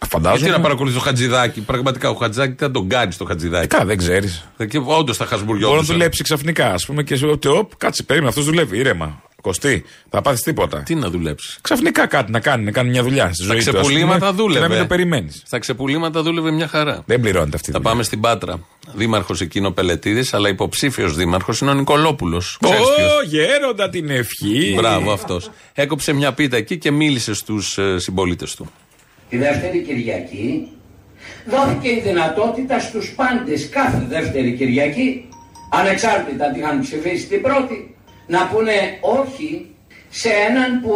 Φαντάζομαι. 0.09 0.39
Γιατί 0.41 0.57
να 0.57 0.61
παρακολουθείς 0.63 0.99
το 0.99 1.05
Χατζηδάκι; 1.05 1.61
Πραγματικά 1.61 2.11
ο 2.11 2.15
Χατζηδάκι 2.15 2.55
θα 2.59 2.71
τον 2.71 2.89
κάνεις 2.89 3.15
στο 3.15 3.25
Χατζηδάκι. 3.25 3.67
Καλά, 3.67 3.85
δεν 3.85 3.97
ξέρεις. 3.97 4.45
Και 4.69 4.79
όντως 4.85 5.17
θα 5.17 5.25
Μπορεί 5.25 5.31
να 5.31 5.37
χασμπουριόντουσαν. 5.37 5.85
δουλέψει 5.85 6.23
ξαφνικά, 6.23 6.73
ας 6.73 6.87
πούμε, 6.87 7.03
και 7.03 7.17
σου 7.17 7.29
ότι, 7.33 7.49
«Οπ, 7.49 7.77
κάτσε, 7.77 8.03
περίμενε, 8.03 8.31
αυτός 8.31 8.45
δουλεύει, 8.45 8.79
ήρεμα. 8.79 9.23
Κωστή, 9.43 9.85
θα 10.11 10.21
πάθεις 10.23 10.43
τίποτα. 10.43 10.83
Τι 10.83 10.95
να 10.95 11.11
δουλέψεις. 11.11 11.59
Ξαφνικά 11.61 12.07
κάτι 12.07 12.31
να 12.31 12.41
κάνει, 12.41 12.65
να 12.65 12.71
κάνει 12.71 12.91
μια 12.91 13.03
δουλειά 13.03 13.25
στη 13.33 13.35
Στα 13.35 13.45
ζωή 13.45 13.55
του. 13.55 13.59
ας 13.61 13.67
πούμε, 13.71 13.81
ξεπουλήματα 13.83 14.27
Και 14.31 14.37
δούλευε. 14.37 14.61
να 14.61 14.69
μην 14.69 14.79
το 14.79 14.87
περιμένεις. 14.87 15.43
Στα 15.47 15.59
ξεπουλήματα 15.59 16.23
δούλευε 16.23 16.51
μια 16.51 16.69
χαρά. 16.69 17.03
Δεν 17.07 17.21
πληρώνεται 17.21 17.57
αυτή 17.57 17.71
η 17.71 17.73
Θα 17.73 17.79
δουλειά. 17.79 17.91
πάμε 17.93 18.03
στην 18.03 18.21
Πάτρα. 18.21 18.61
Δήμαρχος 18.95 19.41
εκείνο 19.41 19.71
Πελετήδη, 19.71 20.29
αλλά 20.33 20.49
υποψήφιος 20.49 21.15
δήμαρχος 21.17 21.61
είναι 21.61 21.71
ο 21.71 21.75
Νικολόπουλος. 21.75 22.59
Ω, 22.65 22.69
γέροντα 23.29 23.89
την 23.89 24.11
ευχή. 24.11 24.73
Μπράβο 24.77 25.13
αυτός. 25.13 25.51
Έκοψε 25.75 26.13
μια 26.13 26.33
πίτα 26.33 26.57
εκεί 26.57 26.79
και 26.79 26.91
μίλησε 26.91 27.35
στους 27.35 27.79
ε, 27.79 27.99
συμπολίτες 27.99 28.55
του. 28.55 28.71
Τη 29.33 29.39
δεύτερη 29.39 29.79
Κυριακή 29.79 30.69
δόθηκε 31.47 31.89
η 31.89 32.01
δυνατότητα 32.05 32.79
στους 32.79 33.15
πάντες 33.15 33.69
κάθε 33.69 34.05
δεύτερη 34.09 34.53
Κυριακή 34.53 35.29
ανεξάρτητα 35.71 36.51
τι 36.51 36.59
είχαν 36.59 36.81
ψηφίσει 36.81 37.27
την 37.27 37.43
πρώτη 37.43 37.97
να 38.27 38.47
πούνε 38.47 38.73
όχι 39.01 39.75
σε 40.11 40.29
έναν 40.49 40.81
που 40.83 40.93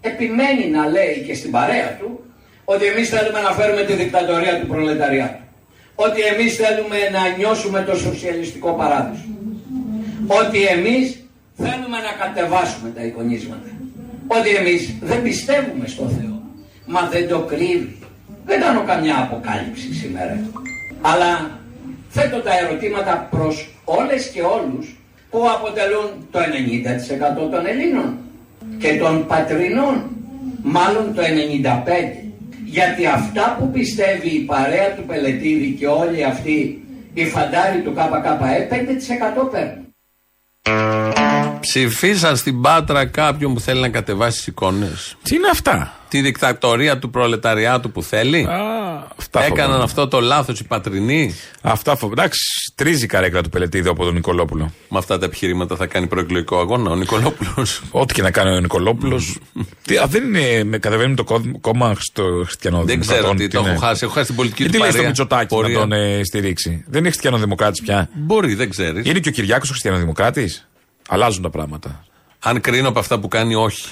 επιμένει 0.00 0.66
να 0.70 0.86
λέει 0.86 1.24
και 1.26 1.34
στην 1.34 1.50
παρέα 1.50 1.96
του 1.98 2.24
ότι 2.64 2.84
εμείς 2.84 3.08
θέλουμε 3.08 3.40
να 3.40 3.50
φέρουμε 3.50 3.82
τη 3.82 3.92
δικτατορία 3.92 4.60
του 4.60 4.66
προλεταριάτου 4.66 5.44
ότι 5.94 6.20
εμείς 6.20 6.56
θέλουμε 6.56 6.98
να 7.12 7.36
νιώσουμε 7.36 7.80
το 7.82 7.96
σοσιαλιστικό 7.96 8.72
παράδεισο 8.72 9.28
ότι 10.26 10.62
εμείς 10.62 11.26
θέλουμε 11.56 11.98
να 12.06 12.24
κατεβάσουμε 12.24 12.90
τα 12.96 13.04
εικονίσματα 13.04 13.70
ότι 14.26 14.48
εμείς 14.48 14.94
δεν 15.00 15.22
πιστεύουμε 15.22 15.86
στο 15.86 16.08
Θεό 16.08 16.33
μα 16.86 17.08
δεν 17.08 17.28
το 17.28 17.38
κρύβει 17.38 17.98
δεν 18.44 18.60
κάνω 18.60 18.82
καμιά 18.82 19.18
αποκάλυψη 19.18 19.94
σήμερα 19.94 20.38
αλλά 21.00 21.60
θέτω 22.08 22.40
τα 22.40 22.58
ερωτήματα 22.58 23.28
προς 23.30 23.74
όλες 23.84 24.26
και 24.26 24.40
όλους 24.40 24.96
που 25.30 25.48
αποτελούν 25.56 26.08
το 26.30 26.38
90% 26.38 27.50
των 27.50 27.66
Ελλήνων 27.66 28.18
και 28.78 28.96
των 28.96 29.26
πατρινών 29.26 30.02
μάλλον 30.62 31.14
το 31.14 31.22
95% 31.22 32.24
γιατί 32.64 33.06
αυτά 33.06 33.56
που 33.58 33.70
πιστεύει 33.70 34.28
η 34.28 34.40
παρέα 34.40 34.94
του 34.94 35.02
Πελετήδη 35.02 35.76
και 35.78 35.86
όλοι 35.86 36.24
αυτοί 36.24 36.84
οι 37.14 37.24
φαντάροι 37.26 37.80
του 37.80 37.92
ΚΚΕ 37.92 38.68
5% 39.44 39.50
παίρνουν. 39.50 39.84
Ψηφίσαν 41.60 42.36
στην 42.36 42.60
Πάτρα 42.60 43.06
κάποιον 43.06 43.54
που 43.54 43.60
θέλει 43.60 43.80
να 43.80 43.88
κατεβάσει 43.88 44.36
τις 44.36 44.46
εικόνες. 44.46 45.16
Τι 45.22 45.34
είναι 45.34 45.48
αυτά; 45.50 45.92
Τη 46.14 46.20
δικτατορία 46.20 46.98
του 46.98 47.10
προλεταριάτου 47.10 47.90
που 47.92 48.02
θέλει. 48.02 48.46
αυτά 49.18 49.44
Έκαναν 49.44 49.64
φοβάμαι. 49.64 49.82
αυτό 49.84 50.08
το 50.08 50.20
λάθος 50.20 50.60
οι 50.60 50.64
πατρινοί. 50.64 51.34
Αυτά 51.62 51.96
φοβάμαι. 51.96 52.20
Εντάξει, 52.22 52.40
τρίζει 52.74 53.04
η 53.04 53.06
καρέκλα 53.06 53.42
του 53.42 53.48
Πελετήδη 53.48 53.88
από 53.88 54.04
τον 54.04 54.14
Νικολόπουλο. 54.14 54.72
Με 54.88 54.98
αυτά 54.98 55.18
τα 55.18 55.24
επιχειρήματα 55.24 55.76
θα 55.76 55.86
κάνει 55.86 56.06
προεκλογικό 56.06 56.58
αγώνα 56.58 56.90
ο 56.90 56.94
Νικολόπουλος. 56.96 57.82
Ό,τι 57.90 58.14
και 58.14 58.22
να 58.22 58.30
κάνει 58.30 58.56
ο 58.56 58.60
Νικολόπουλος. 58.60 59.38
δεν 60.08 60.24
είναι. 60.24 60.64
με- 60.64 60.78
Κατεβαίνει 60.78 61.14
το 61.14 61.24
κό- 61.24 61.60
κόμμα 61.60 61.94
στο 61.98 62.42
χριστιανοδημοκρατών. 62.44 62.86
Δεν 62.86 63.00
ξέρω 63.00 63.34
τι, 63.34 63.48
το 63.48 63.60
είναι; 63.60 63.70
έχω 63.70 63.80
χάσει. 63.80 64.04
Έχω 64.04 64.12
χάσει 64.12 64.26
την 64.26 64.36
πολιτική 64.36 64.62
Και 64.62 64.68
του 64.68 64.72
τι 64.74 64.78
λέει 64.78 64.88
στο 64.90 64.96
παρέα. 64.96 65.08
Μητσοτάκι 65.10 65.54
να 65.54 65.60
Πορεία. 65.60 65.78
τον 65.78 65.92
ε, 65.92 66.20
στηρίξει; 66.24 66.84
Δεν 66.88 67.00
είναι 67.00 67.10
χριστιανοδημοκράτης 67.10 67.80
πια. 67.80 68.08
Μπορεί, 68.14 68.54
δεν 68.54 68.70
ξέρεις. 68.70 69.06
Είναι 69.06 69.18
και 69.18 69.28
ο 69.28 69.32
Κυριάκος 69.32 69.68
ο 69.68 69.70
χριστιανοδημοκράτης; 69.72 70.68
Αλλάζουν 71.08 71.42
τα 71.42 71.50
πράγματα. 71.50 72.04
Αν 72.38 72.60
κρίνω 72.60 72.88
από 72.88 72.98
αυτά 72.98 73.18
που 73.18 73.28
κάνει, 73.28 73.54
όχι. 73.54 73.88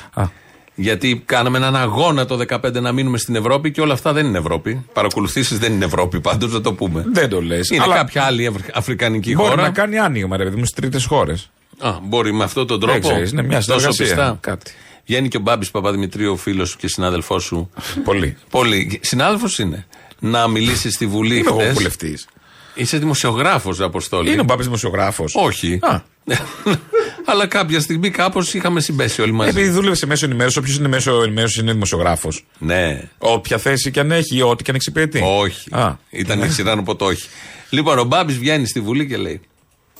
Γιατί 0.82 1.22
κάναμε 1.26 1.56
έναν 1.58 1.76
αγώνα 1.76 2.24
το 2.26 2.38
2015 2.48 2.72
να 2.80 2.92
μείνουμε 2.92 3.18
στην 3.18 3.34
Ευρώπη 3.34 3.70
και 3.70 3.80
όλα 3.80 3.92
αυτά 3.92 4.12
δεν 4.12 4.26
είναι 4.26 4.38
Ευρώπη. 4.38 4.86
Παρακολουθήσεις 4.92 5.58
δεν 5.58 5.72
είναι 5.72 5.84
Ευρώπη, 5.84 6.20
πάντως 6.20 6.52
να 6.52 6.60
το 6.60 6.72
πούμε. 6.72 7.04
Δεν 7.12 7.28
το 7.28 7.42
λες. 7.42 7.70
Είναι 7.70 7.84
κάποια 7.94 8.22
άλλη 8.24 8.44
ευρ- 8.44 8.76
αφρικανική 8.76 9.34
Μπορεί 9.34 9.48
χώρα. 9.48 9.62
να 9.62 9.70
κάνει 9.70 9.98
άνοιγμα, 9.98 10.36
ρε 10.36 10.44
παιδί 10.44 10.56
μου, 10.56 10.64
στις 10.64 10.74
τρίτες 10.80 11.04
χώρες. 11.04 11.50
Α, 11.78 11.92
μπορεί 12.02 12.32
με 12.32 12.44
αυτόν 12.44 12.66
τον 12.66 12.80
τρόπο. 12.80 12.92
Δεν 12.92 13.10
ξέρεις, 13.10 13.30
είναι 13.32 13.42
μια 13.42 13.56
τόσο 13.64 13.78
συνεργασία, 13.78 14.06
πιστά. 14.06 14.38
κάτι. 14.40 14.72
Βγαίνει 15.06 15.28
και 15.28 15.36
ο 15.36 15.40
Μπάμπης 15.40 15.70
Παπαδημητρίου, 15.70 16.36
φίλος 16.36 16.68
σου 16.68 16.76
και 16.76 16.88
συνάδελφός 16.88 17.42
σου. 17.44 17.70
Πολύ. 18.04 18.36
Πολύ. 18.50 19.00
Συνάδελφος 19.02 19.58
είναι. 19.58 19.86
Να 20.18 20.48
μιλήσεις 20.48 20.94
στη 20.94 21.06
Βουλή 21.06 21.36
Είμαι 21.36 21.44
εγώ 21.48 21.58
χθες. 21.58 21.72
βουλευτής. 21.72 22.26
Είσαι 22.74 22.98
δημοσιογράφος, 22.98 23.80
Αποστόλη. 23.80 24.32
Είναι 24.32 24.40
ο 24.40 24.44
Μπάμπης 24.44 24.64
δημοσιογράφος. 24.64 25.34
Όχι. 25.36 25.78
Αλλά 27.26 27.46
κάποια 27.46 27.80
στιγμή 27.80 28.10
κάπως 28.10 28.54
είχαμε 28.54 28.80
συμπέσει 28.80 29.22
όλοι 29.22 29.32
μαζί. 29.32 29.50
Επειδή 29.50 29.68
δούλευε 29.68 29.94
σε 29.94 30.06
μέσο 30.06 30.24
ενημέρωση, 30.24 30.58
όποιος 30.58 30.76
είναι 30.76 30.88
μέσο 30.88 31.22
ενημέρωσης 31.22 31.56
είναι 31.56 31.72
δημοσιογράφος. 31.72 32.44
Ναι. 32.58 33.00
Όποια 33.18 33.58
θέση 33.58 33.90
και 33.90 34.00
αν 34.00 34.10
έχει, 34.10 34.36
ή 34.36 34.42
ό,τι 34.42 34.62
και 34.62 34.70
αν 34.70 34.76
εξυπηρετεί. 34.76 35.20
Όχι. 35.24 35.70
Ήταν 36.10 36.42
η 36.42 36.48
σειρά 36.48 36.72
από 36.72 36.96
το 36.96 37.04
όχι. 37.04 37.28
Λοιπόν, 37.70 37.98
ο 37.98 38.04
Μπάμπης 38.04 38.38
βγαίνει 38.38 38.66
στη 38.66 38.80
Βουλή 38.80 39.06
και 39.06 39.16
λέει. 39.16 39.40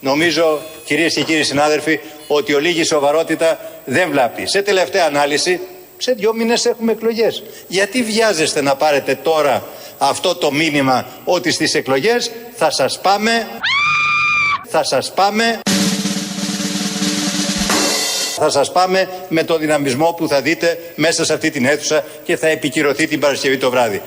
Νομίζω, 0.01 0.61
κυρίες 0.85 1.15
και 1.15 1.23
κύριοι 1.23 1.43
συνάδελφοι, 1.45 2.01
ότι 2.27 2.55
ο 2.55 2.59
λίγη 2.59 2.85
σοβαρότητα 2.85 3.59
δεν 3.85 4.11
βλάπτει. 4.11 4.49
Σε 4.49 4.63
τελευταία 4.63 5.07
ανάλυση, 5.07 5.61
σε 6.03 6.13
δύο 6.13 6.35
μήνες 6.35 6.65
έχουμε 6.67 6.93
εκλογές. 6.93 7.43
Γιατί 7.69 8.03
βιάζεστε 8.03 8.63
να 8.63 8.77
πάρετε 8.77 9.15
τώρα 9.15 9.63
αυτό 9.99 10.35
το 10.35 10.53
μήνυμα 10.53 11.07
ότι 11.25 11.51
στις 11.53 11.75
εκλογές 11.75 12.31
θα 12.55 12.71
σας 12.71 13.01
πάμε. 13.01 13.31
Θα 14.69 14.85
σας 14.85 15.13
πάμε. 15.15 15.61
Θα 18.37 18.51
σας 18.51 18.73
πάμε 18.73 19.09
με 19.29 19.45
το 19.45 19.59
δυναμισμό 19.59 20.13
που 20.17 20.29
θα 20.29 20.41
δείτε 20.43 20.79
μέσα 20.97 21.25
σε 21.25 21.33
αυτή 21.33 21.51
την 21.51 21.65
αίθουσα 21.65 22.05
και 22.25 22.37
θα 22.37 22.47
επικυρωθεί 22.49 23.07
την 23.07 23.21
Παρασκευή 23.21 23.57
το 23.57 23.71
βράδυ. 23.71 24.03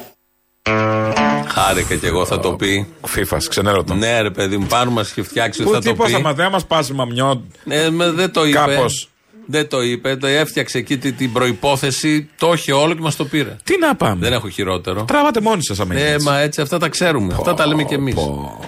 Χάρηκα 1.47 1.95
κι 1.95 2.05
εγώ 2.05 2.25
θα 2.25 2.39
το 2.39 2.53
πει. 2.53 2.93
Φίφας, 3.07 3.47
ξενέρωτο. 3.47 3.93
Ναι, 3.93 4.21
ρε 4.21 4.29
παιδί 4.31 4.57
μου, 4.57 4.65
πάνω 4.67 4.91
μας 4.91 5.09
είχε 5.09 5.23
φτιάξει 5.23 5.61
ότι 5.61 5.69
Πού 5.69 5.75
θα 5.75 5.81
τι 5.81 5.87
το 5.89 5.95
πώ 5.95 6.03
πει. 6.05 6.11
θα 6.11 6.19
μα 6.19 6.33
δεν 6.33 6.47
μα 6.51 6.59
πάσει 6.59 6.93
μαμιό. 6.93 7.43
Ε, 7.69 7.89
με- 7.89 8.09
δεν 8.11 8.31
το 8.31 8.45
είπε. 8.45 8.57
Κάπως. 8.57 9.09
Δεν 9.45 9.67
το 9.67 9.81
είπε. 9.81 10.15
Το 10.15 10.27
έφτιαξε 10.27 10.77
εκεί 10.77 10.97
τη- 10.97 11.11
την 11.11 11.31
προπόθεση. 11.31 12.29
Το 12.37 12.53
είχε 12.53 12.71
όλο 12.73 12.93
και 12.93 13.01
μας 13.01 13.15
το 13.15 13.25
πήρε. 13.25 13.55
Τι 13.63 13.77
να 13.79 13.95
πάμε; 13.95 14.17
Δεν 14.19 14.33
έχω 14.33 14.49
χειρότερο. 14.49 15.03
Τράβατε 15.03 15.41
μόνοι 15.41 15.63
σας 15.63 15.79
αμέσω. 15.79 16.05
Ε, 16.05 16.15
μα 16.21 16.39
έτσι 16.39 16.61
αυτά 16.61 16.77
τα 16.79 16.89
ξέρουμε. 16.89 17.33
αυτά 17.33 17.53
τα 17.53 17.67
λέμε 17.67 17.83
κι 17.83 17.93
εμείς. 17.93 18.15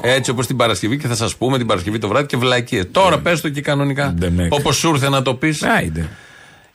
Έτσι 0.01 0.31
όπως 0.31 0.47
την 0.47 0.55
Παρασκευή 0.57 0.97
και 0.97 1.07
θα 1.07 1.15
σας 1.15 1.35
πούμε 1.35 1.57
την 1.57 1.67
Παρασκευή 1.67 1.97
το 1.99 2.07
βράδυ 2.07 2.25
και 2.27 2.37
βλακίε. 2.37 2.83
Τώρα 2.83 3.19
πες 3.19 3.41
το 3.41 3.49
και 3.49 3.61
κανονικά. 3.61 4.13
Όπως 4.49 4.75
σου 4.75 4.89
ήρθε 4.89 5.09
να 5.09 5.21
το 5.21 5.33
πεις. 5.33 5.63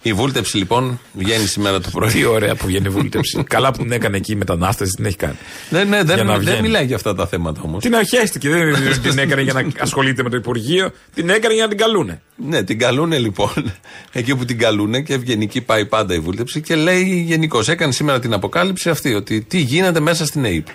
Η 0.02 0.12
βούλτεψη 0.12 0.56
λοιπόν 0.56 1.00
βγαίνει 1.12 1.46
σήμερα 1.46 1.80
το 1.80 1.90
πρωί. 1.92 2.10
Τι 2.10 2.24
ωραία 2.24 2.54
που 2.54 2.66
βγαίνει 2.66 2.86
η 2.86 2.90
βούλτεψη. 2.90 3.42
Καλά 3.48 3.72
που 3.72 3.82
την 3.82 3.92
έκανε 3.92 4.16
εκεί 4.16 4.32
η 4.32 4.36
μετανάστευση, 4.36 4.92
την 4.96 5.04
έχει 5.04 5.16
κάνει. 5.16 5.36
Ναι, 5.70 5.84
ναι, 5.84 5.96
Για 5.96 6.04
δεν, 6.04 6.26
να 6.26 6.32
δεν 6.32 6.40
βγαίνει. 6.40 6.60
μιλάει 6.60 6.84
για 6.84 6.96
αυτά 6.96 7.14
τα 7.14 7.26
θέματα 7.26 7.60
όμως. 7.64 7.82
Την 7.82 7.94
αρχέστηκε, 7.96 8.48
δεν 8.48 9.00
την 9.02 9.18
έκανε 9.18 9.42
για 9.42 9.52
να 9.52 9.64
ασχολείται 9.78 10.22
με 10.22 10.30
το 10.30 10.36
Υπουργείο, 10.36 10.90
την 11.14 11.28
έκανε 11.28 11.54
για 11.54 11.62
να 11.62 11.68
την 11.68 11.78
καλούνε. 11.78 12.20
Ναι, 12.36 12.62
την 12.62 12.78
καλούνε 12.78 13.18
λοιπόν. 13.18 13.72
Εκεί 14.12 14.36
που 14.36 14.44
την 14.44 14.58
καλούνε 14.58 15.00
και 15.00 15.14
ευγενική 15.14 15.60
πάει 15.60 15.86
πάντα 15.86 16.14
η 16.14 16.18
βούλτεψη 16.18 16.60
και 16.60 16.74
λέει 16.74 17.24
γενικώς. 17.26 17.68
Έκανε 17.68 17.92
σήμερα 17.92 18.18
την 18.18 18.32
αποκάλυψη 18.32 18.90
αυτή 18.90 19.14
ότι 19.14 19.40
τι 19.40 19.58
γίνεται 19.58 20.00
μέσα 20.00 20.26
στην 20.26 20.44
ΑΕΠ. 20.44 20.66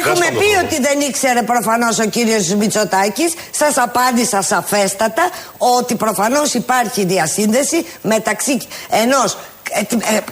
Έχουμε 0.00 0.26
πει 0.38 0.64
ότι 0.64 0.80
δεν 0.82 1.00
ήξερε 1.00 1.42
προφανώς 1.42 1.98
ο 1.98 2.04
κύριος 2.04 2.48
Μητσοτάκης. 2.54 3.34
Σας 3.50 3.78
απάντησα 3.78 4.42
σαφέστατα 4.42 5.28
ότι 5.58 5.94
προφανώς 5.94 6.54
υπάρχει 6.54 7.04
διασύνδεση 7.04 7.86
μεταξύ 8.02 8.58
ενός 8.90 9.36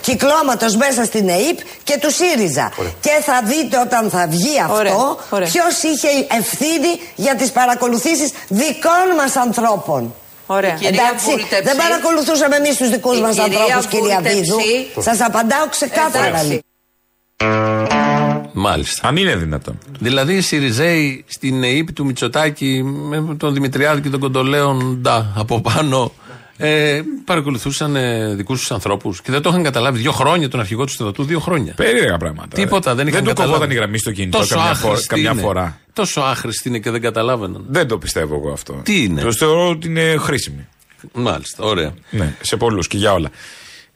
κυκλώματος 0.01 0.77
μέσα 0.77 1.05
στην 1.05 1.29
ΕΕΠ 1.29 1.59
και 1.85 1.99
του 2.01 2.11
ΣΥΡΙΖΑ. 2.13 2.73
Και 3.01 3.11
θα 3.25 3.41
δείτε 3.45 3.79
όταν 3.79 4.11
θα 4.11 4.27
βγει 4.29 4.61
αυτό 4.61 4.75
Ωραία, 4.77 4.95
ωραία. 5.31 5.49
ποιος 5.49 5.83
είχε 5.83 6.09
ευθύνη 6.39 7.01
για 7.15 7.35
τις 7.35 7.51
παρακολουθήσεις 7.51 8.31
δικών 8.49 9.07
μας 9.17 9.37
ανθρώπων. 9.37 10.15
Ωραία. 10.47 10.71
Εντάξει, 10.83 11.47
δεν 11.63 11.77
παρακολουθούσαμε 11.77 12.57
εμείς 12.57 12.77
τους 12.77 12.89
δικούς 12.91 13.19
Η 13.19 13.21
μας 13.21 13.35
κυρία 13.35 13.59
ανθρώπους, 13.59 13.87
κυρία 13.87 14.21
Βίδου. 14.23 14.55
Βούλτεψη- 14.55 15.03
Σας 15.03 15.21
απαντάω 15.21 15.67
ξεκάθαρα. 15.69 16.27
Εντάξει. 16.27 16.63
Λοιπόν. 18.55 18.71
Μάλιστα. 18.71 19.09
Αν 19.09 19.17
είναι 19.17 19.37
δυνατόν. 19.37 19.79
Δηλαδή 19.99 20.35
οι 20.35 20.41
Σιριζέοι 20.41 21.25
στην 21.29 21.63
ΑΕΠ 21.63 21.93
του 21.93 22.05
Μητσοτάκη 22.05 22.83
με 22.83 23.35
τον 23.37 23.55
Δημητριάδη 23.55 24.01
και 24.01 24.09
τον 24.09 24.21
Κοντολέον 24.21 24.99
Ντα 25.01 25.33
από 25.37 25.61
πάνω 25.61 26.13
ε, 26.57 27.01
παρακολουθούσαν 27.25 27.97
ε, 27.97 28.35
δικούς 28.35 28.59
τους 28.59 28.71
ανθρώπους 28.71 29.23
και 29.23 29.31
δεν 29.33 29.43
το 29.43 29.49
είχαν 29.49 29.63
καταλάβει. 29.63 29.99
Δύο 29.99 30.13
χρόνια 30.13 30.49
τον 30.49 30.61
αρχηγό 30.61 30.85
του 30.85 30.93
στρατού, 30.93 31.25
δύο 31.25 31.41
χρόνια. 31.41 31.73
Περίεργα 31.77 32.17
πράγματα. 32.17 32.49
Τίποτα 32.57 32.95
δεν 32.95 33.07
είχαν 33.07 33.25
Δεν 33.25 33.29
του 33.29 33.29
καταλάβει. 33.41 33.53
κοβόταν 33.53 33.77
η 33.77 33.79
γραμμή 33.79 33.99
στο 33.99 34.13
κινητό 34.13 34.39
Τόσο 34.39 34.55
καμιά, 34.55 34.75
φορά, 34.75 34.93
άχρηστη 34.93 35.15
καμιά 35.15 35.31
είναι. 35.31 35.41
φορά. 35.41 35.79
Τόσο 35.93 36.21
άχρηστη 36.21 36.69
είναι 36.69 36.79
και 36.79 36.91
δεν 36.91 37.01
καταλάβαιναν. 37.01 37.65
Δεν 37.69 37.89
το 37.89 37.99
πιστεύω 37.99 38.35
εγώ 38.35 38.53
αυτό. 38.53 38.81
Τι 38.83 39.03
είναι; 39.05 39.21
Το 39.23 39.33
θεωρώ 39.33 39.69
ότι 39.69 39.87
είναι 39.89 40.17
χρήσιμη. 40.19 40.67
Μάλιστα, 41.13 41.65
ωραία. 41.65 41.95
Ναι, 42.11 42.35
σε 42.41 42.57
πολλούς 42.57 42.87
και 42.87 42.97
για 42.97 43.13
όλα. 43.13 43.31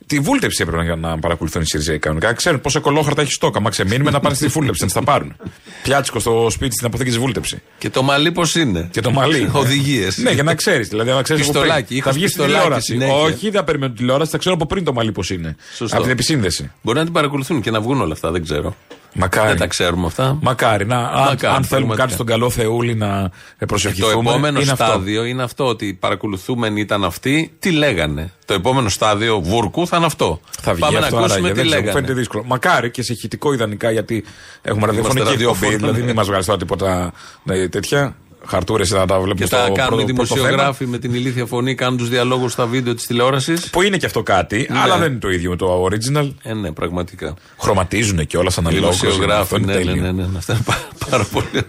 Τη 0.06 0.18
βούλτεψη 0.18 0.62
έπρεπε 0.62 0.82
να, 0.82 0.96
να 0.96 1.18
παρακολουθούν 1.18 1.62
οι 1.62 1.66
Σιριζέοι 1.66 1.98
κανονικά. 1.98 2.32
Ξέρουν 2.32 2.60
πόσα 2.60 2.80
κολόχαρτα 2.80 3.22
έχει 3.22 3.32
στόκα. 3.32 3.60
Μα 3.60 3.70
ξεμείνουμε 3.70 4.10
να 4.10 4.20
πάνε 4.20 4.34
στη 4.34 4.46
βούλτεψη, 4.46 4.80
να 4.80 4.86
τις 4.86 4.96
τα 4.96 5.02
πάρουν. 5.02 5.36
Πιάτσικο 5.82 6.18
στο 6.18 6.46
σπίτι 6.50 6.74
στην 6.74 6.86
αποθήκη 6.86 7.08
της 7.10 7.18
βούλτεψη. 7.18 7.62
Και 7.78 7.90
το 7.90 8.02
μαλλί 8.02 8.32
πώς 8.32 8.54
είναι; 8.54 8.88
Και 8.92 9.00
το 9.00 9.10
μαλλί. 9.10 9.50
Οδηγίες. 9.52 10.16
Ναι, 10.18 10.30
για 10.30 10.42
να 10.42 10.54
ξέρεις. 10.54 10.88
Δηλαδή, 10.88 11.10
να 11.10 11.22
ξέρεις 11.22 11.42
Πιστολάκι, 11.46 11.92
Θα 11.92 11.94
είχα 11.94 12.10
βγεις 12.12 12.30
στην 12.30 12.42
πιστολάκι 12.42 12.62
τηλεόραση. 12.64 12.92
συνέχεια. 12.92 13.14
Όχι, 13.14 13.50
δεν 13.50 13.64
περιμένω 13.64 13.92
την 13.92 14.00
τηλεόραση, 14.00 14.30
θα 14.30 14.38
ξέρω 14.38 14.54
από 14.54 14.66
πριν 14.66 14.84
το 14.84 14.92
μαλλί 14.92 15.12
πώς 15.12 15.30
είναι. 15.30 15.56
Σωστό. 15.74 15.94
Από 15.94 16.04
την 16.04 16.12
επισύνδεση. 16.12 16.70
Μπορεί 16.82 16.98
να 16.98 17.04
την 17.04 17.12
παρακολουθούν 17.12 17.60
και 17.60 17.70
να 17.70 17.80
βγουν 17.80 18.00
όλα 18.00 18.12
αυτά, 18.12 18.30
δεν 18.30 18.42
ξέρω. 18.42 18.76
Μακάρι. 19.18 19.48
Δεν 19.48 19.56
τα 19.58 19.66
ξέρουμε 19.66 20.06
αυτά. 20.06 20.38
Μακάρι. 20.42 20.86
Να, 20.86 20.96
αν, 20.98 21.04
Μακάρι, 21.04 21.26
αν 21.30 21.38
θέλουμε 21.40 21.66
πραγματικά. 21.66 22.02
κάτι 22.02 22.12
στον 22.12 22.26
καλό 22.26 22.50
Θεούλη 22.50 22.94
να 22.94 23.06
ε, 23.18 23.30
Το 23.58 23.66
προσευχηθούμε. 23.66 24.12
επόμενο 24.30 24.60
είναι 24.60 24.70
αυτό. 24.72 24.84
στάδιο 24.84 25.24
είναι 25.24 25.42
αυτό 25.42 25.66
ότι 25.66 25.86
οι 25.86 25.94
παρακολουθούμενοι 25.94 26.80
ήταν 26.80 27.04
αυτοί, 27.04 27.52
τι 27.58 27.70
λέγανε. 27.70 28.32
Το 28.44 28.54
επόμενο 28.54 28.88
στάδιο 28.88 29.40
βούρκου 29.40 29.86
θα 29.86 29.96
είναι 29.96 30.06
αυτό. 30.06 30.40
Θα 30.60 30.72
βγει 30.72 30.80
Πάμε 30.80 30.98
αυτό 30.98 31.16
να 31.16 31.20
ακούσουμε 31.20 31.48
άραγε. 31.48 31.52
τι 31.54 31.60
Δεν 31.60 31.66
ξέρω, 31.66 31.80
μου 31.80 31.84
λέγανε. 31.84 31.92
φαίνεται 32.00 32.12
δύσκολο. 32.20 32.44
Μακάρι 32.46 32.90
και 32.90 33.02
σε 33.02 33.12
ηχητικό 33.12 33.52
ιδανικά 33.52 33.90
γιατί 33.90 34.24
έχουμε 34.62 34.86
ραδιοφωνική 34.86 35.18
εκπομπή. 35.20 35.44
ραδιόφωνο, 35.44 35.76
Δηλαδή 35.76 36.00
ναι. 36.00 36.06
μην 36.06 36.14
μας 36.14 36.26
βγάλει 36.26 36.44
τώρα 36.44 36.58
τίποτα 36.58 37.12
ναι, 37.42 37.68
τέτοια. 37.68 38.16
Χαρτούρες 38.46 38.90
να 38.90 39.06
τα 39.06 39.14
βλέπουμε 39.20 39.34
Και 39.34 39.46
στο 39.46 39.56
τα 39.56 39.62
κάνουν 39.62 39.98
οι 39.98 40.04
πρώτο- 40.04 40.12
πρώτο 40.12 40.26
θέμα. 40.26 40.36
δημοσιογράφοι 40.46 40.86
με 40.86 40.98
την 40.98 41.14
ηλίθια 41.14 41.46
φωνή, 41.46 41.74
κάνουν 41.74 41.98
τους 41.98 42.08
διαλόγους 42.08 42.52
στα 42.52 42.66
βίντεο 42.66 42.94
της 42.94 43.06
τηλεόρασης. 43.06 43.70
Που 43.70 43.82
είναι 43.82 43.96
και 43.96 44.06
αυτό 44.06 44.22
κάτι, 44.22 44.66
Ναι. 44.70 44.78
αλλά 44.78 44.98
δεν 44.98 45.10
είναι 45.10 45.20
το 45.20 45.28
ίδιο 45.30 45.50
με 45.50 45.56
το 45.56 45.84
original. 45.90 46.32
Ε, 46.42 46.54
ναι, 46.54 46.72
πραγματικά. 46.72 47.34
Χρωματίζουν 47.58 48.26
και 48.26 48.36
όλα 48.36 48.50
σαν 48.50 48.64
Οι 48.64 48.68
αναλόγως. 48.68 49.00
δημοσιογράφοι, 49.00 49.40
Αυτό 49.42 49.56
είναι 49.56 49.66
ναι, 49.66 49.72
ναι, 49.78 49.84
τέλειο. 49.84 50.02
ναι, 50.02 50.10
ναι, 50.12 50.22
ναι, 50.22 50.38
αυτά 50.38 50.52
είναι 50.52 50.62
πά- 50.66 51.08
πάρα 51.10 51.24
πολύ 51.32 51.46
ωραία. 51.52 51.64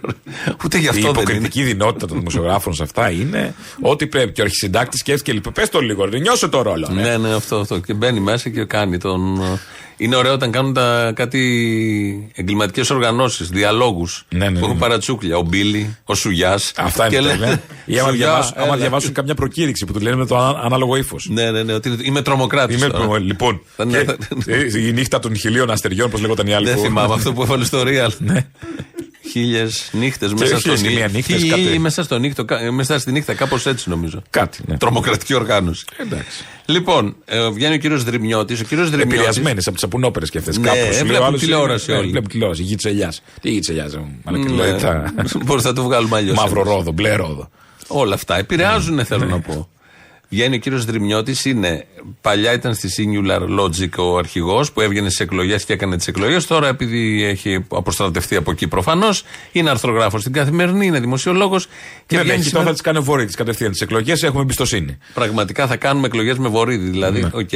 Ούτε 0.64 0.78
γι' 0.78 0.84
Η 0.84 0.88
αυτό 0.88 1.00
δεν 1.00 1.10
είναι. 1.10 1.20
υποκριτική 1.20 1.62
δυνότητα 1.62 2.06
των 2.06 2.18
δημοσιογράφων 2.18 2.74
σε 2.74 2.82
αυτά 2.82 3.10
είναι 3.10 3.54
ότι 3.80 4.06
πρέπει 4.06 4.32
και 4.32 4.40
ο 4.40 4.44
αρχισυντάκτης 4.44 5.00
σκέφτηκε 5.00 5.32
λοιπόν. 5.32 5.52
Πες 5.52 5.68
το 5.68 5.80
λίγο, 5.80 6.04
ρε, 6.04 6.18
νιώσε 6.18 6.48
το 6.48 6.62
ρόλο. 6.62 6.88
ρε. 6.94 7.02
Ναι, 7.02 7.16
ναι, 7.16 7.34
αυτό, 7.34 7.56
αυτό. 7.56 7.78
Και 7.78 7.94
μπαίνει 7.94 8.20
μέσα 8.20 8.48
και 8.48 8.64
κάνει 8.64 8.98
τον. 8.98 9.40
Είναι 10.00 10.16
ωραίο 10.16 10.32
όταν 10.32 10.50
κάνουν 10.50 10.72
τα, 10.74 11.12
κάτι 11.14 12.32
εγκληματικές 12.34 12.90
οργανώσεις, 12.90 13.48
διαλόγους 13.48 14.24
Ναι, 14.28 14.44
ναι, 14.48 14.50
που 14.58 14.64
έχουν 14.64 14.74
ναι. 14.74 14.80
παρατσούκλια. 14.80 15.36
Ο 15.36 15.42
Μπίλι, 15.42 15.96
ο 16.04 16.14
Σουγιάς. 16.14 16.67
Αυτά 16.76 17.06
είναι 17.06 17.16
τέλεια. 17.16 17.60
Ή 17.84 17.98
άμα, 17.98 18.10
διαβάσουν, 18.10 18.52
άμα 18.56 18.76
διαβάσουν 18.76 19.12
καμιά 19.12 19.34
προκήρυξη 19.34 19.84
που 19.84 19.92
του 19.92 20.00
λένε 20.00 20.16
με 20.16 20.26
το 20.26 20.36
α- 20.38 20.60
ανάλογο 20.64 20.96
ύφος. 20.96 21.28
Ναι, 21.30 21.50
ναι, 21.50 21.62
ναι, 21.62 21.72
ότι 21.72 21.88
είναι- 21.88 21.98
είμαι 22.02 22.22
τρομοκράτης. 22.22 22.76
Είμαι 22.76 22.88
προ- 22.88 23.16
λοιπόν. 23.16 23.60
Θα- 23.76 23.84
και, 23.84 23.96
ναι, 23.96 24.04
θα- 24.04 24.16
ε, 24.46 24.86
η 24.88 24.92
νύχτα 24.92 25.18
των 25.18 25.36
χιλίων 25.36 25.70
αστεριών, 25.70 26.10
πώ 26.10 26.18
λέγονταν 26.18 26.46
οι 26.46 26.54
άλλοι. 26.54 26.66
Δεν 26.66 26.74
που- 26.74 26.80
θυμάμαι 26.82 27.14
αυτό 27.14 27.32
που 27.32 27.42
έβαλε 27.42 27.64
στο 27.64 27.82
Real. 27.86 28.10
Χίλιες 29.30 29.88
νύχτες 29.92 30.32
μέσα 30.32 30.44
χίλιες 30.44 30.60
στον 30.78 30.88
και 30.88 30.94
μία 30.94 31.06
νύχτα. 31.06 31.08
νύχτες, 31.16 31.36
Χίλιοι 31.36 31.64
κάτι. 31.66 31.78
μέσα, 31.78 32.02
στο 32.02 32.18
νύχτο, 32.18 32.44
κα- 32.44 32.72
μέσα 32.72 32.98
στη 32.98 33.12
νύχτα, 33.12 33.34
κάπως 33.34 33.66
έτσι 33.66 33.88
νομίζω. 33.88 34.22
Κάτι. 34.30 34.58
Ναι. 34.66 34.76
Τρομοκρατική 34.76 35.34
οργάνωση. 35.34 35.84
Εντάξει. 35.96 36.44
Λοιπόν, 36.66 37.16
ε, 37.24 37.50
βγαίνει 37.50 37.74
ο 37.74 37.78
κύριος 37.78 38.04
Δρυμιώτης. 38.04 38.60
Ο 38.60 38.64
κύριος 38.64 38.90
Δρυμιώτη. 38.90 39.14
Επηρεασμένε 39.14 39.58
από 39.60 39.70
τις 39.72 39.80
σαπουνόπερε 39.80 40.26
και 40.26 40.38
αυτές. 40.38 40.58
Ναι, 40.58 40.68
Κάπως. 40.68 41.02
βλέπουν 41.02 41.38
τηλεόραση 41.38 41.92
όλοι. 41.92 42.10
Βλέπουν 42.10 42.28
τηλεόραση. 42.28 42.62
Γη 42.62 42.74
της 42.74 42.84
ελιάς. 42.84 43.22
Τι 43.40 43.50
γη 43.50 43.58
της 43.58 43.68
ελιάς. 43.68 43.92
Ναι. 43.94 44.00
Μπορείς 45.44 45.64
να 45.64 45.72
το 45.72 45.82
βγάλουμε 45.82 46.16
αλλιώς. 46.16 46.36
Μαύρο 46.36 46.62
ρόδο, 46.62 46.92
μπλε 46.92 47.14
ρόδο. 47.14 47.48
Όλα 47.86 48.14
αυτά 48.14 48.38
επηρεάζουν, 48.38 48.94
Ναι. 48.94 49.04
θέλω 49.04 49.24
να 49.24 49.40
πω. 49.40 49.68
Βγαίνει 50.30 50.56
ο 50.56 50.58
κύριος 50.58 50.84
Δρυμιώτης, 50.84 51.44
είναι. 51.44 51.86
Παλιά 52.20 52.52
ήταν 52.52 52.74
στη 52.74 52.88
Singular 52.96 53.40
Logic 53.60 53.88
ο 53.98 54.16
αρχηγός 54.18 54.72
που 54.72 54.80
έβγαινε 54.80 55.10
στις 55.10 55.24
εκλογές 55.24 55.64
και 55.64 55.72
έκανε 55.72 55.96
τις 55.96 56.06
εκλογές. 56.06 56.46
Τώρα, 56.46 56.68
επειδή 56.68 57.24
έχει 57.24 57.64
αποστρατευτεί 57.68 58.36
από 58.36 58.50
εκεί 58.50 58.68
προφανώς, 58.68 59.24
είναι 59.52 59.70
αρθρογράφος 59.70 60.20
στην 60.20 60.32
Καθημερινή, 60.32 60.86
είναι 60.86 61.00
δημοσιολόγος. 61.00 61.66
Και 61.66 61.70
Και 62.06 62.14
βγαίνει 62.16 62.28
δεν 62.28 62.34
έχει 62.38 62.44
σήμερα- 62.48 62.64
τώρα 62.64 62.76
τι 62.76 62.82
κάνει 62.82 62.98
ο 62.98 63.02
Βορίδης 63.02 63.34
κατευθείαν 63.34 63.70
τις 63.70 63.80
εκλογές. 63.80 64.22
Έχουμε 64.22 64.42
εμπιστοσύνη. 64.42 64.98
Πραγματικά 65.14 65.66
θα 65.66 65.76
κάνουμε 65.76 66.06
εκλογές 66.06 66.38
με 66.38 66.48
Βορίδη, 66.48 66.88
δηλαδή. 66.88 67.20
Ναι. 67.22 67.30
Οκ. 67.32 67.52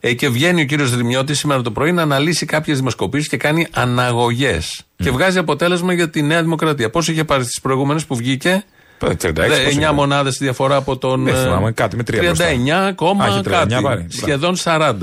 Ε, 0.00 0.12
και 0.14 0.28
βγαίνει 0.28 0.60
ο 0.60 0.64
κύριος 0.64 0.90
Δρυμιώτης 0.90 1.38
σήμερα 1.38 1.62
το 1.62 1.70
πρωί 1.70 1.92
να 1.92 2.02
αναλύσει 2.02 2.46
κάποιες 2.46 2.76
δημοσκοπήσεις 2.78 3.28
και 3.28 3.36
κάνει 3.36 3.66
αναγωγές. 3.70 4.82
Και 4.96 5.10
βγάζει 5.10 5.38
αποτέλεσμα 5.38 5.92
για 5.92 6.10
τη 6.10 6.22
Νέα 6.22 6.42
Δημοκρατία. 6.42 6.90
Πόσο 6.90 7.12
είχε 7.12 7.24
πάρει 7.24 7.42
στις 7.42 7.60
προηγούμενες 7.60 8.04
που 8.04 8.16
βγήκε; 8.16 8.64
36, 9.00 9.34
πόσο 9.34 9.68
9 9.68 9.72
είναι. 9.72 9.92
μονάδες 9.92 10.36
διαφορά 10.38 10.76
από 10.76 10.96
τον. 10.98 11.24
Δεν 11.24 11.34
ε, 11.34 11.42
θυμάμαι, 11.42 11.72
κάτι 11.72 11.96
με 11.96 12.02
τρία 12.02 12.20
39, 12.20 12.24
μπροστά. 12.24 12.92
κόμμα 12.92 13.24
Α, 13.24 13.26
έχει 13.26 13.38
39 13.38 13.42
κάτι. 13.50 13.68
πάρει. 13.68 13.80
Μπράβο. 13.82 14.06
Σχεδόν 14.08 14.56
40. 14.64 14.94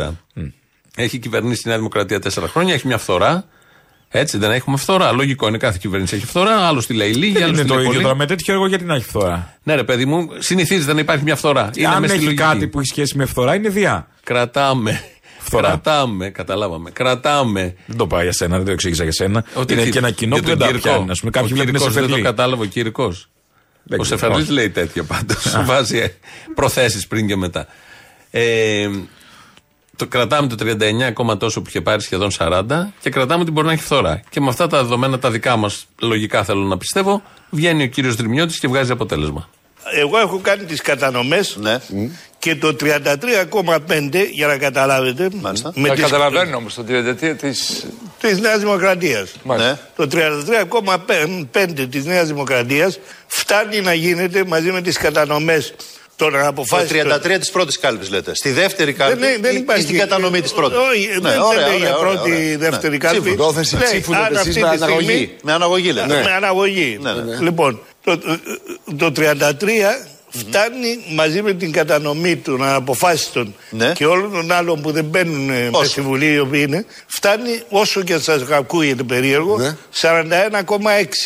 Έχει 0.95 1.17
κυβερνήσει 1.17 1.61
η 1.65 1.67
Νέα 1.67 1.77
Δημοκρατία 1.77 2.19
4 2.23 2.29
χρόνια, 2.47 2.73
έχει 2.73 2.87
μια 2.87 2.97
φθορά. 2.97 3.45
Έτσι 4.15 4.37
δεν 4.37 4.51
έχουμε 4.51 4.77
φθορά. 4.77 5.11
Λογικό 5.11 5.47
είναι 5.47 5.57
κάθε 5.57 5.77
κυβέρνηση 5.81 6.15
έχει 6.15 6.25
φθορά. 6.25 6.67
Άλλο 6.67 6.83
τη 6.85 6.93
λέει 6.93 7.11
λίγη, 7.13 7.33
Δεν 7.33 7.43
άλλο 7.43 7.51
είναι 7.51 7.61
τη 7.61 7.67
το 7.67 7.73
λέει 7.73 7.81
ίδιο 7.83 7.91
πολύ. 7.93 8.03
τώρα 8.03 8.15
με 8.17 8.25
τέτοιο 8.25 8.53
έργο 8.53 8.67
γιατί 8.67 8.83
να 8.83 8.95
έχει 8.95 9.05
φθορά; 9.05 9.57
Ναι, 9.63 9.75
ρε 9.75 9.83
παιδί 9.83 10.05
μου, 10.05 10.27
συνηθίζεται 10.37 10.93
να 10.93 10.99
υπάρχει 10.99 11.23
μια 11.23 11.35
φθορά. 11.35 11.69
Είναι 11.75 11.87
Αν 11.87 11.99
μες 11.99 12.09
στη 12.09 12.17
έχει 12.17 12.25
λογική. 12.25 12.43
κάτι 12.43 12.67
που 12.67 12.79
έχει 12.79 12.87
σχέση 12.87 13.17
με 13.17 13.25
φθορά 13.25 13.55
είναι 13.55 13.69
διά. 13.69 14.07
Κρατάμε. 14.23 15.01
Φθορά. 15.39 15.67
Κρατάμε, 15.67 16.29
καταλάβαμε. 16.29 16.89
Κρατάμε. 16.91 17.75
Δεν 17.85 17.97
το 17.97 18.07
πάει 18.07 18.23
για 18.23 18.31
σένα, 18.33 18.55
δεν 18.57 18.65
το 18.65 18.71
εξήγησα 18.71 19.03
για 19.03 19.11
σένα. 19.11 19.43
Ότι 19.53 19.73
είναι 19.73 19.83
τι- 19.83 19.89
και 19.89 19.97
ένα 19.97 20.11
κοινό 20.11 20.35
για 20.35 20.43
που 20.43 20.49
τον 20.49 20.57
δεν 20.57 20.67
τα 20.67 20.73
Κυρκό. 20.73 20.89
πιάνει. 20.97 21.11
Α 21.11 21.15
πούμε, 21.19 21.31
κάποιοι 21.31 21.49
Ο 21.51 21.55
βλέπουν 21.55 21.65
σε 21.65 21.71
Κυρκός 21.77 21.93
δεν 21.93 22.03
το 22.03 22.09
φερλί. 22.09 22.23
κατάλαβε 22.23 22.63
ο 22.63 22.65
Κυρικό. 22.65 23.13
Δεν 23.83 23.99
Ο 23.99 24.01
ξέρω, 24.01 24.19
Σεφερλή 24.19 24.41
όχι. 24.41 24.51
λέει 24.51 24.69
τέτοια 24.69 25.03
πάντως. 25.03 25.63
Βάζει 25.65 25.97
ε, 25.97 26.13
προθέσεις 26.55 27.07
πριν 27.07 27.27
και 27.27 27.35
μετά. 27.35 27.67
Ε, 28.31 28.89
το 29.95 30.07
κρατάμε 30.07 30.47
το 30.47 30.55
39, 31.29 31.37
τόσο 31.37 31.61
που 31.61 31.67
είχε 31.69 31.81
πάρει 31.81 32.01
σχεδόν 32.01 32.31
40 32.37 32.63
και 32.99 33.09
κρατάμε 33.09 33.41
ότι 33.41 33.51
μπορεί 33.51 33.67
να 33.67 33.73
έχει 33.73 33.83
φθορά. 33.83 34.21
Και 34.29 34.41
με 34.41 34.49
αυτά 34.49 34.67
τα 34.67 34.81
δεδομένα 34.81 35.19
τα 35.19 35.31
δικά 35.31 35.55
μας, 35.55 35.85
λογικά 36.01 36.43
θέλω 36.43 36.63
να 36.63 36.77
πιστεύω, 36.77 37.23
βγαίνει 37.49 37.83
ο 37.83 37.87
κύριος 37.87 38.15
Δρυμιώτης 38.15 38.59
και 38.59 38.67
βγάζει 38.67 38.91
αποτέλεσμα. 38.91 39.49
Εγώ 39.99 40.17
έχω 40.19 40.39
κάνει 40.39 40.63
τις 40.63 40.81
κατανομές 40.81 41.57
και 42.43 42.55
το 42.55 42.75
33,5 42.81 44.27
για 44.31 44.47
να 44.47 44.57
καταλάβετε 44.57 45.27
με 45.73 45.87
Τα 45.87 45.93
τις 45.93 46.03
καταλαβαίνω 46.03 46.57
όμως 46.57 46.73
το 46.73 46.85
33 46.89 47.35
της... 47.39 47.85
της 48.19 48.39
Νέας 48.39 48.59
Δημοκρατίας. 48.59 49.31
Ναι. 49.43 49.77
Το 49.95 50.07
33,5 50.11 51.87
της 51.89 52.05
Νέας 52.05 52.27
Δημοκρατίας 52.27 52.99
φτάνει 53.27 53.81
να 53.81 53.93
γίνεται 53.93 54.43
μαζί 54.45 54.71
με 54.71 54.81
τις 54.81 54.97
κατανομές 54.97 55.73
των 56.15 56.31
Το 56.31 56.47
αποφάσεων. 56.47 57.07
33 57.25 57.35
της 57.39 57.49
πρώτης 57.51 57.79
κάλπης 57.79 58.09
λέτε. 58.09 58.35
Στη 58.35 58.51
δεύτερη 58.51 58.93
κάλπη 58.93 59.19
Δεν, 59.19 59.29
ναι, 59.31 59.37
δεν 59.37 59.51
ή- 59.51 59.55
ή 59.57 59.59
υπάρχει. 59.61 59.83
στην 59.83 59.97
κατανομή 59.97 60.41
της 60.41 60.51
πρώτης. 60.51 60.77
Όχι, 60.77 61.07
δεν 61.21 61.31
λέει 61.69 61.77
για 61.77 61.93
πρώτη, 61.93 62.55
δεύτερη 62.55 62.97
κάλπη. 62.97 63.33
Πρόθεση 63.35 63.75
Λέει, 63.75 63.83
ψήφου 63.87 64.15
αν 64.15 64.21
λέτε 64.21 64.35
αυτή 64.35 64.49
εσείς 64.49 64.61
τη 64.61 64.67
με 64.69 64.75
στιγμή- 64.75 64.93
αναγωγή. 64.93 65.35
Με 65.43 65.51
αναγωγή 65.53 65.91
λέτε. 65.91 66.07
Με 66.23 66.31
αναγωγή. 66.35 66.97
Ναι, 67.01 67.11
ναι. 67.13 67.37
Λοιπόν, 67.39 67.81
το, 68.03 68.17
το 68.97 69.11
33 69.15 70.07
φτάνει 70.37 70.99
μαζί 71.15 71.41
με 71.41 71.53
την 71.53 71.71
κατανομή 71.71 72.35
των 72.35 72.63
αποφάσεων 72.67 73.55
και 73.93 74.05
όλων 74.05 74.31
των 74.31 74.51
άλλων 74.51 74.81
που 74.81 74.91
δεν 74.91 75.03
μπαίνουν 75.05 75.49
ε, 75.49 75.69
μέσα 75.71 75.85
στη 75.85 76.01
Βουλή, 76.01 76.31
οι 76.33 76.39
οποίοι 76.39 76.65
είναι, 76.67 76.85
φτάνει 77.07 77.61
όσο 77.69 78.01
και 78.03 78.17
σας 78.17 78.41
ακούγεται 78.51 79.03
περίεργο, 79.03 79.57
41,6. 80.01 80.33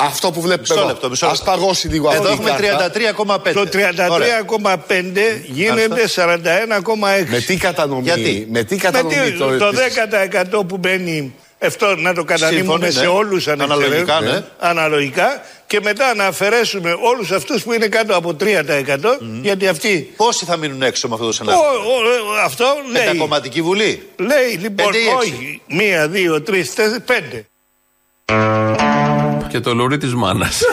Αυτό 0.02 0.32
που 0.32 0.42
βλέπετε 0.42 0.62
Μισό 0.74 0.74
εδώ. 0.80 0.88
λεπτό, 0.88 1.10
μισό 1.10 1.26
Ας 1.26 1.38
λεπτό. 1.40 1.52
παγώσει 1.52 1.88
λίγο 1.88 2.12
Εδώ 2.12 2.22
αυτή 2.22 2.32
η 2.32 2.34
έχουμε 2.34 2.68
κάρτα. 2.68 2.92
33,5. 2.92 3.54
Το 3.54 3.66
33,5 3.66 5.42
γίνεται 5.48 6.08
41,6. 6.08 7.30
Με 7.30 7.40
τι 7.40 7.56
κατανομή, 7.58 8.02
Γιατί; 8.04 8.48
με 8.52 8.64
τι 8.64 8.76
κατανομή 8.76 9.16
Με 9.16 9.26
τι- 9.30 9.38
το- 9.38 9.58
το 9.58 9.70
της- 9.70 9.80
10% 9.80 10.66
που 10.68 10.78
μπαίνει 10.78 11.34
αυτό 11.60 11.96
να 11.96 12.14
το 12.14 12.24
κατανείμουμε 12.24 12.72
Σύμφωνοι, 12.72 12.92
σε 12.92 13.00
ναι. 13.02 13.08
όλους 13.08 13.48
Αναλογικά, 13.48 14.16
αναλογικά, 14.16 14.20
ναι. 14.20 14.44
αναλογικά 14.60 15.42
και 15.68 15.80
μετά 15.84 16.16
να 16.16 16.26
αφαιρέσουμε 16.26 16.98
όλους 17.02 17.32
αυτούς 17.32 17.64
που 17.64 17.74
είναι 17.74 17.88
κάτω 17.88 18.16
από 18.16 18.36
3% 18.40 18.44
γιατί 19.42 19.68
αυτοί... 19.68 20.14
Πόσοι 20.18 20.46
θα 20.46 20.58
μείνουν 20.58 20.82
έξω 20.82 21.08
με 21.08 21.14
αυτό 21.14 21.26
το 21.26 21.30
Ο, 21.30 21.34
σενάριο. 21.34 21.62
ο, 21.62 21.66
αυτό 22.44 22.66
λέει. 22.92 23.04
Πεντακομματική 23.06 23.62
βουλή. 23.62 24.08
Λέει 24.16 24.58
λοιπόν, 24.60 24.86
Πέντε 24.86 24.98
ή 24.98 25.06
έξι. 25.06 25.18
όχι, 25.18 25.62
μία, 25.68 26.08
δύο, 26.08 26.42
τρεις, 26.42 26.74
τέσσερις, 26.74 27.04
πέντε. 27.06 27.46
Και 29.50 29.60
το 29.60 29.74
λουρί 29.74 29.98
της 29.98 30.14
μάνας. 30.14 30.62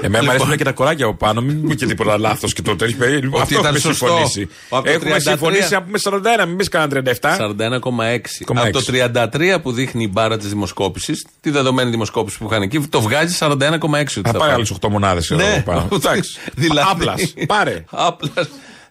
Εμένα 0.00 0.24
μου 0.24 0.30
αρέσουν 0.30 0.56
και 0.56 0.64
τα 0.64 0.72
κοράκια 0.72 1.04
από 1.06 1.14
πάνω, 1.14 1.40
μην 1.40 1.60
μου 1.62 1.74
και 1.74 1.86
τίποτα 1.86 2.18
λάθος 2.18 2.52
και 2.52 2.62
το 2.62 2.76
τέτοιο 2.76 2.96
παιδί. 2.96 3.14
Λοιπόν. 3.14 3.28
Ότι 3.32 3.42
Αυτό 3.42 3.54
ήταν 3.54 3.74
έχουμε 3.74 3.78
σωστό. 3.92 4.06
συμφωνήσει. 4.06 4.48
Από 4.70 4.84
το 4.84 4.90
Έχουμε 4.90 5.16
33. 5.16 5.20
συμφωνήσει 5.20 5.72
να 5.72 5.82
πούμε 5.82 5.98
41, 6.42 6.46
μην 6.46 6.56
πεις 6.56 6.68
κανένα 6.68 6.90
37. 7.20 7.36
41,6. 7.36 8.44
Από 8.54 8.70
το 8.72 8.80
33 8.86 9.58
που 9.62 9.72
δείχνει 9.72 10.02
η 10.04 10.08
μπάρα 10.12 10.36
της 10.38 10.48
δημοσκόπησης, 10.48 11.26
τη 11.40 11.50
δεδομένη 11.50 11.90
δημοσκόπηση 11.90 12.38
που 12.38 12.46
είχαν 12.50 12.62
εκεί, 12.62 12.80
το 12.80 13.00
βγάζει 13.00 13.36
41,6. 13.40 14.18
ότι 14.18 14.30
Θα 14.30 14.38
πάει 14.38 14.50
άλλε 14.50 14.64
8 14.80 14.88
μονάδες 14.88 15.30
εδώ 15.30 15.42
Ναι, 15.46 15.62
πάνω. 15.64 15.88
Εντάξει. 15.92 16.38
δηλαδή. 16.54 16.88
Άπλας. 16.90 17.34
Πάρε. 17.46 17.84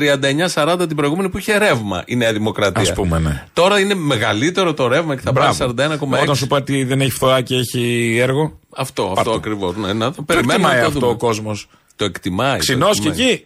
39-40 0.55 0.85
την 0.87 0.97
προηγούμενη 0.97 1.29
που 1.29 1.39
είχε 1.39 1.59
ρεύμα 1.59 2.03
η 2.07 2.17
Νέα 2.17 2.33
Δημοκρατία. 2.33 2.83
Ας 2.83 2.93
πούμε, 2.93 3.19
ναι. 3.19 3.45
Τώρα 3.53 3.79
είναι 3.81 3.95
μεγαλύτερο 3.95 4.75
το 4.75 4.89
ρεύμα 4.89 5.15
και 5.15 5.21
θα 5.21 5.33
Μπράβο. 5.33 5.57
πάρει 5.75 5.91
41,6. 5.99 6.23
Όταν 6.23 6.37
σου 6.37 6.47
πω 6.47 6.57
ότι 6.57 6.85
δεν 6.85 7.01
έχει 7.01 7.11
φθορά 7.11 7.41
και 7.41 7.55
έχει 7.57 8.17
έργο. 8.21 8.59
Αυτό, 8.77 9.03
Πάρ' 9.03 9.19
αυτό 9.19 9.31
το. 9.31 9.37
ακριβώς. 9.37 9.77
Ναι, 9.77 9.93
να 9.93 10.11
το 10.11 10.17
Το 10.17 10.23
περιμένουμε 10.23 10.53
εκτιμάει 10.55 10.75
να 10.77 10.81
το 10.83 10.87
αυτό 10.87 11.01
δούμε. 11.01 11.13
ο 11.13 11.17
κόσμος. 11.17 11.69
Το 11.97 12.05
εκτιμάει. 12.05 12.53
το 12.53 12.59
Ξινός 12.59 13.01
και 13.01 13.09
εκτιμάει. 13.09 13.31
εκεί. 13.33 13.45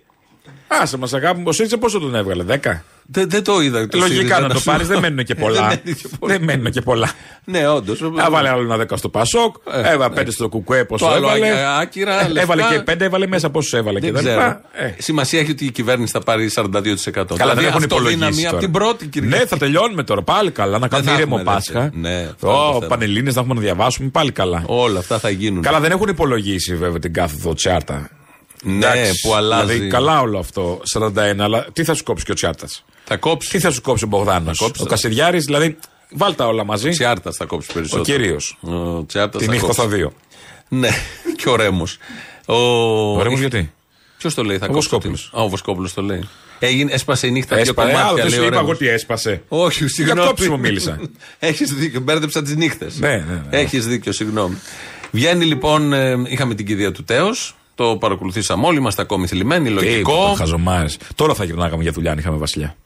Άσε 0.68 0.96
μας 0.96 1.12
αγάπη 1.14 1.38
μου, 1.38 1.50
ο 1.74 1.78
πόσο 1.78 1.98
τον 1.98 2.14
έβγαλε, 2.14 2.44
10. 2.44 2.84
Δεν, 3.06 3.30
δεν 3.30 3.44
το 3.44 3.60
είδα. 3.60 3.88
το 3.88 3.98
Λογικά 3.98 4.16
ΣΥΡΙΖΑ, 4.16 4.40
να 4.40 4.48
το 4.48 4.58
σου- 4.58 4.64
πάρεις, 4.64 4.86
δεν 4.86 4.98
μένουν 4.98 5.24
και 5.28 5.34
πολλά. 5.34 5.68
Δεν 5.68 5.80
μένουν 5.84 5.92
και 6.00 6.08
πολλά. 6.18 6.32
Δεν 6.32 6.42
μένουν 6.44 6.70
και 6.72 6.80
πολλά. 6.80 7.10
Ναι, 7.44 7.68
όντως. 7.68 8.00
Έβαλε 8.26 8.48
άλλο 8.48 8.72
ένα 8.74 8.84
10 8.90 8.96
στο 8.96 9.08
Πασόκ, 9.08 9.54
έβαλε 9.84 10.14
5 10.22 10.26
στο 10.30 10.48
Κουκουέ, 10.48 10.84
πόσο 10.84 11.04
Το 11.04 11.10
άλλο 11.10 11.26
έβαλε. 11.26 11.48
α- 11.50 11.78
άκυρα, 11.78 12.24
Ε, 12.24 12.28
λεφτά. 12.28 12.40
Έβαλε 12.40 12.62
και 12.76 12.92
5, 12.92 13.00
έβαλε 13.00 13.26
μέσα 13.26 13.50
πόσο 13.50 13.76
έβαλε 13.76 14.00
και 14.00 14.12
Δεν 14.12 14.14
τα 14.14 14.20
ξέρω. 14.20 14.34
λοιπά. 14.40 14.60
Ε. 14.72 14.94
Σημασία 14.98 15.40
έχει 15.40 15.50
ότι 15.50 15.64
η 15.64 15.70
κυβέρνηση 15.70 16.12
θα 16.12 16.20
πάρει 16.20 16.50
42%. 16.54 17.36
Καλά, 17.36 17.52
Δηλαδή, 17.54 17.54
δεν 17.60 17.64
έχουν 17.68 17.82
αυτοδύναμη 17.82 18.14
υπολογίσει. 18.16 18.42
από 18.42 18.50
τώρα. 18.50 18.58
την 18.62 18.70
πρώτη 18.72 19.06
Κυριακή. 19.06 19.36
Ναι, 19.38 19.46
θα 19.46 19.56
τελειώνουμε 19.56 20.02
τώρα. 20.02 20.22
Πάλι 20.22 20.50
καλά. 20.50 20.78
Να 20.78 20.88
κάνουμε 20.88 21.10
θα 21.10 21.16
ήρεμο 21.16 21.36
έχουμε, 21.38 21.52
Πάσχα. 21.54 21.80
δεν 21.80 21.90
Ναι, 21.94 22.08
αυτό 22.30 22.46
είναι 22.46 22.56
το 22.56 22.68
Ω, 22.68 22.72
θέμα. 22.72 22.86
Πανελλήνες 22.86 23.34
να 23.34 23.40
έχουμε 23.40 23.54
να 23.54 23.60
διαβάσουμε. 23.60 24.08
Πάλι 24.08 24.32
καλά. 24.32 24.62
Όλα 24.66 24.98
αυτά 24.98 25.18
θα 25.18 25.30
γίνουν. 25.30 25.62
Καλά, 25.62 25.80
δεν 25.80 25.90
έχουν 25.90 26.08
υπολογίσει 26.08 26.76
βέβαια 26.76 26.98
την 26.98 27.12
κάθοδο 27.12 27.54
τσάρτα. 27.54 28.10
Ναι, 28.64 29.10
που 29.22 29.34
αλλάζει. 29.34 29.72
Δηλαδή, 29.72 29.88
καλά 29.88 30.20
όλο 30.20 30.38
αυτό. 30.38 30.80
41, 30.98 31.10
αλλά 31.38 31.66
τι 31.72 31.84
θα 31.84 31.94
σου 31.94 32.02
κόψει 32.02 32.24
και 32.24 32.30
ο 32.30 32.34
τσάρτα. 32.34 32.66
Θα 33.04 33.16
κόψει. 33.16 33.50
Τι 33.50 33.58
θα 33.58 33.70
σου 33.70 33.80
κόψει 33.80 34.04
ο 34.04 34.06
Μπογδάνος; 34.06 34.58
κόψει, 34.58 34.80
Ο 34.82 34.84
θα- 34.84 34.90
Κασιδιάρης, 34.90 35.44
δηλαδή, 35.44 35.76
βάλτα 36.10 36.46
όλα 36.46 36.64
μαζί. 36.64 36.88
Τσιάρτας 36.90 37.36
θα 37.36 37.44
κόψει 37.44 37.68
Ο 37.70 37.74
περισσότερο. 37.74 38.04
κυρίω. 38.18 38.36
Ο 38.60 39.04
Τσιάρτας 39.06 39.40
Την 39.40 39.50
θα 39.50 39.56
ήχο 39.56 39.66
κόψει. 39.66 39.80
στα 39.80 39.90
δύο. 39.90 40.12
Ναι, 40.68 40.88
και 41.42 41.48
ο 41.48 41.56
Ρέμος. 41.56 41.98
Ο, 42.46 42.54
Ο 43.16 43.22
Ρέμος 43.22 43.40
γιατί; 43.40 43.72
Ποιος 44.18 44.34
το 44.34 44.44
λέει, 44.44 44.58
θα 44.58 44.64
Ο 44.64 44.72
κόψει. 44.72 44.88
Βοσκόπουλος. 44.88 45.30
Α, 45.34 45.42
ο 45.42 45.48
Βοσκόπουλος 45.48 45.94
το 45.94 46.02
λέει. 46.02 46.28
Έγινε, 46.58 46.92
έσπασε 46.92 47.26
η 47.26 47.30
νύχτα 47.30 47.54
δύο 47.56 47.64
Έσπασε. 47.64 47.88
κομμάτια. 47.88 48.08
Άλλο, 48.08 48.16
δεν 48.16 48.26
λέει 48.28 48.34
σου 48.38 48.42
ο 48.44 48.46
είπα 48.46 48.54
εγώ 48.54 48.62
Ρέμος. 48.64 48.76
ότι 48.80 48.88
έσπασε. 48.88 49.42
Όχι, 49.48 49.78
Για 49.78 49.88
συγγνώμη. 49.88 50.28
κόψιμο 50.28 50.56
μίλησα. 50.56 51.00
Έχεις 51.38 51.72
δίκιο, 51.74 52.00
μπέρδεψα 52.00 52.42
τις 52.42 52.56
νύχτες. 52.56 52.98
Ναι, 52.98 53.08
ναι, 53.08 53.42
ναι. 53.50 53.58
Έχεις 53.58 53.86
δίκιο, 53.86 54.12
συγγνώμη. 54.12 54.56
Βγαίνει 55.10 55.44
λοιπόν, 55.44 55.92
ε, 55.92 56.16
είχαμε 56.26 56.54
την 56.54 56.66
κηδεία 56.66 56.92
του 56.92 57.04
Τέος. 57.04 57.54
Το 57.74 57.96
παρακολουθήσαμε 57.96 58.66
όλοι, 58.66 58.78
είμαστε 58.78 59.02
ακόμη 59.02 59.26
θλιμμένοι. 59.26 59.68
Λογικό. 59.68 60.34
Χαζομάρες. 60.36 60.96
Τώρα 61.14 61.34
θα 61.34 61.44
γυρνάγαμε 61.44 61.82
για 61.82 61.92
δουλειά 61.92 62.12
αν 62.12 62.18
είχαμε 62.18 62.36
βασιλιά. 62.36 62.76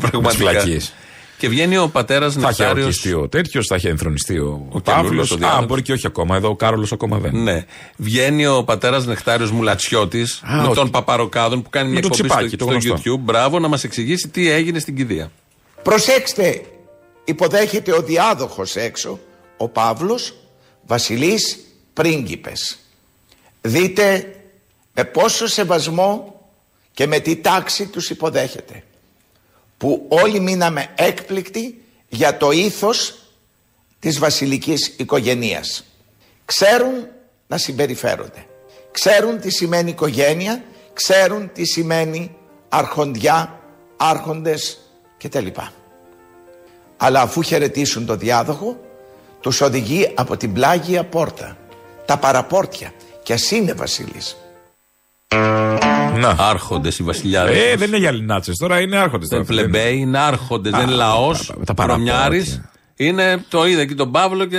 Πραγματικά. 0.00 0.34
φυλακίες. 0.50 0.94
Και 1.38 1.48
βγαίνει 1.48 1.76
ο 1.76 1.88
πατέρας 1.88 2.34
Θα 2.34 2.38
είχε 2.40 2.48
Νεκτάριος. 2.48 2.86
ορκιστεί 2.86 3.12
ο 3.12 3.28
τέτοιος, 3.28 3.66
θα 3.66 3.76
είχε 3.76 3.88
ενθρονιστεί 3.88 4.38
ο, 4.38 4.66
ο 4.70 4.80
καινούριος, 4.80 5.30
ο 5.30 5.34
Παύλο. 5.34 5.34
Α, 5.34 5.36
διάδοχος. 5.38 5.66
μπορεί 5.66 5.82
και 5.82 5.92
όχι 5.92 6.06
ακόμα. 6.06 6.36
Εδώ 6.36 6.48
ο 6.48 6.56
Κάρολος 6.56 6.92
ακόμα 6.92 7.18
δεν. 7.18 7.36
Ναι. 7.42 7.64
Βγαίνει 7.96 8.46
ο 8.46 8.64
πατέρας 8.64 9.06
Νεκτάριος 9.06 9.50
Μουλατσιώτης 9.50 10.42
Α, 10.44 10.56
με 10.62 10.68
ο- 10.68 10.74
τον 10.74 10.90
Παπαροκάδων 10.90 11.62
που 11.62 11.70
κάνει 11.70 11.86
με 11.86 11.92
μια 11.92 12.02
το 12.02 12.08
εκπομπή 12.12 12.28
τσιπάκι, 12.28 12.48
στο, 12.48 12.56
το 12.56 12.64
στο 12.80 12.88
γνωστό. 12.88 13.12
YouTube. 13.14 13.20
Μπράβο, 13.20 13.58
να 13.58 13.68
μας 13.68 13.84
εξηγήσει 13.84 14.28
τι 14.28 14.50
έγινε 14.50 14.78
στην 14.78 14.96
κηδεία. 14.96 15.30
Προσέξτε, 15.82 16.60
υποδέχεται 17.24 17.92
ο 17.92 18.02
διάδοχος 18.02 18.76
έξω, 18.76 19.18
ο 19.56 19.68
Παύλος, 19.68 20.34
βασιλής 20.86 21.58
πρίγκιπες. 21.92 22.78
Δείτε 23.66 24.34
με 24.94 25.04
πόσο 25.04 25.46
σεβασμό 25.46 26.40
και 26.92 27.06
με 27.06 27.18
τι 27.18 27.36
τάξη 27.36 27.86
τους 27.86 28.10
υποδέχεται. 28.10 28.82
Που 29.76 30.06
όλοι 30.08 30.40
μείναμε 30.40 30.86
έκπληκτοι 30.94 31.82
για 32.08 32.36
το 32.36 32.50
ήθος 32.50 33.18
της 33.98 34.18
βασιλικής 34.18 34.94
οικογενείας. 34.96 35.84
Ξέρουν 36.44 37.08
να 37.46 37.58
συμπεριφέρονται. 37.58 38.46
Ξέρουν 38.90 39.40
τι 39.40 39.50
σημαίνει 39.50 39.90
οικογένεια, 39.90 40.64
ξέρουν 40.92 41.50
τι 41.52 41.64
σημαίνει 41.64 42.36
αρχοντιά, 42.68 43.60
άρχοντες 43.96 44.78
κτλ. 45.18 45.46
Αλλά 46.96 47.20
αφού 47.20 47.42
χαιρετήσουν 47.42 48.06
το 48.06 48.16
διάδοχο, 48.16 48.80
τους 49.40 49.60
οδηγεί 49.60 50.12
από 50.14 50.36
την 50.36 50.52
πλάγια 50.52 51.04
πόρτα, 51.04 51.56
τα 52.04 52.18
παραπόρτια 52.18 52.92
και 53.24 53.32
ας 53.32 53.50
είναι 53.50 53.72
βασίλης. 53.72 54.36
Να. 56.16 56.36
Άρχοντες 56.38 56.98
οι 56.98 57.02
βασιλιάδε. 57.02 57.70
Ε, 57.70 57.76
δεν 57.76 57.88
είναι 57.88 57.96
για 57.96 58.10
λινάτσε 58.12 58.52
τώρα, 58.58 58.80
είναι 58.80 58.96
άρχοντες. 58.96 59.28
Δεν 59.28 59.44
πλεμπέοι, 59.44 59.96
είναι 59.96 60.18
άρχοντες, 60.18 60.72
δεν 60.72 60.80
είναι 60.82 60.92
λαός. 60.92 61.52
τα 61.64 61.74
παραπόρτια. 61.74 62.12
Προμιάρη. 62.14 62.62
Είναι, 62.96 63.44
το 63.48 63.66
είδα 63.66 63.80
εκεί 63.80 63.94
τον 63.94 64.10
Παύλο 64.10 64.44
και 64.44 64.58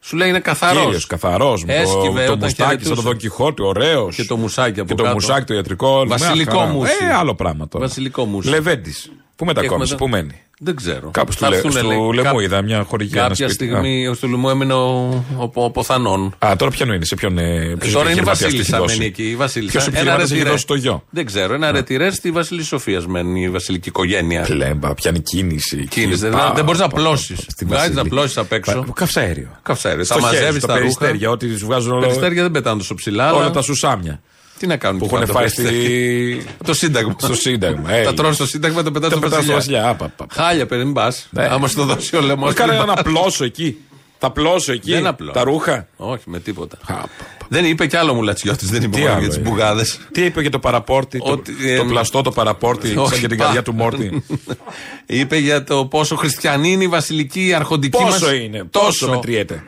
σου 0.00 0.16
λέει 0.16 0.28
είναι 0.28 0.40
καθαρός. 0.40 0.82
Κύριος, 0.84 1.06
καθαρός. 1.06 1.64
Έσκυβε 1.66 2.20
Το, 2.20 2.26
το 2.26 2.32
όταν 2.32 2.38
μουστάκι 2.38 2.54
σαν 2.56 2.66
χαιρετούσε. 2.66 2.94
τον 2.94 3.04
Δον 3.04 3.16
Κιχώτη, 3.16 3.62
ωραίος. 3.62 4.16
Και 4.16 4.24
το 4.24 4.36
μουσάκι 4.36 4.80
από 4.80 4.88
Και 4.88 4.94
το 4.94 5.02
κάτω. 5.02 5.14
μουσάκι 5.14 5.44
το 5.44 5.54
ιατρικό. 5.54 6.06
Βασιλικό 6.06 6.52
μια 6.52 6.60
χαρά. 6.60 6.72
μουσι. 6.72 6.92
Ε, 7.10 7.14
άλλο 7.14 7.34
πράγμα 7.34 7.68
τώρα. 7.68 7.86
Βασιλικό 7.86 8.24
μουσι. 8.24 8.48
Λεβέντης. 8.48 9.10
Πού 9.36 9.44
μετακόμισε, 9.44 9.94
έχουμε 9.94 10.10
πού 10.10 10.16
μένει; 10.16 10.40
Δεν 10.58 10.76
ξέρω. 10.76 11.10
Κάπου 11.10 11.32
στο, 11.32 11.44
Θα 11.44 11.50
Λε, 11.50 11.56
έρθουνε, 11.56 11.78
στο 11.78 11.86
λέει, 11.88 11.98
Λεμού 12.14 12.34
κά- 12.36 12.42
είδα 12.42 12.62
μια 12.62 12.82
χορηγία. 12.82 13.18
ένα 13.20 13.28
Κάποια 13.28 13.48
σπίτι. 13.48 13.64
στιγμή 13.64 14.12
στο 14.14 14.26
Λουμού 14.26 14.48
έμεινε 14.48 14.72
ο, 14.72 15.08
ο, 15.36 15.50
ο, 15.54 15.70
Ποθανών. 15.70 16.34
Α, 16.46 16.56
τώρα 16.58 16.70
ποιον 16.70 16.92
είναι, 16.92 17.04
σε 17.04 17.14
ποιον. 17.14 17.38
ε, 17.38 17.42
ποιος 17.78 17.92
Τώρα 17.92 18.10
είναι 18.10 18.20
η 18.20 18.22
επιχειρηματίας 18.22 18.38
του 18.38 18.44
έχει 18.44 18.56
Βασίλισσα 18.56 18.78
δώσει. 18.78 18.96
μένει 18.96 19.08
εκεί. 19.08 19.22
Η 19.30 19.36
Βασίλισσα. 19.36 19.70
Ποιος 19.72 19.82
Ένα 19.86 19.92
επιχειρηματίας 19.96 20.30
έχει 20.30 20.38
ρετυρέ. 20.38 20.50
δώσει 20.54 20.66
το 20.66 20.74
γιο; 20.74 21.04
Δεν 21.10 21.26
ξέρω. 21.26 21.54
Ένα 21.54 21.72
ρετυρέ 21.72 22.10
στη 22.10 22.30
Βασίλη 22.30 22.62
Σοφία 22.62 23.02
μένει 23.06 23.42
η 23.42 23.48
βασιλική 23.50 23.88
οικογένεια. 23.88 24.42
Πλέμπα, 24.42 24.94
πιάνει 24.94 25.20
κίνηση. 25.20 25.86
Κίνηση. 25.86 26.20
Δεν, 26.20 26.30
Πα, 26.30 26.52
δεν 26.54 26.64
μπορείς 26.64 26.80
να 26.80 26.88
πα, 26.88 26.94
πα, 26.94 27.02
πλώσει. 27.02 27.34
πα, 27.34 27.42
στη 27.48 27.64
Βγάζει 27.64 27.88
να 27.88 27.94
Βασίλη. 27.94 28.08
πλώσει 28.08 28.38
απ' 28.38 28.52
έξω. 28.52 28.82
Πα- 28.86 28.92
Καυσαέριο. 28.94 29.48
Καυσαέριο. 29.62 30.04
Στο 30.04 30.14
Τα 30.14 30.20
χέρι, 30.20 30.32
μαζεύεις 30.34 30.62
στα 30.62 30.66
τα 30.72 30.78
ρούχα. 30.78 30.84
περιστέρια, 30.98 31.30
ό,τι 31.30 31.46
του 31.48 31.66
βγάζουν 31.66 31.88
Τα 31.90 31.96
όλα. 31.96 32.06
περιστέρια 32.06 32.42
δεν 32.42 32.50
πετάνε 32.50 32.78
τόσο 32.78 32.94
ψηλά. 32.94 33.32
Όλα 33.32 33.42
αλλά 33.42 33.50
τα 33.50 33.62
σουσάμια. 33.62 34.20
Τι 34.62 34.68
να 34.68 34.76
κάνουν 34.76 34.98
Που 34.98 35.04
εκεί 35.04 35.14
έχουν 35.14 35.26
πάνω 35.26 35.38
φάει 35.38 35.48
τα 35.48 35.62
περιστέρια. 35.62 36.40
στη... 36.40 36.54
Το 36.64 36.74
Σύνταγμα. 36.74 37.14
στο 37.18 37.34
Σύνταγμα. 37.34 37.88
Τα 37.88 37.94
έλα. 37.96 38.14
τρώνε 38.14 38.34
στο 38.34 38.46
Σύνταγμα, 38.46 38.82
τα 38.82 38.90
πετάνε 38.90 39.12
Τα 39.14 39.18
στο 39.18 39.28
πετάς 39.28 39.44
στο 39.44 39.52
Βασιλιά. 39.52 39.80
Βασιλιά. 39.80 39.88
Άπα, 39.88 40.04
άπα. 40.04 40.42
Χάλια, 40.42 40.66
πριν 40.66 40.92
πας. 40.92 41.26
Ναι. 41.30 41.44
Άμα 41.50 41.68
σου 41.68 41.76
το 41.76 41.84
δώσει 41.84 42.16
ο 42.16 42.20
λαιμό. 42.20 42.44
Μας 42.44 42.54
Κάνε 42.54 42.74
ένα 42.74 43.02
πλώσο 43.02 43.44
εκεί. 43.44 43.78
Θα 44.18 44.30
πλώσω 44.30 44.72
εκεί. 44.72 44.92
Δεν 44.92 45.06
απλώ. 45.06 45.30
Τα 45.32 45.42
ρούχα. 45.42 45.86
Όχι, 45.96 46.22
με 46.26 46.40
τίποτα. 46.40 46.78
Άπα. 46.86 47.08
Δεν 47.48 47.64
είπε 47.64 47.86
κι 47.86 47.96
άλλο 47.96 48.14
μου 48.14 48.22
Λατσιώτη, 48.22 48.66
δεν 48.66 48.82
είπε 48.82 48.96
Τι 48.96 49.00
μόνο 49.00 49.10
άλλο 49.12 49.20
για 49.20 49.28
τις 49.28 49.36
είναι. 49.38 49.48
μπουγάδες. 49.48 49.98
Τι 50.12 50.24
είπε 50.24 50.40
για 50.40 50.50
το 50.50 50.58
παραπόρτι, 50.58 51.18
το, 51.18 51.30
Ότι, 51.32 51.52
ε, 51.64 51.76
το 51.76 51.84
πλαστό 51.84 52.22
το 52.22 52.30
παραπόρτι, 52.30 52.88
σαν 52.88 52.98
όχι, 52.98 53.20
και 53.20 53.26
την 53.28 53.36
πα. 53.36 53.42
καρδιά 53.44 53.62
του 53.62 53.74
Μόρτι. 53.74 54.24
είπε 55.06 55.36
για 55.36 55.64
το 55.64 55.86
πόσο 55.86 56.16
χριστιανή 56.16 56.72
είναι 56.72 56.84
η 56.84 56.88
βασιλική 56.88 57.52
αρχοντική 57.56 58.02
μας. 58.02 58.18
Πόσο 58.18 58.32
είναι, 58.34 58.64
πόσο 58.64 59.08
μετριέται. 59.10 59.64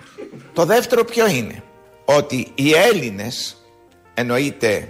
Το 0.52 0.64
δεύτερο 0.64 1.04
ποιο 1.04 1.28
είναι, 1.28 1.62
ότι 2.04 2.48
οι 2.54 2.72
Έλληνες, 2.92 3.56
εννοείται 4.14 4.88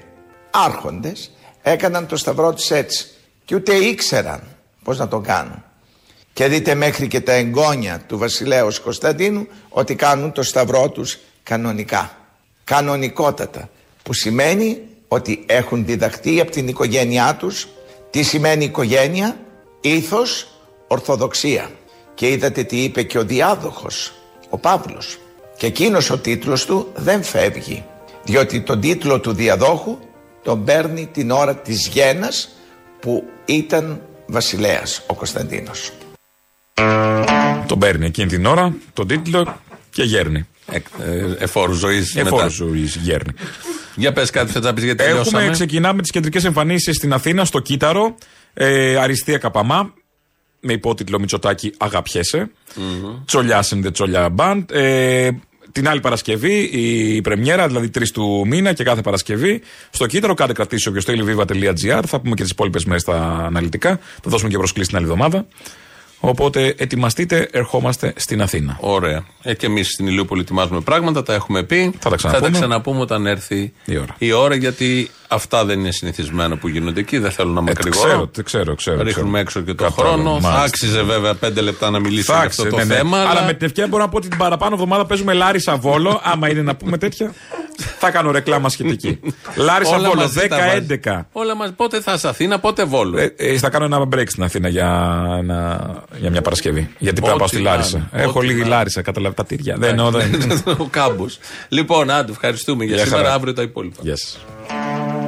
άρχοντες, 0.50 1.30
έκαναν 1.62 2.06
το 2.06 2.16
σταυρό 2.16 2.52
τους 2.52 2.70
έτσι 2.70 3.06
και 3.44 3.54
ούτε 3.54 3.74
ήξεραν 3.74 4.42
πώς 4.84 4.98
να 4.98 5.08
το 5.08 5.20
κάνουν. 5.20 5.64
Και 6.32 6.46
δείτε 6.46 6.74
μέχρι 6.74 7.08
και 7.08 7.20
τα 7.20 7.32
εγγόνια 7.32 8.04
του 8.06 8.18
βασιλέως 8.18 8.80
Κωνσταντίνου 8.80 9.46
ότι 9.68 9.94
κάνουν 9.94 10.32
το 10.32 10.42
σταυρό 10.42 10.88
τους 10.88 11.18
κανονικά. 11.42 12.18
Κανονικότατα. 12.64 13.68
Που 14.02 14.12
σημαίνει 14.12 14.80
ότι 15.08 15.44
έχουν 15.46 15.84
διδαχτεί 15.84 16.40
από 16.40 16.50
την 16.50 16.68
οικογένειά 16.68 17.36
τους 17.38 17.68
τι 18.10 18.22
σημαίνει 18.22 18.64
οικογένεια, 18.64 19.36
ήθος, 19.80 20.46
ορθοδοξία. 20.88 21.70
Και 22.14 22.28
είδατε 22.28 22.62
τι 22.62 22.82
είπε 22.82 23.02
και 23.02 23.18
ο 23.18 23.24
διάδοχος, 23.24 24.12
ο 24.48 24.58
Παύλος. 24.58 25.18
Και 25.56 25.66
εκείνος 25.66 26.10
ο 26.10 26.18
τίτλος 26.18 26.64
του 26.64 26.92
δεν 26.94 27.22
φεύγει. 27.22 27.84
Διότι 28.24 28.60
τον 28.60 28.80
τίτλο 28.80 29.20
του 29.20 29.32
διαδόχου 29.32 29.98
τον 30.42 30.64
παίρνει 30.64 31.08
την 31.12 31.30
ώρα 31.30 31.56
της 31.56 31.88
γένας 31.88 32.48
που 33.00 33.24
ήταν 33.44 34.00
βασιλέας 34.26 35.02
ο 35.06 35.14
Κωνσταντίνος. 35.14 35.90
Τον 37.66 37.78
παίρνει 37.78 38.06
εκείνη 38.06 38.28
την 38.28 38.46
ώρα, 38.46 38.74
τον 38.92 39.06
τίτλο 39.06 39.60
και 39.90 40.02
γέρνει. 40.02 40.46
Ε, 40.70 40.80
εφόρου 41.38 41.72
ζωής. 41.72 42.16
Εφόρου 42.16 42.50
ζωής 42.50 42.96
γέρνει. 42.96 43.32
Για 43.96 44.12
πες 44.12 44.30
κάτι 44.30 44.52
θα 44.52 44.60
τα 44.60 44.74
πεις 44.74 44.84
γιατί 44.84 45.02
Έχουμε, 45.02 45.20
τελειώσαμε. 45.22 45.50
ξεκινάμε 45.52 46.02
τις 46.02 46.10
κεντρικές 46.10 46.44
εμφανίσεις 46.44 46.96
στην 46.96 47.12
Αθήνα, 47.12 47.44
στο 47.44 47.58
Κύτταρο. 47.58 48.14
Ε, 48.54 48.96
Αριστεία 48.96 49.38
Καπαμά. 49.38 49.92
Με 50.60 50.72
υπότιτλο 50.72 51.18
Μητσοτάκη 51.18 51.74
Αγαπιέσαι. 51.78 52.50
Τσολιάς 53.24 53.74
and 53.74 53.86
the 53.86 53.92
Τσολιά 53.92 54.34
Band. 54.36 54.64
Ε, 54.72 55.30
την 55.74 55.88
άλλη 55.88 56.00
Παρασκευή 56.00 56.60
η 56.72 57.20
πρεμιέρα, 57.20 57.66
δηλαδή 57.66 57.90
3 57.98 58.02
του 58.12 58.44
μήνα 58.46 58.72
και 58.72 58.84
κάθε 58.84 59.00
Παρασκευή 59.00 59.60
στο 59.90 60.06
Κύτταρο. 60.06 60.34
Κάντε 60.34 60.52
κρατήσει 60.52 60.88
όποιο 60.88 61.00
θέλει 61.00 61.24
viva.gr. 61.28 62.02
Θα 62.06 62.20
πούμε 62.20 62.34
και 62.34 62.42
τις 62.42 62.50
υπόλοιπες 62.50 62.84
μέρες 62.84 63.02
στα 63.02 63.44
αναλυτικά. 63.46 63.88
Θα 64.22 64.30
δώσουμε 64.30 64.50
και 64.50 64.56
προσκλήσεις 64.56 64.88
την 64.88 64.96
άλλη 64.96 65.06
εβδομάδα. 65.06 65.46
Οπότε 66.20 66.74
ετοιμαστείτε, 66.78 67.48
ερχόμαστε 67.52 68.12
στην 68.16 68.42
Αθήνα. 68.42 68.76
Ωραία. 68.80 69.24
Ε, 69.42 69.54
και 69.54 69.66
εμείς 69.66 69.88
στην 69.88 70.06
Ηλιούπολη 70.06 70.40
ετοιμάζουμε 70.40 70.80
πράγματα, 70.80 71.22
τα 71.22 71.34
έχουμε 71.34 71.62
πει. 71.62 71.94
Θα 71.98 72.10
τα 72.10 72.16
ξαναπούμε. 72.16 72.50
ξαναπούμε 72.50 73.00
όταν 73.00 73.26
έρθει 73.26 73.72
η 74.18 74.32
ώρα. 74.32 74.54
γιατί 74.54 75.10
αυτά 75.28 75.64
δεν 75.64 75.78
είναι 75.78 75.90
συνηθισμένα 75.90 76.56
που 76.56 76.68
γίνονται 76.68 77.00
εκεί. 77.00 77.18
Δεν 77.18 77.30
θέλω 77.30 77.50
να 77.52 77.60
με 77.62 77.70
Ε, 77.70 77.74
το 77.74 77.80
κρυγορώ. 77.80 78.08
ξέρω, 78.08 78.26
το 78.26 78.42
ξέρω, 78.42 78.74
ξέρω. 78.74 79.02
Ρίχνουμε 79.02 79.28
ξέρω. 79.30 79.38
έξω 79.38 79.60
και 79.60 79.74
τον 79.74 79.88
Κατάλαβα, 79.88 80.14
χρόνο. 80.22 80.30
μάλιστα. 80.40 80.62
Άξιζε 80.62 81.02
βέβαια 81.02 81.34
πέντε 81.34 81.60
λεπτά 81.60 81.90
να 81.90 81.98
μιλήσει 81.98 82.32
για 82.32 82.40
αυτό 82.40 82.64
το 82.64 82.76
ναι, 82.76 82.84
ναι. 82.84 82.94
θέμα. 82.94 83.18
Αλλά 83.18 83.42
με 83.44 83.52
την 83.54 83.66
ευκαιρία 83.66 83.90
μπορώ 83.90 84.02
να 84.02 84.08
πω 84.08 84.16
ότι 84.16 84.28
την 84.28 84.38
παραπάνω 84.38 84.74
εβδομάδα 84.74 85.06
παίζουμε 85.06 85.32
Λάρισα 85.32 85.76
Βόλο. 85.76 86.20
άμα 86.32 86.50
είναι 86.50 86.62
να 86.62 86.74
πούμε 86.76 86.98
τέτοια, 86.98 87.32
θα 87.98 88.10
κάνω 88.10 88.30
ρεκλάμα 88.30 88.68
σχετική. 88.68 89.20
Λάρισα 89.56 89.96
Όλα 89.96 90.08
Βόλο, 90.08 90.20
μαζί 90.20 90.46
τα 90.48 90.56
βάζει. 90.58 91.00
10-11. 91.04 91.20
Όλα 91.32 91.56
μας, 91.56 91.72
πότε 91.76 92.00
θα 92.00 92.12
είσαι 92.12 92.28
Αθήνα, 92.28 92.58
πότε 92.58 92.84
Βόλο. 92.84 93.18
Ε, 93.18 93.34
ε, 93.36 93.58
θα 93.58 93.68
κάνω 93.70 93.84
ένα 93.84 94.00
break 94.14 94.24
στην 94.28 94.42
Αθήνα 94.42 94.68
για, 94.68 95.20
ένα- 95.38 96.04
για 96.20 96.30
μια 96.30 96.42
Παρασκευή. 96.42 96.88
Γιατί 96.98 97.20
πρέπει 97.20 97.32
να 97.32 97.36
πάω 97.36 97.46
Ό,τι 97.46 97.54
στη 97.54 97.62
να 97.64 97.70
Λάρισα. 97.70 97.96
είναι, 98.12 98.22
Έχω 98.22 98.38
ό,τι 98.38 98.46
λίγη 98.46 98.60
να 98.60 98.66
Λάρισα, 98.68 99.02
καταλαβαίνετε 99.02 99.42
τα 99.42 99.48
τύρια. 99.48 99.76
Δεν 99.78 99.88
εννοώ, 99.90 100.10
δεν. 100.10 100.62
Ο 100.84 100.84
κάμπος. 100.90 101.38
Λοιπόν, 101.68 102.10
άντε, 102.10 102.30
ευχαριστούμε 102.32 102.84
για 102.84 102.94
Γεια 102.96 103.04
σήμερα. 103.04 103.22
χαρά. 103.22 103.34
Αύριο 103.34 103.52
τα 103.52 103.62
υπόλοιπα. 103.62 104.02
Yes. 104.04 104.36
Música 104.70 105.23